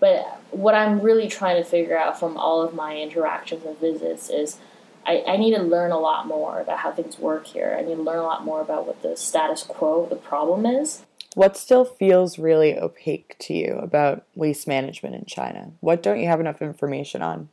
But 0.00 0.40
what 0.50 0.74
I'm 0.74 1.00
really 1.00 1.28
trying 1.28 1.62
to 1.62 1.68
figure 1.68 1.96
out 1.96 2.18
from 2.18 2.36
all 2.36 2.62
of 2.62 2.74
my 2.74 2.96
interactions 2.96 3.64
and 3.64 3.78
visits 3.78 4.30
is 4.30 4.58
I, 5.06 5.22
I, 5.28 5.36
need 5.36 5.54
to 5.54 5.62
learn 5.62 5.92
a 5.92 5.98
lot 5.98 6.26
more 6.26 6.60
about 6.60 6.78
how 6.78 6.92
things 6.92 7.18
work 7.18 7.46
here. 7.46 7.76
I 7.78 7.82
need 7.82 7.96
to 7.96 8.02
learn 8.02 8.18
a 8.18 8.24
lot 8.24 8.44
more 8.44 8.60
about 8.60 8.86
what 8.86 9.02
the 9.02 9.16
status 9.16 9.62
quo 9.62 10.02
of 10.02 10.10
the 10.10 10.16
problem 10.16 10.66
is. 10.66 11.04
What 11.34 11.56
still 11.56 11.84
feels 11.84 12.38
really 12.38 12.76
opaque 12.76 13.36
to 13.40 13.54
you 13.54 13.78
about 13.80 14.24
waste 14.34 14.66
management 14.66 15.14
in 15.14 15.24
China? 15.24 15.72
What 15.80 16.02
don't 16.02 16.20
you 16.20 16.26
have 16.26 16.40
enough 16.40 16.60
information 16.60 17.22
on? 17.22 17.48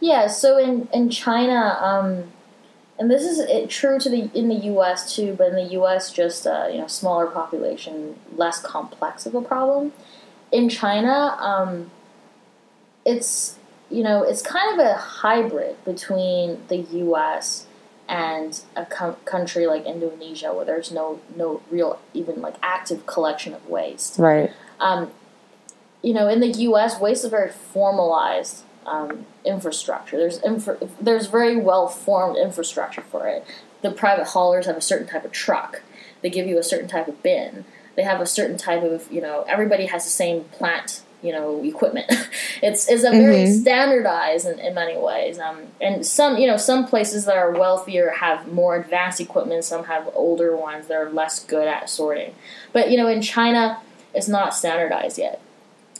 Yeah, 0.00 0.28
so 0.28 0.58
in, 0.58 0.88
in 0.92 1.10
China, 1.10 1.76
um, 1.80 2.32
and 2.98 3.10
this 3.10 3.22
is 3.22 3.38
it, 3.38 3.70
true 3.70 3.98
to 3.98 4.10
the 4.10 4.30
in 4.34 4.48
the 4.48 4.56
U.S. 4.72 5.14
too, 5.14 5.34
but 5.38 5.48
in 5.48 5.54
the 5.54 5.72
U.S. 5.74 6.12
just 6.12 6.46
a 6.46 6.68
you 6.72 6.78
know 6.78 6.88
smaller 6.88 7.26
population, 7.26 8.16
less 8.36 8.60
complex 8.60 9.24
of 9.24 9.34
a 9.34 9.42
problem. 9.42 9.92
In 10.50 10.68
China, 10.68 11.36
um, 11.38 11.90
it's 13.04 13.56
you 13.90 14.02
know 14.02 14.22
it's 14.22 14.42
kind 14.42 14.78
of 14.78 14.84
a 14.84 14.94
hybrid 14.94 15.82
between 15.84 16.60
the 16.68 16.78
U.S. 16.78 17.66
and 18.08 18.60
a 18.74 18.84
com- 18.84 19.16
country 19.24 19.66
like 19.68 19.86
Indonesia, 19.86 20.52
where 20.52 20.64
there's 20.64 20.90
no 20.90 21.20
no 21.36 21.62
real 21.70 22.00
even 22.14 22.42
like 22.42 22.56
active 22.62 23.06
collection 23.06 23.54
of 23.54 23.68
waste. 23.68 24.18
Right. 24.18 24.50
Um, 24.80 25.12
you 26.02 26.14
know, 26.14 26.28
in 26.28 26.40
the 26.40 26.48
U.S., 26.48 27.00
waste 27.00 27.24
is 27.24 27.30
very 27.30 27.50
formalized 27.50 28.62
um, 28.88 29.26
infrastructure. 29.44 30.16
There's 30.16 30.42
infra- 30.42 30.78
there's 31.00 31.26
very 31.26 31.56
well 31.56 31.88
formed 31.88 32.36
infrastructure 32.36 33.02
for 33.02 33.28
it. 33.28 33.44
The 33.82 33.90
private 33.90 34.28
haulers 34.28 34.66
have 34.66 34.76
a 34.76 34.80
certain 34.80 35.06
type 35.06 35.24
of 35.24 35.32
truck. 35.32 35.82
They 36.22 36.30
give 36.30 36.46
you 36.46 36.58
a 36.58 36.62
certain 36.62 36.88
type 36.88 37.08
of 37.08 37.22
bin. 37.22 37.64
They 37.94 38.02
have 38.02 38.20
a 38.20 38.26
certain 38.26 38.56
type 38.56 38.82
of 38.82 39.10
you 39.12 39.20
know. 39.20 39.44
Everybody 39.48 39.86
has 39.86 40.04
the 40.04 40.10
same 40.10 40.44
plant 40.44 41.02
you 41.22 41.32
know 41.32 41.62
equipment. 41.64 42.06
it's 42.62 42.88
it's 42.88 43.04
a 43.04 43.10
very 43.10 43.44
mm-hmm. 43.44 43.60
standardized 43.60 44.46
in, 44.46 44.58
in 44.58 44.74
many 44.74 44.96
ways. 44.96 45.38
Um, 45.38 45.62
and 45.80 46.04
some 46.04 46.38
you 46.38 46.46
know 46.46 46.56
some 46.56 46.86
places 46.86 47.24
that 47.26 47.36
are 47.36 47.52
wealthier 47.52 48.10
have 48.10 48.52
more 48.52 48.76
advanced 48.76 49.20
equipment. 49.20 49.64
Some 49.64 49.84
have 49.84 50.08
older 50.14 50.56
ones 50.56 50.88
that 50.88 50.94
are 50.94 51.10
less 51.10 51.44
good 51.44 51.68
at 51.68 51.90
sorting. 51.90 52.34
But 52.72 52.90
you 52.90 52.96
know 52.96 53.08
in 53.08 53.22
China, 53.22 53.80
it's 54.14 54.28
not 54.28 54.54
standardized 54.54 55.18
yet. 55.18 55.40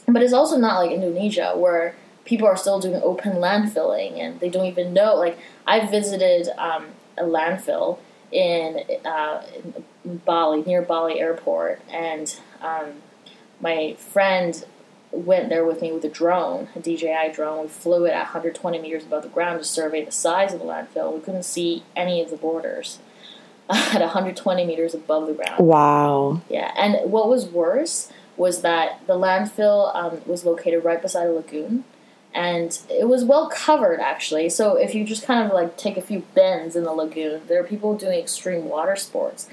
But 0.07 0.23
it's 0.23 0.33
also 0.33 0.57
not 0.57 0.79
like 0.79 0.91
Indonesia 0.91 1.53
where 1.55 1.95
people 2.29 2.47
are 2.47 2.55
still 2.55 2.79
doing 2.79 3.01
open 3.03 3.33
landfilling 3.33 4.19
and 4.19 4.39
they 4.39 4.49
don't 4.49 4.67
even 4.67 4.93
know. 4.93 5.15
Like 5.15 5.37
I 5.65 5.85
visited 5.87 6.47
um, 6.59 6.89
a 7.17 7.23
landfill 7.23 7.97
in, 8.31 8.83
uh, 9.03 9.41
in, 9.55 9.83
Bali 10.25 10.63
near 10.63 10.81
Bali 10.81 11.19
Airport, 11.19 11.81
and 11.91 12.39
um, 12.61 12.93
my 13.59 13.95
friend 13.99 14.65
went 15.11 15.49
there 15.49 15.65
with 15.65 15.81
me 15.81 15.91
with 15.91 16.05
a 16.05 16.09
drone, 16.09 16.69
a 16.75 16.79
DJI 16.79 17.31
drone. 17.33 17.63
We 17.63 17.67
flew 17.67 18.05
it 18.05 18.11
at 18.11 18.23
120 18.23 18.79
meters 18.79 19.03
above 19.03 19.23
the 19.23 19.29
ground 19.29 19.59
to 19.59 19.65
survey 19.65 20.05
the 20.05 20.11
size 20.11 20.53
of 20.53 20.59
the 20.59 20.65
landfill. 20.65 21.13
We 21.13 21.19
couldn't 21.19 21.43
see 21.43 21.83
any 21.95 22.21
of 22.21 22.29
the 22.29 22.37
borders 22.37 22.99
at 23.69 23.99
120 23.99 24.65
meters 24.65 24.93
above 24.93 25.27
the 25.27 25.33
ground. 25.33 25.59
Wow. 25.59 26.41
Yeah, 26.49 26.71
and 26.77 27.11
what 27.11 27.27
was 27.27 27.45
worse 27.45 28.11
was 28.37 28.61
that 28.61 29.05
the 29.05 29.15
landfill 29.15 29.93
um, 29.93 30.21
was 30.25 30.45
located 30.45 30.85
right 30.85 31.01
beside 31.01 31.27
a 31.27 31.33
lagoon, 31.33 31.83
and 32.33 32.79
it 32.89 33.07
was 33.07 33.23
well 33.23 33.49
covered 33.49 33.99
actually. 33.99 34.49
So 34.49 34.75
if 34.75 34.93
you 34.93 35.03
just 35.03 35.25
kind 35.25 35.45
of 35.45 35.53
like 35.53 35.77
take 35.77 35.97
a 35.97 36.01
few 36.01 36.23
bends 36.35 36.75
in 36.75 36.83
the 36.83 36.91
lagoon, 36.91 37.41
there 37.47 37.59
are 37.59 37.63
people 37.63 37.97
doing 37.97 38.19
extreme 38.19 38.65
water 38.65 38.95
sports, 38.95 39.47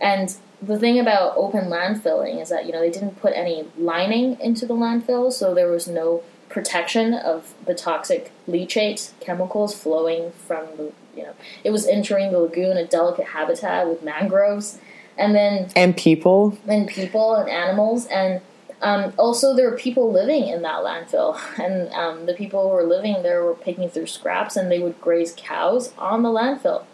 and 0.00 0.36
the 0.60 0.78
thing 0.78 0.98
about 0.98 1.34
open 1.36 1.66
landfilling 1.66 2.40
is 2.40 2.48
that 2.48 2.66
you 2.66 2.72
know 2.72 2.80
they 2.80 2.90
didn't 2.90 3.20
put 3.20 3.32
any 3.34 3.66
lining 3.78 4.38
into 4.40 4.66
the 4.66 4.74
landfill, 4.74 5.32
so 5.32 5.54
there 5.54 5.70
was 5.70 5.88
no 5.88 6.22
protection 6.48 7.14
of 7.14 7.54
the 7.66 7.74
toxic 7.74 8.32
leachate 8.48 9.12
chemicals 9.20 9.78
flowing 9.80 10.32
from 10.46 10.66
the 10.76 10.92
you 11.16 11.22
know 11.22 11.34
it 11.64 11.70
was 11.70 11.86
entering 11.86 12.32
the 12.32 12.38
lagoon, 12.38 12.76
a 12.76 12.86
delicate 12.86 13.26
habitat 13.26 13.88
with 13.88 14.02
mangroves, 14.02 14.78
and 15.16 15.34
then 15.34 15.70
and 15.74 15.96
people 15.96 16.58
and 16.66 16.88
people 16.88 17.34
and 17.34 17.48
animals 17.48 18.06
and. 18.06 18.40
Um, 18.80 19.12
also, 19.16 19.54
there 19.54 19.70
were 19.70 19.76
people 19.76 20.12
living 20.12 20.48
in 20.48 20.62
that 20.62 20.84
landfill, 20.84 21.40
and 21.58 21.92
um, 21.92 22.26
the 22.26 22.34
people 22.34 22.62
who 22.62 22.68
were 22.68 22.84
living 22.84 23.22
there 23.22 23.44
were 23.44 23.54
picking 23.54 23.88
through 23.88 24.06
scraps, 24.06 24.56
and 24.56 24.70
they 24.70 24.78
would 24.78 25.00
graze 25.00 25.34
cows 25.36 25.92
on 25.98 26.22
the 26.22 26.28
landfill. 26.28 26.84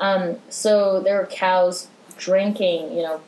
Um, 0.00 0.38
so 0.48 1.00
there 1.00 1.18
were 1.18 1.26
cows 1.26 1.88
drinking, 2.16 2.96
you 2.96 3.02
know, 3.02 3.20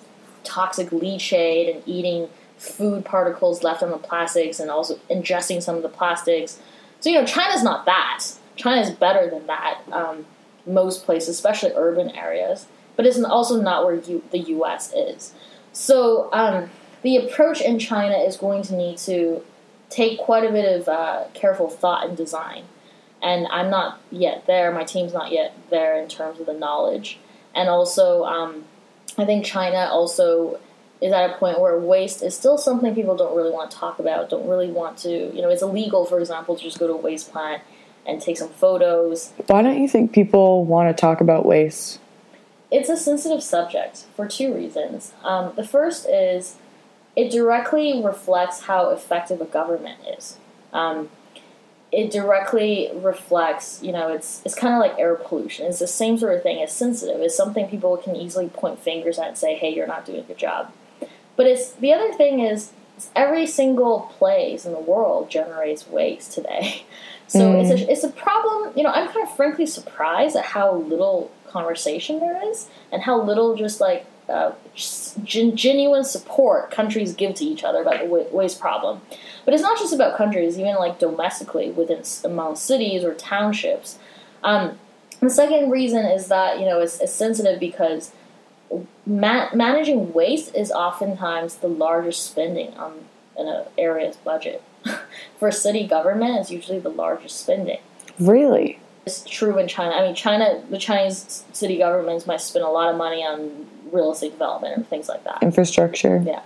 toxic 0.42 0.90
leachate 0.90 1.72
and 1.72 1.82
eating 1.86 2.28
food 2.56 3.04
particles 3.04 3.62
left 3.62 3.82
on 3.82 3.90
the 3.90 3.98
plastics 3.98 4.58
and 4.58 4.70
also 4.70 4.96
ingesting 5.10 5.62
some 5.62 5.76
of 5.76 5.82
the 5.82 5.88
plastics. 5.88 6.60
So, 7.00 7.10
you 7.10 7.20
know, 7.20 7.26
China's 7.26 7.62
not 7.62 7.84
that. 7.84 8.24
China 8.56 8.80
is 8.80 8.90
better 8.90 9.28
than 9.28 9.46
that, 9.46 9.80
um, 9.90 10.26
most 10.66 11.04
places, 11.04 11.30
especially 11.30 11.72
urban 11.74 12.10
areas. 12.10 12.66
But 12.96 13.06
it's 13.06 13.22
also 13.22 13.60
not 13.60 13.84
where 13.84 13.94
you, 13.94 14.22
the 14.30 14.38
US 14.38 14.92
is. 14.94 15.34
So, 15.72 16.28
um, 16.32 16.70
the 17.02 17.16
approach 17.16 17.60
in 17.60 17.78
China 17.78 18.16
is 18.16 18.36
going 18.36 18.62
to 18.64 18.76
need 18.76 18.98
to 18.98 19.42
take 19.90 20.18
quite 20.18 20.44
a 20.44 20.52
bit 20.52 20.80
of 20.80 20.88
uh, 20.88 21.24
careful 21.34 21.68
thought 21.68 22.06
and 22.06 22.16
design. 22.16 22.64
And 23.22 23.46
I'm 23.48 23.70
not 23.70 24.00
yet 24.10 24.46
there, 24.46 24.72
my 24.72 24.84
team's 24.84 25.12
not 25.12 25.30
yet 25.30 25.54
there 25.70 26.00
in 26.00 26.08
terms 26.08 26.40
of 26.40 26.46
the 26.46 26.54
knowledge. 26.54 27.18
And 27.54 27.68
also, 27.68 28.24
um, 28.24 28.64
I 29.16 29.24
think 29.24 29.44
China 29.44 29.88
also 29.90 30.58
is 31.00 31.12
at 31.12 31.30
a 31.30 31.34
point 31.34 31.60
where 31.60 31.78
waste 31.78 32.22
is 32.22 32.36
still 32.36 32.56
something 32.56 32.94
people 32.94 33.16
don't 33.16 33.36
really 33.36 33.50
want 33.50 33.70
to 33.70 33.76
talk 33.76 33.98
about, 33.98 34.30
don't 34.30 34.48
really 34.48 34.70
want 34.70 34.96
to, 34.98 35.10
you 35.34 35.42
know, 35.42 35.50
it's 35.50 35.62
illegal, 35.62 36.04
for 36.04 36.18
example, 36.18 36.56
to 36.56 36.62
just 36.62 36.78
go 36.78 36.86
to 36.86 36.92
a 36.94 36.96
waste 36.96 37.30
plant 37.30 37.62
and 38.06 38.20
take 38.20 38.38
some 38.38 38.48
photos. 38.48 39.32
Why 39.46 39.62
don't 39.62 39.80
you 39.80 39.88
think 39.88 40.12
people 40.12 40.64
want 40.64 40.96
to 40.96 41.00
talk 41.00 41.20
about 41.20 41.44
waste? 41.44 42.00
It's 42.70 42.88
a 42.88 42.96
sensitive 42.96 43.42
subject 43.42 44.06
for 44.16 44.26
two 44.26 44.54
reasons. 44.54 45.12
Um, 45.22 45.52
the 45.56 45.66
first 45.66 46.08
is 46.08 46.56
it 47.14 47.30
directly 47.30 48.02
reflects 48.02 48.62
how 48.62 48.90
effective 48.90 49.40
a 49.40 49.44
government 49.44 49.98
is. 50.18 50.38
Um, 50.72 51.10
it 51.90 52.10
directly 52.10 52.90
reflects, 52.94 53.82
you 53.82 53.92
know, 53.92 54.08
it's 54.08 54.40
it's 54.46 54.54
kind 54.54 54.72
of 54.72 54.80
like 54.80 54.98
air 54.98 55.14
pollution. 55.14 55.66
It's 55.66 55.78
the 55.78 55.86
same 55.86 56.16
sort 56.16 56.34
of 56.34 56.42
thing. 56.42 56.58
It's 56.58 56.72
sensitive. 56.72 57.20
It's 57.20 57.36
something 57.36 57.68
people 57.68 57.98
can 57.98 58.16
easily 58.16 58.48
point 58.48 58.78
fingers 58.80 59.18
at 59.18 59.28
and 59.28 59.38
say, 59.38 59.54
"Hey, 59.56 59.74
you're 59.74 59.86
not 59.86 60.06
doing 60.06 60.20
a 60.20 60.22
good 60.22 60.38
job." 60.38 60.72
But 61.36 61.46
it's 61.46 61.72
the 61.72 61.92
other 61.92 62.12
thing 62.12 62.40
is 62.40 62.72
every 63.14 63.46
single 63.46 64.12
place 64.18 64.64
in 64.64 64.72
the 64.72 64.78
world 64.78 65.30
generates 65.30 65.88
waste 65.88 66.32
today. 66.32 66.84
So 67.28 67.38
mm. 67.38 67.62
it's 67.62 67.70
a 67.70 67.90
it's 67.90 68.04
a 68.04 68.10
problem. 68.10 68.74
You 68.76 68.82
know, 68.82 68.90
I'm 68.90 69.08
kind 69.08 69.26
of 69.26 69.34
frankly 69.34 69.64
surprised 69.64 70.36
at 70.36 70.44
how 70.44 70.74
little 70.74 71.30
conversation 71.46 72.20
there 72.20 72.38
is 72.50 72.68
and 72.90 73.00
how 73.00 73.22
little 73.22 73.56
just 73.56 73.80
like 73.80 74.04
uh, 74.28 74.52
gen- 74.74 75.56
genuine 75.56 76.04
support 76.04 76.70
countries 76.70 77.14
give 77.14 77.34
to 77.34 77.44
each 77.44 77.64
other 77.64 77.82
about 77.82 78.00
the 78.00 78.06
waste 78.06 78.60
problem. 78.60 79.00
But 79.44 79.54
it's 79.54 79.62
not 79.62 79.78
just 79.78 79.92
about 79.92 80.16
countries, 80.16 80.58
even 80.58 80.76
like 80.76 80.98
domestically 80.98 81.70
within 81.70 82.02
among 82.24 82.56
cities 82.56 83.04
or 83.04 83.14
townships. 83.14 83.98
Um, 84.42 84.78
the 85.20 85.30
second 85.30 85.70
reason 85.70 86.04
is 86.06 86.28
that 86.28 86.58
you 86.58 86.66
know 86.66 86.80
it's, 86.80 87.00
it's 87.00 87.12
sensitive 87.12 87.60
because 87.60 88.12
ma- 89.06 89.48
managing 89.54 90.12
waste 90.12 90.54
is 90.54 90.70
oftentimes 90.70 91.56
the 91.56 91.68
largest 91.68 92.26
spending 92.26 92.74
on 92.74 93.04
in 93.38 93.48
an 93.48 93.64
area's 93.78 94.16
budget. 94.16 94.62
For 95.38 95.50
city 95.50 95.86
government, 95.86 96.40
it's 96.40 96.50
usually 96.50 96.78
the 96.78 96.90
largest 96.90 97.40
spending. 97.40 97.78
Really? 98.18 98.78
It's 99.06 99.24
true 99.24 99.58
in 99.58 99.68
China. 99.68 99.94
I 99.94 100.02
mean, 100.02 100.14
China, 100.14 100.62
the 100.70 100.78
Chinese 100.78 101.44
city 101.52 101.78
governments 101.78 102.26
might 102.26 102.40
spend 102.40 102.64
a 102.64 102.68
lot 102.68 102.90
of 102.90 102.96
money 102.96 103.24
on 103.24 103.66
real 103.92 104.12
estate 104.12 104.32
development 104.32 104.76
and 104.76 104.88
things 104.88 105.08
like 105.08 105.24
that. 105.24 105.42
Infrastructure. 105.42 106.22
Yeah. 106.24 106.42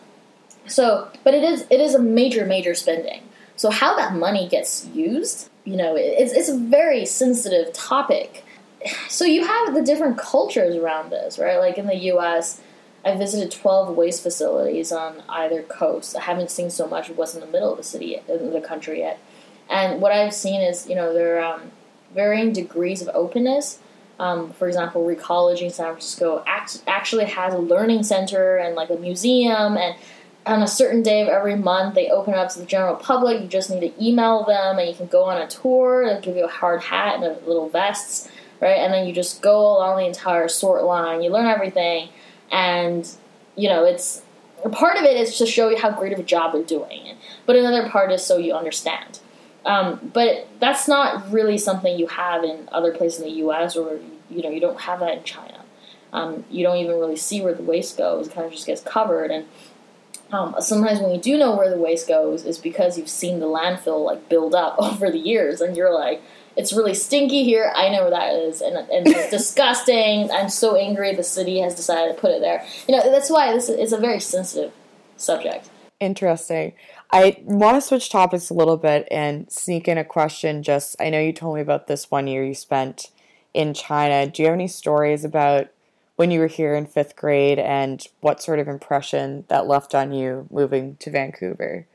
So, 0.67 1.09
but 1.25 1.35
it 1.35 1.45
is 1.45 1.67
it 1.71 1.81
is 1.81 1.95
a 1.95 1.99
major 1.99 2.45
major 2.45 2.75
spending. 2.75 3.23
So 3.57 3.71
how 3.71 3.97
that 3.97 4.15
money 4.15 4.49
gets 4.49 4.87
used, 4.89 5.49
you 5.65 5.77
know, 5.77 5.97
it's 5.97 6.33
it's 6.33 6.49
a 6.49 6.59
very 6.59 7.07
sensitive 7.07 7.73
topic. 7.73 8.45
So 9.09 9.25
you 9.25 9.45
have 9.45 9.75
the 9.75 9.83
different 9.83 10.17
cultures 10.17 10.77
around 10.77 11.11
this, 11.11 11.39
right? 11.41 11.59
Like 11.59 11.77
in 11.77 11.87
the 11.87 11.97
U.S., 11.97 12.61
I 13.05 13.17
visited 13.17 13.51
12 13.51 13.97
waste 13.97 14.23
facilities 14.23 14.93
on 14.93 15.23
either 15.29 15.63
coast. 15.63 16.17
I 16.17 16.21
haven't 16.21 16.51
seen 16.51 16.71
so 16.71 16.87
much 16.87 17.09
of 17.09 17.17
what's 17.17 17.35
in 17.35 17.41
the 17.41 17.47
middle 17.47 17.73
of 17.73 17.79
the 17.79 17.85
city, 17.85 18.21
in 18.29 18.53
the 18.53 18.61
country 18.61 19.01
yet. 19.01 19.19
And 19.69 20.01
what 20.01 20.13
I've 20.13 20.35
seen 20.35 20.61
is, 20.61 20.89
you 20.89 20.95
know, 20.95 21.13
there 21.13 21.41
are 21.41 21.55
um, 21.55 21.71
varying 22.15 22.53
degrees 22.53 23.03
of 23.03 23.09
openness. 23.15 23.79
Um, 24.19 24.53
for 24.55 24.67
example, 24.67 25.05
Recology 25.05 25.63
in 25.63 25.71
San 25.71 25.87
Francisco 25.87 26.43
act- 26.47 26.83
actually 26.87 27.27
has 27.27 27.53
a 27.53 27.59
learning 27.59 28.03
center 28.03 28.57
and 28.57 28.75
like 28.75 28.91
a 28.91 28.97
museum 28.97 29.77
and 29.77 29.95
on 30.47 30.63
a 30.63 30.69
certain 30.69 31.03
day 31.03 31.23
of 31.23 31.29
every 31.29 31.57
month, 31.57 31.95
they 31.95 32.09
open 32.09 32.33
up 32.33 32.49
to 32.51 32.61
the 32.61 32.65
general 32.65 32.95
public. 32.95 33.43
You 33.43 33.49
just 33.49 33.69
need 33.69 33.81
to 33.81 34.05
email 34.05 34.45
them, 34.45 34.79
and 34.79 34.89
you 34.89 34.95
can 34.95 35.09
go 35.09 35.25
on 35.25 35.43
a 35.43 35.49
tour. 35.49 36.07
They'll 36.07 36.21
give 36.21 36.37
you 36.37 36.45
a 36.45 36.49
hard 36.49 36.83
hat 36.83 37.17
and 37.17 37.25
a 37.25 37.33
little 37.47 37.69
vests, 37.69 38.29
right? 38.61 38.77
And 38.77 38.95
then 38.95 39.07
you 39.07 39.13
just 39.13 39.43
go 39.43 39.59
along 39.59 39.99
the 39.99 40.07
entire 40.07 40.49
sort 40.49 40.85
line. 40.85 41.23
You 41.23 41.31
learn 41.31 41.47
everything, 41.47 42.11
and 42.53 43.09
you 43.57 43.69
know 43.69 43.85
it's 43.85 44.23
part 44.71 44.97
of 44.97 45.05
it 45.05 45.17
is 45.17 45.37
to 45.39 45.47
show 45.47 45.69
you 45.69 45.77
how 45.79 45.91
great 45.91 46.13
of 46.13 46.21
a 46.21 46.23
job 46.23 46.53
they're 46.53 46.63
doing, 46.63 47.17
but 47.45 47.57
another 47.57 47.89
part 47.89 48.13
is 48.13 48.25
so 48.25 48.37
you 48.37 48.55
understand. 48.55 49.19
Um, 49.67 50.13
but 50.15 50.47
that's 50.61 50.87
not 50.87 51.31
really 51.33 51.59
something 51.59 51.99
you 51.99 52.07
have 52.07 52.45
in 52.45 52.69
other 52.71 52.95
places 52.95 53.21
in 53.21 53.27
the 53.27 53.35
U.S. 53.39 53.77
or 53.77 53.99
you 54.31 54.43
know 54.43 54.49
you 54.49 54.61
don't 54.61 54.81
have 54.81 55.01
that 55.01 55.19
in 55.19 55.25
China. 55.25 55.65
Um, 56.13 56.45
you 56.51 56.63
don't 56.63 56.77
even 56.79 56.99
really 56.99 57.17
see 57.17 57.43
where 57.43 57.53
the 57.53 57.65
waste 57.65 57.99
goes; 57.99 58.29
it 58.29 58.33
kind 58.33 58.47
of 58.47 58.53
just 58.53 58.67
gets 58.67 58.81
covered. 58.81 59.33
And 59.33 59.47
um, 60.31 60.55
sometimes 60.61 61.01
when 61.01 61.13
you 61.13 61.21
do 61.21 61.37
know 61.37 61.57
where 61.57 61.69
the 61.69 61.79
waste 61.79 62.07
goes 62.07 62.45
is 62.45 62.59
because 62.59 62.97
you've 62.97 63.09
seen 63.09 63.41
the 63.41 63.47
landfill 63.47 64.05
like 64.05 64.29
build 64.29 64.55
up 64.55 64.77
over 64.79 65.11
the 65.11 65.19
years. 65.19 65.61
And 65.61 65.77
you're 65.77 65.93
like 65.93 66.23
it's 66.57 66.73
really 66.73 66.95
stinky 66.95 67.43
here. 67.43 67.71
I 67.75 67.91
know 67.91 68.03
where 68.03 68.11
that 68.11 68.33
is. 68.33 68.63
And, 68.63 68.77
and 68.77 69.07
it's 69.07 69.31
disgusting. 69.31 70.31
I'm 70.31 70.49
so 70.49 70.75
angry. 70.77 71.15
The 71.15 71.25
city 71.25 71.59
has 71.59 71.75
decided 71.75 72.15
to 72.15 72.21
put 72.21 72.31
it 72.31 72.41
there. 72.41 72.65
You 72.87 72.97
know 72.97 73.11
that's 73.11 73.31
why 73.31 73.53
this 73.53 73.69
is 73.69 73.93
a 73.93 73.99
very 73.99 74.21
sensitive 74.21 74.73
subject. 75.17 75.71
Interesting 75.99 76.75
i 77.17 77.43
want 77.45 77.77
to 77.77 77.81
switch 77.81 78.11
topics 78.11 78.51
a 78.51 78.55
little 78.55 78.77
bit 78.77 79.07
and 79.11 79.51
sneak 79.51 79.89
in 79.89 79.99
a 79.99 80.05
question 80.05 80.63
just 80.63 80.97
i 81.01 81.11
know 81.11 81.21
you 81.21 81.33
told 81.33 81.55
me 81.55 81.61
about 81.61 81.87
this 81.87 82.11
one 82.11 82.27
year 82.27 82.45
you 82.45 82.55
spent 82.55 83.11
in 83.55 83.73
china 83.75 84.27
do 84.27 84.43
you 84.43 84.49
have 84.49 84.55
any 84.55 84.69
stories 84.69 85.25
about 85.25 85.69
when 86.17 86.31
you 86.31 86.41
were 86.41 86.47
here 86.47 86.75
in 86.75 86.87
fifth 86.87 87.15
grade 87.15 87.59
and 87.59 88.07
what 88.21 88.43
sort 88.43 88.59
of 88.59 88.67
impression 88.67 89.45
that 89.49 89.67
left 89.67 89.95
on 89.95 90.13
you 90.13 90.49
moving 90.51 90.97
to 90.97 91.11
Vancouver? 91.11 91.87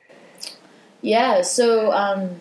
Yeah, 1.02 1.42
so 1.42 1.92
um, 1.92 2.40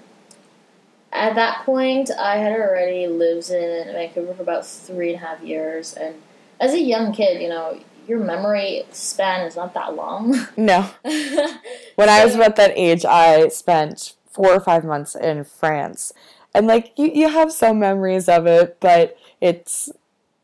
at 1.11 1.35
that 1.35 1.64
point, 1.64 2.11
I 2.11 2.37
had 2.37 2.53
already 2.53 3.07
lived 3.07 3.51
in 3.51 3.87
Vancouver 3.93 4.35
for 4.35 4.43
about 4.43 4.66
three 4.66 5.14
and 5.14 5.22
a 5.22 5.26
half 5.26 5.43
years. 5.43 5.95
And 5.95 6.16
as 6.61 6.74
a 6.74 6.81
young 6.81 7.12
kid, 7.12 7.41
you 7.41 7.49
know, 7.49 7.81
your 8.11 8.19
memory 8.19 8.83
span 8.91 9.47
is 9.47 9.55
not 9.55 9.73
that 9.75 9.95
long. 9.95 10.35
No. 10.57 10.91
when 11.03 12.09
so, 12.09 12.15
I 12.15 12.25
was 12.25 12.35
about 12.35 12.57
that 12.57 12.73
age, 12.75 13.05
I 13.05 13.47
spent 13.49 14.15
four 14.27 14.53
or 14.53 14.59
five 14.59 14.85
months 14.85 15.15
in 15.15 15.45
France. 15.45 16.13
And 16.53 16.67
like 16.67 16.93
you, 16.97 17.09
you 17.15 17.29
have 17.29 17.53
some 17.53 17.79
memories 17.79 18.29
of 18.29 18.49
it, 18.49 18.79
but 18.81 19.17
it's 19.41 19.91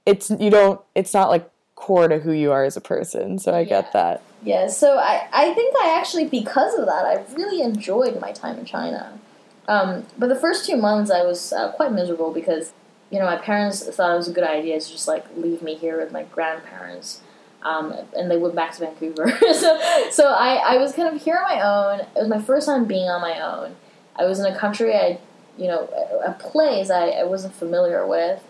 it's 0.07 0.31
you 0.31 0.49
don't 0.49 0.81
it's 0.95 1.13
not 1.13 1.29
like 1.29 1.51
core 1.75 2.07
to 2.07 2.21
who 2.21 2.31
you 2.31 2.53
are 2.53 2.63
as 2.63 2.77
a 2.77 2.81
person. 2.81 3.41
So 3.41 3.53
I 3.53 3.61
yeah. 3.61 3.69
get 3.69 3.93
that. 3.93 4.23
Yeah. 4.45 4.69
So 4.69 4.99
I 4.99 5.27
I 5.33 5.53
think 5.53 5.75
I 5.83 5.99
actually 5.99 6.27
because 6.27 6.79
of 6.79 6.87
that 6.87 7.05
I 7.05 7.25
really 7.35 7.63
enjoyed 7.63 8.21
my 8.21 8.31
time 8.31 8.59
in 8.59 8.65
China. 8.65 9.19
Um, 9.67 10.07
but 10.17 10.29
the 10.29 10.37
first 10.37 10.67
two 10.67 10.77
months 10.77 11.11
I 11.11 11.25
was 11.25 11.53
uh, 11.53 11.73
quite 11.73 11.91
miserable 11.91 12.33
because 12.33 12.73
you 13.11 13.19
know 13.19 13.27
my 13.27 13.37
parents 13.37 13.83
thought 13.89 14.13
it 14.13 14.17
was 14.17 14.29
a 14.29 14.33
good 14.33 14.45
idea 14.45 14.79
to 14.79 14.89
just 14.89 15.09
like 15.09 15.25
leave 15.37 15.63
me 15.63 15.75
here 15.75 15.99
with 15.99 16.13
my 16.13 16.23
grandparents. 16.23 17.23
Um, 17.63 17.95
and 18.17 18.31
they 18.31 18.37
went 18.37 18.55
back 18.55 18.73
to 18.75 18.81
Vancouver. 18.81 19.29
so, 19.41 19.81
so 20.11 20.29
I, 20.29 20.75
I 20.75 20.77
was 20.77 20.93
kind 20.93 21.15
of 21.15 21.21
here 21.21 21.37
on 21.37 21.43
my 21.43 21.61
own. 21.61 22.01
It 22.01 22.21
was 22.21 22.29
my 22.29 22.41
first 22.41 22.67
time 22.67 22.85
being 22.85 23.09
on 23.09 23.21
my 23.21 23.41
own. 23.41 23.75
I 24.15 24.25
was 24.25 24.39
in 24.39 24.47
a 24.47 24.57
country 24.57 24.95
I, 24.95 25.19
you 25.59 25.67
know, 25.67 25.89
a 26.25 26.33
place 26.33 26.91
I, 26.91 27.09
I 27.09 27.25
wasn't 27.25 27.55
familiar 27.55 28.07
with 28.07 28.43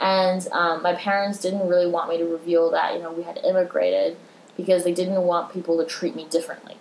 and 0.00 0.46
um, 0.52 0.82
my 0.82 0.94
parents 0.94 1.40
didn't 1.40 1.66
really 1.68 1.88
want 1.88 2.08
me 2.08 2.18
to 2.18 2.24
reveal 2.24 2.70
that 2.70 2.94
you 2.94 3.00
know 3.00 3.12
we 3.12 3.22
had 3.22 3.38
immigrated 3.44 4.16
because 4.56 4.84
they 4.84 4.92
didn't 4.92 5.22
want 5.22 5.52
people 5.52 5.78
to 5.78 5.84
treat 5.84 6.16
me 6.16 6.26
differently. 6.30 6.76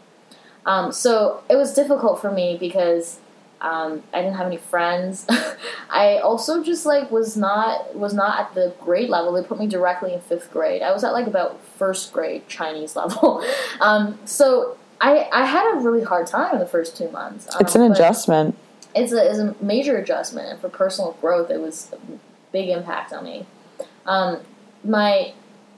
Um, 0.65 0.91
so 0.91 1.43
it 1.49 1.55
was 1.55 1.73
difficult 1.73 2.19
for 2.19 2.31
me 2.31 2.57
because 2.59 3.19
um, 3.61 4.03
I 4.13 4.21
didn't 4.21 4.35
have 4.35 4.47
any 4.47 4.57
friends. 4.57 5.25
I 5.89 6.17
also 6.17 6.63
just 6.63 6.85
like 6.85 7.09
was 7.11 7.35
not 7.35 7.95
was 7.95 8.13
not 8.13 8.39
at 8.39 8.53
the 8.55 8.73
grade 8.81 9.09
level. 9.09 9.33
They 9.33 9.43
put 9.43 9.59
me 9.59 9.67
directly 9.67 10.13
in 10.13 10.21
fifth 10.21 10.51
grade. 10.51 10.81
I 10.81 10.91
was 10.91 11.03
at 11.03 11.13
like 11.13 11.27
about 11.27 11.59
first 11.77 12.13
grade 12.13 12.47
Chinese 12.47 12.95
level. 12.95 13.43
um, 13.81 14.19
so 14.25 14.77
I 15.01 15.27
I 15.31 15.45
had 15.45 15.73
a 15.73 15.79
really 15.79 16.03
hard 16.03 16.27
time 16.27 16.53
in 16.53 16.59
the 16.59 16.67
first 16.67 16.97
two 16.97 17.09
months. 17.09 17.47
It's 17.59 17.75
an 17.75 17.81
Um, 17.81 17.91
adjustment. 17.91 18.55
It's 18.93 19.11
a 19.11 19.29
it's 19.29 19.39
a 19.39 19.55
major 19.61 19.97
adjustment, 19.97 20.49
and 20.49 20.59
for 20.59 20.69
personal 20.69 21.13
growth, 21.21 21.49
it 21.49 21.59
was 21.59 21.91
a 21.93 21.97
big 22.51 22.69
impact 22.69 23.11
on 23.11 23.23
me. 23.23 23.45
Um, 24.05 24.39
my 24.83 25.33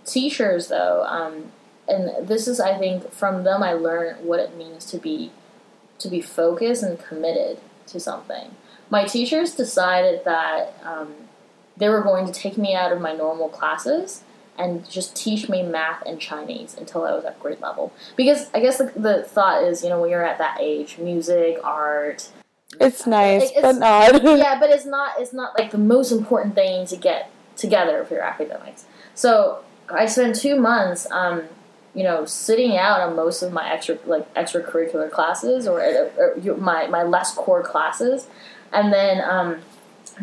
teachers, 0.06 0.68
though, 0.68 1.04
um, 1.06 1.52
and 1.88 2.28
this 2.28 2.48
is 2.48 2.60
I 2.60 2.78
think 2.78 3.12
from 3.12 3.44
them 3.44 3.64
I 3.64 3.74
learned 3.74 4.26
what 4.26 4.40
it 4.40 4.56
means 4.58 4.86
to 4.86 4.98
be 4.98 5.32
to 6.00 6.10
be 6.10 6.22
focused 6.22 6.84
and 6.84 6.98
committed 7.00 7.60
to 7.90 8.00
something. 8.00 8.52
My 8.90 9.06
teachers 9.06 9.54
decided 9.56 10.24
that 10.26 10.76
um, 10.84 11.14
they 11.78 11.90
were 11.90 12.02
going 12.02 12.26
to 12.26 12.34
take 12.34 12.58
me 12.58 12.76
out 12.76 12.92
of 12.92 13.00
my 13.02 13.14
normal 13.14 13.50
classes 13.50 14.24
and 14.58 14.90
just 14.90 15.16
teach 15.16 15.48
me 15.48 15.64
math 15.64 16.04
and 16.06 16.20
Chinese 16.20 16.76
until 16.78 17.06
I 17.06 17.14
was 17.14 17.24
at 17.24 17.40
grade 17.40 17.62
level. 17.62 17.94
Because 18.18 18.50
I 18.54 18.60
guess 18.60 18.78
the, 18.78 18.92
the 18.96 19.24
thought 19.24 19.64
is, 19.64 19.84
you 19.84 19.90
know, 19.90 20.02
when 20.02 20.10
you're 20.10 20.26
at 20.26 20.38
that 20.40 20.58
age, 20.60 20.98
music, 20.98 21.58
art, 21.64 22.30
It's 22.80 23.08
nice, 23.08 23.44
It's- 23.44 23.62
but 23.62 23.78
not. 23.78 24.22
yeah, 24.38 24.60
but 24.60 24.70
it's 24.70 24.86
not 24.86 25.12
it's 25.20 25.34
not 25.34 25.58
like 25.58 25.72
the 25.72 25.78
most 25.78 26.12
important 26.12 26.56
thing 26.56 26.86
to 26.88 26.96
get 26.98 27.32
together 27.56 28.04
for 28.06 28.16
your 28.16 28.24
academics. 28.24 28.86
So 29.16 29.60
I 29.90 30.06
spent 30.06 30.36
two 30.36 30.56
months, 30.60 31.08
um, 31.12 31.44
you 32.00 32.06
know, 32.06 32.24
sitting 32.24 32.78
out 32.78 33.02
on 33.02 33.14
most 33.18 33.42
of 33.42 33.52
my 33.52 33.70
extra 33.70 33.98
like 34.06 34.34
extracurricular 34.34 35.12
classes 35.12 35.68
or, 35.68 35.82
uh, 35.82 35.84
uh, 35.84 36.10
or, 36.18 36.54
or 36.54 36.56
my 36.56 36.88
my 36.88 37.04
less 37.04 37.36
core 37.36 37.62
classes, 37.62 38.26
and 38.72 38.94
then 38.94 39.22
um, 39.30 39.58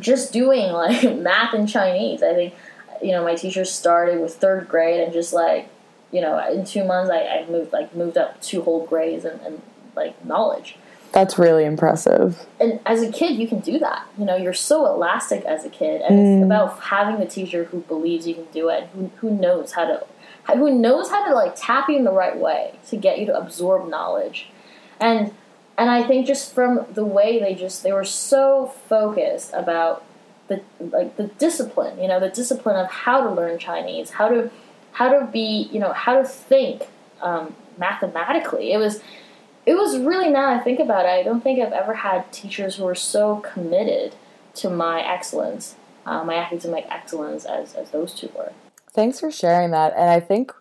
just 0.00 0.32
doing 0.32 0.72
like 0.84 1.02
math 1.18 1.52
and 1.52 1.68
Chinese. 1.68 2.22
I 2.22 2.32
think 2.32 2.54
you 3.02 3.12
know 3.12 3.22
my 3.22 3.34
teacher 3.34 3.66
started 3.66 4.22
with 4.22 4.36
third 4.36 4.68
grade 4.68 5.02
and 5.02 5.12
just 5.12 5.34
like 5.34 5.68
you 6.12 6.22
know 6.22 6.38
in 6.50 6.64
two 6.64 6.82
months 6.82 7.10
I, 7.10 7.26
I 7.26 7.46
moved 7.50 7.74
like 7.74 7.94
moved 7.94 8.16
up 8.16 8.40
two 8.40 8.62
whole 8.62 8.86
grades 8.86 9.26
and, 9.26 9.38
and 9.42 9.60
like 9.94 10.24
knowledge 10.24 10.76
That's 11.12 11.38
really 11.38 11.66
impressive. 11.66 12.46
and 12.58 12.80
as 12.86 13.02
a 13.02 13.12
kid 13.12 13.36
you 13.36 13.46
can 13.46 13.60
do 13.60 13.78
that 13.80 14.06
you 14.16 14.24
know 14.24 14.34
you're 14.34 14.54
so 14.54 14.86
elastic 14.86 15.44
as 15.44 15.66
a 15.66 15.68
kid 15.68 16.00
and 16.00 16.18
it's 16.18 16.42
mm. 16.42 16.44
about 16.44 16.80
having 16.80 17.20
the 17.20 17.26
teacher 17.26 17.64
who 17.64 17.80
believes 17.80 18.26
you 18.26 18.34
can 18.34 18.46
do 18.46 18.70
it 18.70 18.88
who, 18.94 19.10
who 19.16 19.30
knows 19.30 19.72
how 19.72 19.84
to 19.84 20.06
who 20.54 20.74
knows 20.74 21.10
how 21.10 21.26
to 21.26 21.34
like 21.34 21.54
tap 21.56 21.88
you 21.88 21.96
in 21.96 22.04
the 22.04 22.12
right 22.12 22.36
way 22.36 22.78
to 22.88 22.96
get 22.96 23.18
you 23.18 23.26
to 23.26 23.36
absorb 23.36 23.88
knowledge 23.88 24.48
and 25.00 25.32
and 25.76 25.90
i 25.90 26.06
think 26.06 26.26
just 26.26 26.54
from 26.54 26.86
the 26.92 27.04
way 27.04 27.38
they 27.38 27.54
just 27.54 27.82
they 27.82 27.92
were 27.92 28.04
so 28.04 28.66
focused 28.88 29.52
about 29.52 30.04
the 30.48 30.62
like 30.80 31.16
the 31.16 31.24
discipline 31.38 31.98
you 32.00 32.08
know 32.08 32.20
the 32.20 32.30
discipline 32.30 32.76
of 32.76 32.88
how 32.88 33.22
to 33.22 33.30
learn 33.30 33.58
chinese 33.58 34.10
how 34.10 34.28
to 34.28 34.50
how 34.92 35.08
to 35.08 35.26
be 35.26 35.68
you 35.72 35.80
know 35.80 35.92
how 35.92 36.14
to 36.14 36.24
think 36.24 36.88
um, 37.20 37.54
mathematically 37.78 38.72
it 38.72 38.78
was 38.78 39.00
it 39.66 39.74
was 39.74 39.98
really 39.98 40.30
now 40.30 40.54
I 40.54 40.60
think 40.60 40.78
about 40.78 41.04
it, 41.04 41.08
I 41.08 41.24
don't 41.24 41.42
think 41.42 41.60
I've 41.60 41.72
ever 41.72 41.94
had 41.94 42.32
teachers 42.32 42.76
who 42.76 42.84
were 42.84 42.94
so 42.94 43.38
committed 43.38 44.14
to 44.54 44.70
my 44.70 45.00
excellence, 45.00 45.74
uh, 46.06 46.22
my 46.22 46.36
academic 46.36 46.86
excellence, 46.88 47.44
as, 47.44 47.74
as 47.74 47.90
those 47.90 48.14
two 48.14 48.30
were. 48.34 48.52
Thanks 48.96 49.20
for 49.20 49.30
sharing 49.30 49.72
that. 49.72 49.92
And 49.94 50.10
I 50.10 50.20
think 50.20 50.52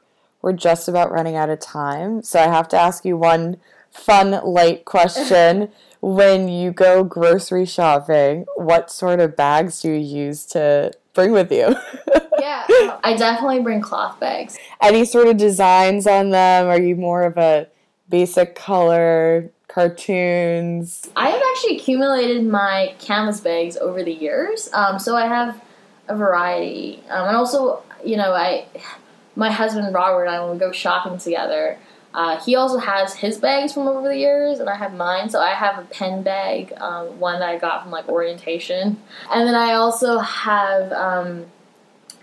we're 0.41 0.51
just 0.51 0.89
about 0.89 1.09
running 1.09 1.37
out 1.37 1.49
of 1.49 1.61
time. 1.61 2.21
So 2.21 2.39
I 2.39 2.47
have 2.47 2.67
to 2.67 2.77
ask 2.77 3.05
you 3.05 3.15
one 3.15 3.57
fun, 3.89 4.31
light 4.43 4.83
question. 4.83 5.69
when 6.01 6.49
you 6.49 6.71
go 6.71 7.03
grocery 7.03 7.65
shopping, 7.65 8.45
what 8.57 8.91
sort 8.91 9.21
of 9.21 9.37
bags 9.37 9.81
do 9.81 9.89
you 9.89 10.25
use 10.25 10.45
to 10.47 10.91
bring 11.13 11.31
with 11.31 11.51
you? 11.51 11.75
Yeah, 12.37 12.99
I 13.03 13.15
definitely 13.17 13.61
bring 13.61 13.81
cloth 13.81 14.19
bags. 14.19 14.55
Any 14.79 15.05
sort 15.05 15.27
of 15.27 15.37
designs 15.37 16.05
on 16.05 16.29
them? 16.29 16.67
Are 16.67 16.79
you 16.79 16.95
more 16.95 17.23
of 17.23 17.37
a 17.37 17.67
basic 18.07 18.53
color, 18.53 19.49
cartoons? 19.67 21.09
I 21.15 21.29
have 21.29 21.41
actually 21.51 21.77
accumulated 21.77 22.45
my 22.45 22.93
canvas 22.99 23.39
bags 23.39 23.77
over 23.77 24.03
the 24.03 24.13
years, 24.13 24.69
um, 24.73 24.99
so 24.99 25.15
I 25.15 25.25
have 25.25 25.59
a 26.07 26.15
variety, 26.15 27.01
um, 27.09 27.29
and 27.29 27.35
also 27.35 27.81
you 28.05 28.17
know 28.17 28.33
I, 28.33 28.67
my 29.35 29.51
husband 29.51 29.93
Robert 29.93 30.25
and 30.25 30.35
I 30.35 30.49
we 30.49 30.57
go 30.57 30.71
shopping 30.71 31.17
together. 31.17 31.77
Uh, 32.13 32.39
he 32.41 32.55
also 32.55 32.77
has 32.77 33.13
his 33.15 33.37
bags 33.37 33.73
from 33.73 33.89
over 33.89 34.07
the 34.07 34.17
years, 34.17 34.59
and 34.59 34.69
I 34.69 34.75
have 34.75 34.93
mine. 34.93 35.29
So 35.29 35.41
I 35.41 35.49
have 35.49 35.77
a 35.77 35.85
Penn 35.85 36.23
bag, 36.23 36.71
um, 36.77 37.19
one 37.19 37.39
that 37.41 37.49
I 37.49 37.57
got 37.57 37.83
from 37.83 37.91
like 37.91 38.07
orientation, 38.07 39.01
and 39.31 39.47
then 39.47 39.55
I 39.55 39.73
also 39.73 40.19
have. 40.19 40.91
Um, 40.93 41.45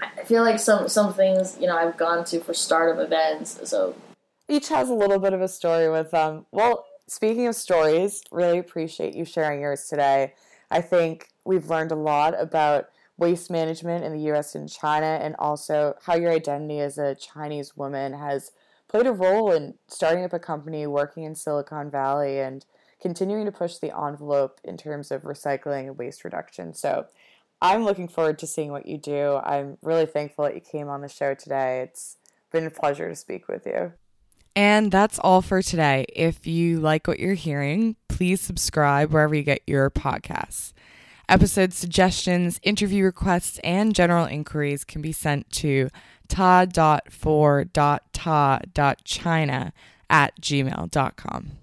I 0.01 0.25
feel 0.25 0.43
like 0.43 0.59
some 0.59 0.89
some 0.89 1.13
things 1.13 1.59
you 1.61 1.67
know 1.67 1.77
I've 1.77 1.97
gone 1.97 2.25
to 2.27 2.41
for 2.41 2.55
startup 2.55 3.05
events. 3.05 3.61
So 3.69 3.95
Each 4.49 4.69
has 4.69 4.89
a 4.89 4.95
little 4.95 5.19
bit 5.19 5.33
of 5.33 5.41
a 5.41 5.49
story 5.49 5.91
with 5.91 6.11
them. 6.11 6.47
Well, 6.51 6.87
speaking 7.07 7.47
of 7.47 7.55
stories, 7.55 8.23
really 8.33 8.59
appreciate 8.59 9.15
you 9.15 9.25
sharing 9.25 9.61
yours 9.61 9.87
today. 9.89 10.35
I 10.71 10.81
think 10.81 11.29
we've 11.45 11.69
learned 11.69 11.93
a 11.93 11.97
lot 11.97 12.35
about 12.41 12.89
waste 13.23 13.53
management 13.53 14.05
in 14.05 14.13
the 14.13 14.33
US 14.33 14.57
and 14.57 14.69
China, 14.69 15.07
and 15.23 15.37
also 15.39 15.95
how 16.05 16.17
your 16.17 16.33
identity 16.33 16.81
as 16.81 16.99
a 16.99 17.15
Chinese 17.15 17.77
woman 17.77 18.13
has 18.15 18.51
played 18.89 19.07
a 19.07 19.13
role 19.13 19.53
in 19.53 19.75
starting 19.87 20.25
up 20.25 20.33
a 20.33 20.41
company, 20.41 20.89
working 20.89 21.23
in 21.23 21.37
Silicon 21.37 21.89
Valley, 21.89 22.41
and 22.41 22.67
continuing 23.01 23.45
to 23.45 23.53
push 23.53 23.77
the 23.77 23.97
envelope 23.97 24.61
in 24.65 24.77
terms 24.77 25.13
of 25.13 25.23
recycling 25.23 25.87
and 25.87 25.97
waste 25.97 26.25
reduction. 26.25 26.75
So 26.75 27.07
I'm 27.61 27.85
looking 27.85 28.09
forward 28.09 28.41
to 28.41 28.47
seeing 28.49 28.73
what 28.73 28.87
you 28.87 28.99
do. 28.99 29.37
I'm 29.37 29.79
really 29.83 30.07
thankful 30.07 30.45
that 30.45 30.57
you 30.57 30.61
came 30.61 30.89
on 30.89 31.01
the 31.01 31.09
show 31.09 31.33
today. 31.35 31.83
It's 31.83 32.17
been 32.51 32.67
a 32.67 32.71
pleasure 32.71 33.09
to 33.09 33.15
speak 33.15 33.47
with 33.47 33.65
you. 33.67 33.93
And 34.57 34.91
that's 34.91 35.21
all 35.21 35.43
for 35.43 35.63
today. 35.63 36.07
If 36.13 36.45
you 36.45 36.81
like 36.81 37.07
what 37.07 37.21
you're 37.21 37.35
hearing, 37.35 37.95
please 38.09 38.41
subscribe 38.41 39.13
wherever 39.13 39.35
you 39.35 39.45
get 39.45 39.63
your 39.67 39.91
podcasts. 39.91 40.73
Episode 41.33 41.73
suggestions, 41.73 42.61
interview 42.63 43.05
requests, 43.05 43.59
and 43.65 43.95
general 43.95 44.27
inquiries 44.27 44.85
can 44.85 45.01
be 45.01 45.13
sent 45.13 45.49
to 45.51 45.89
ta.for.ta.china 46.29 46.93
at 50.11 50.39
gmail.com. 50.43 51.62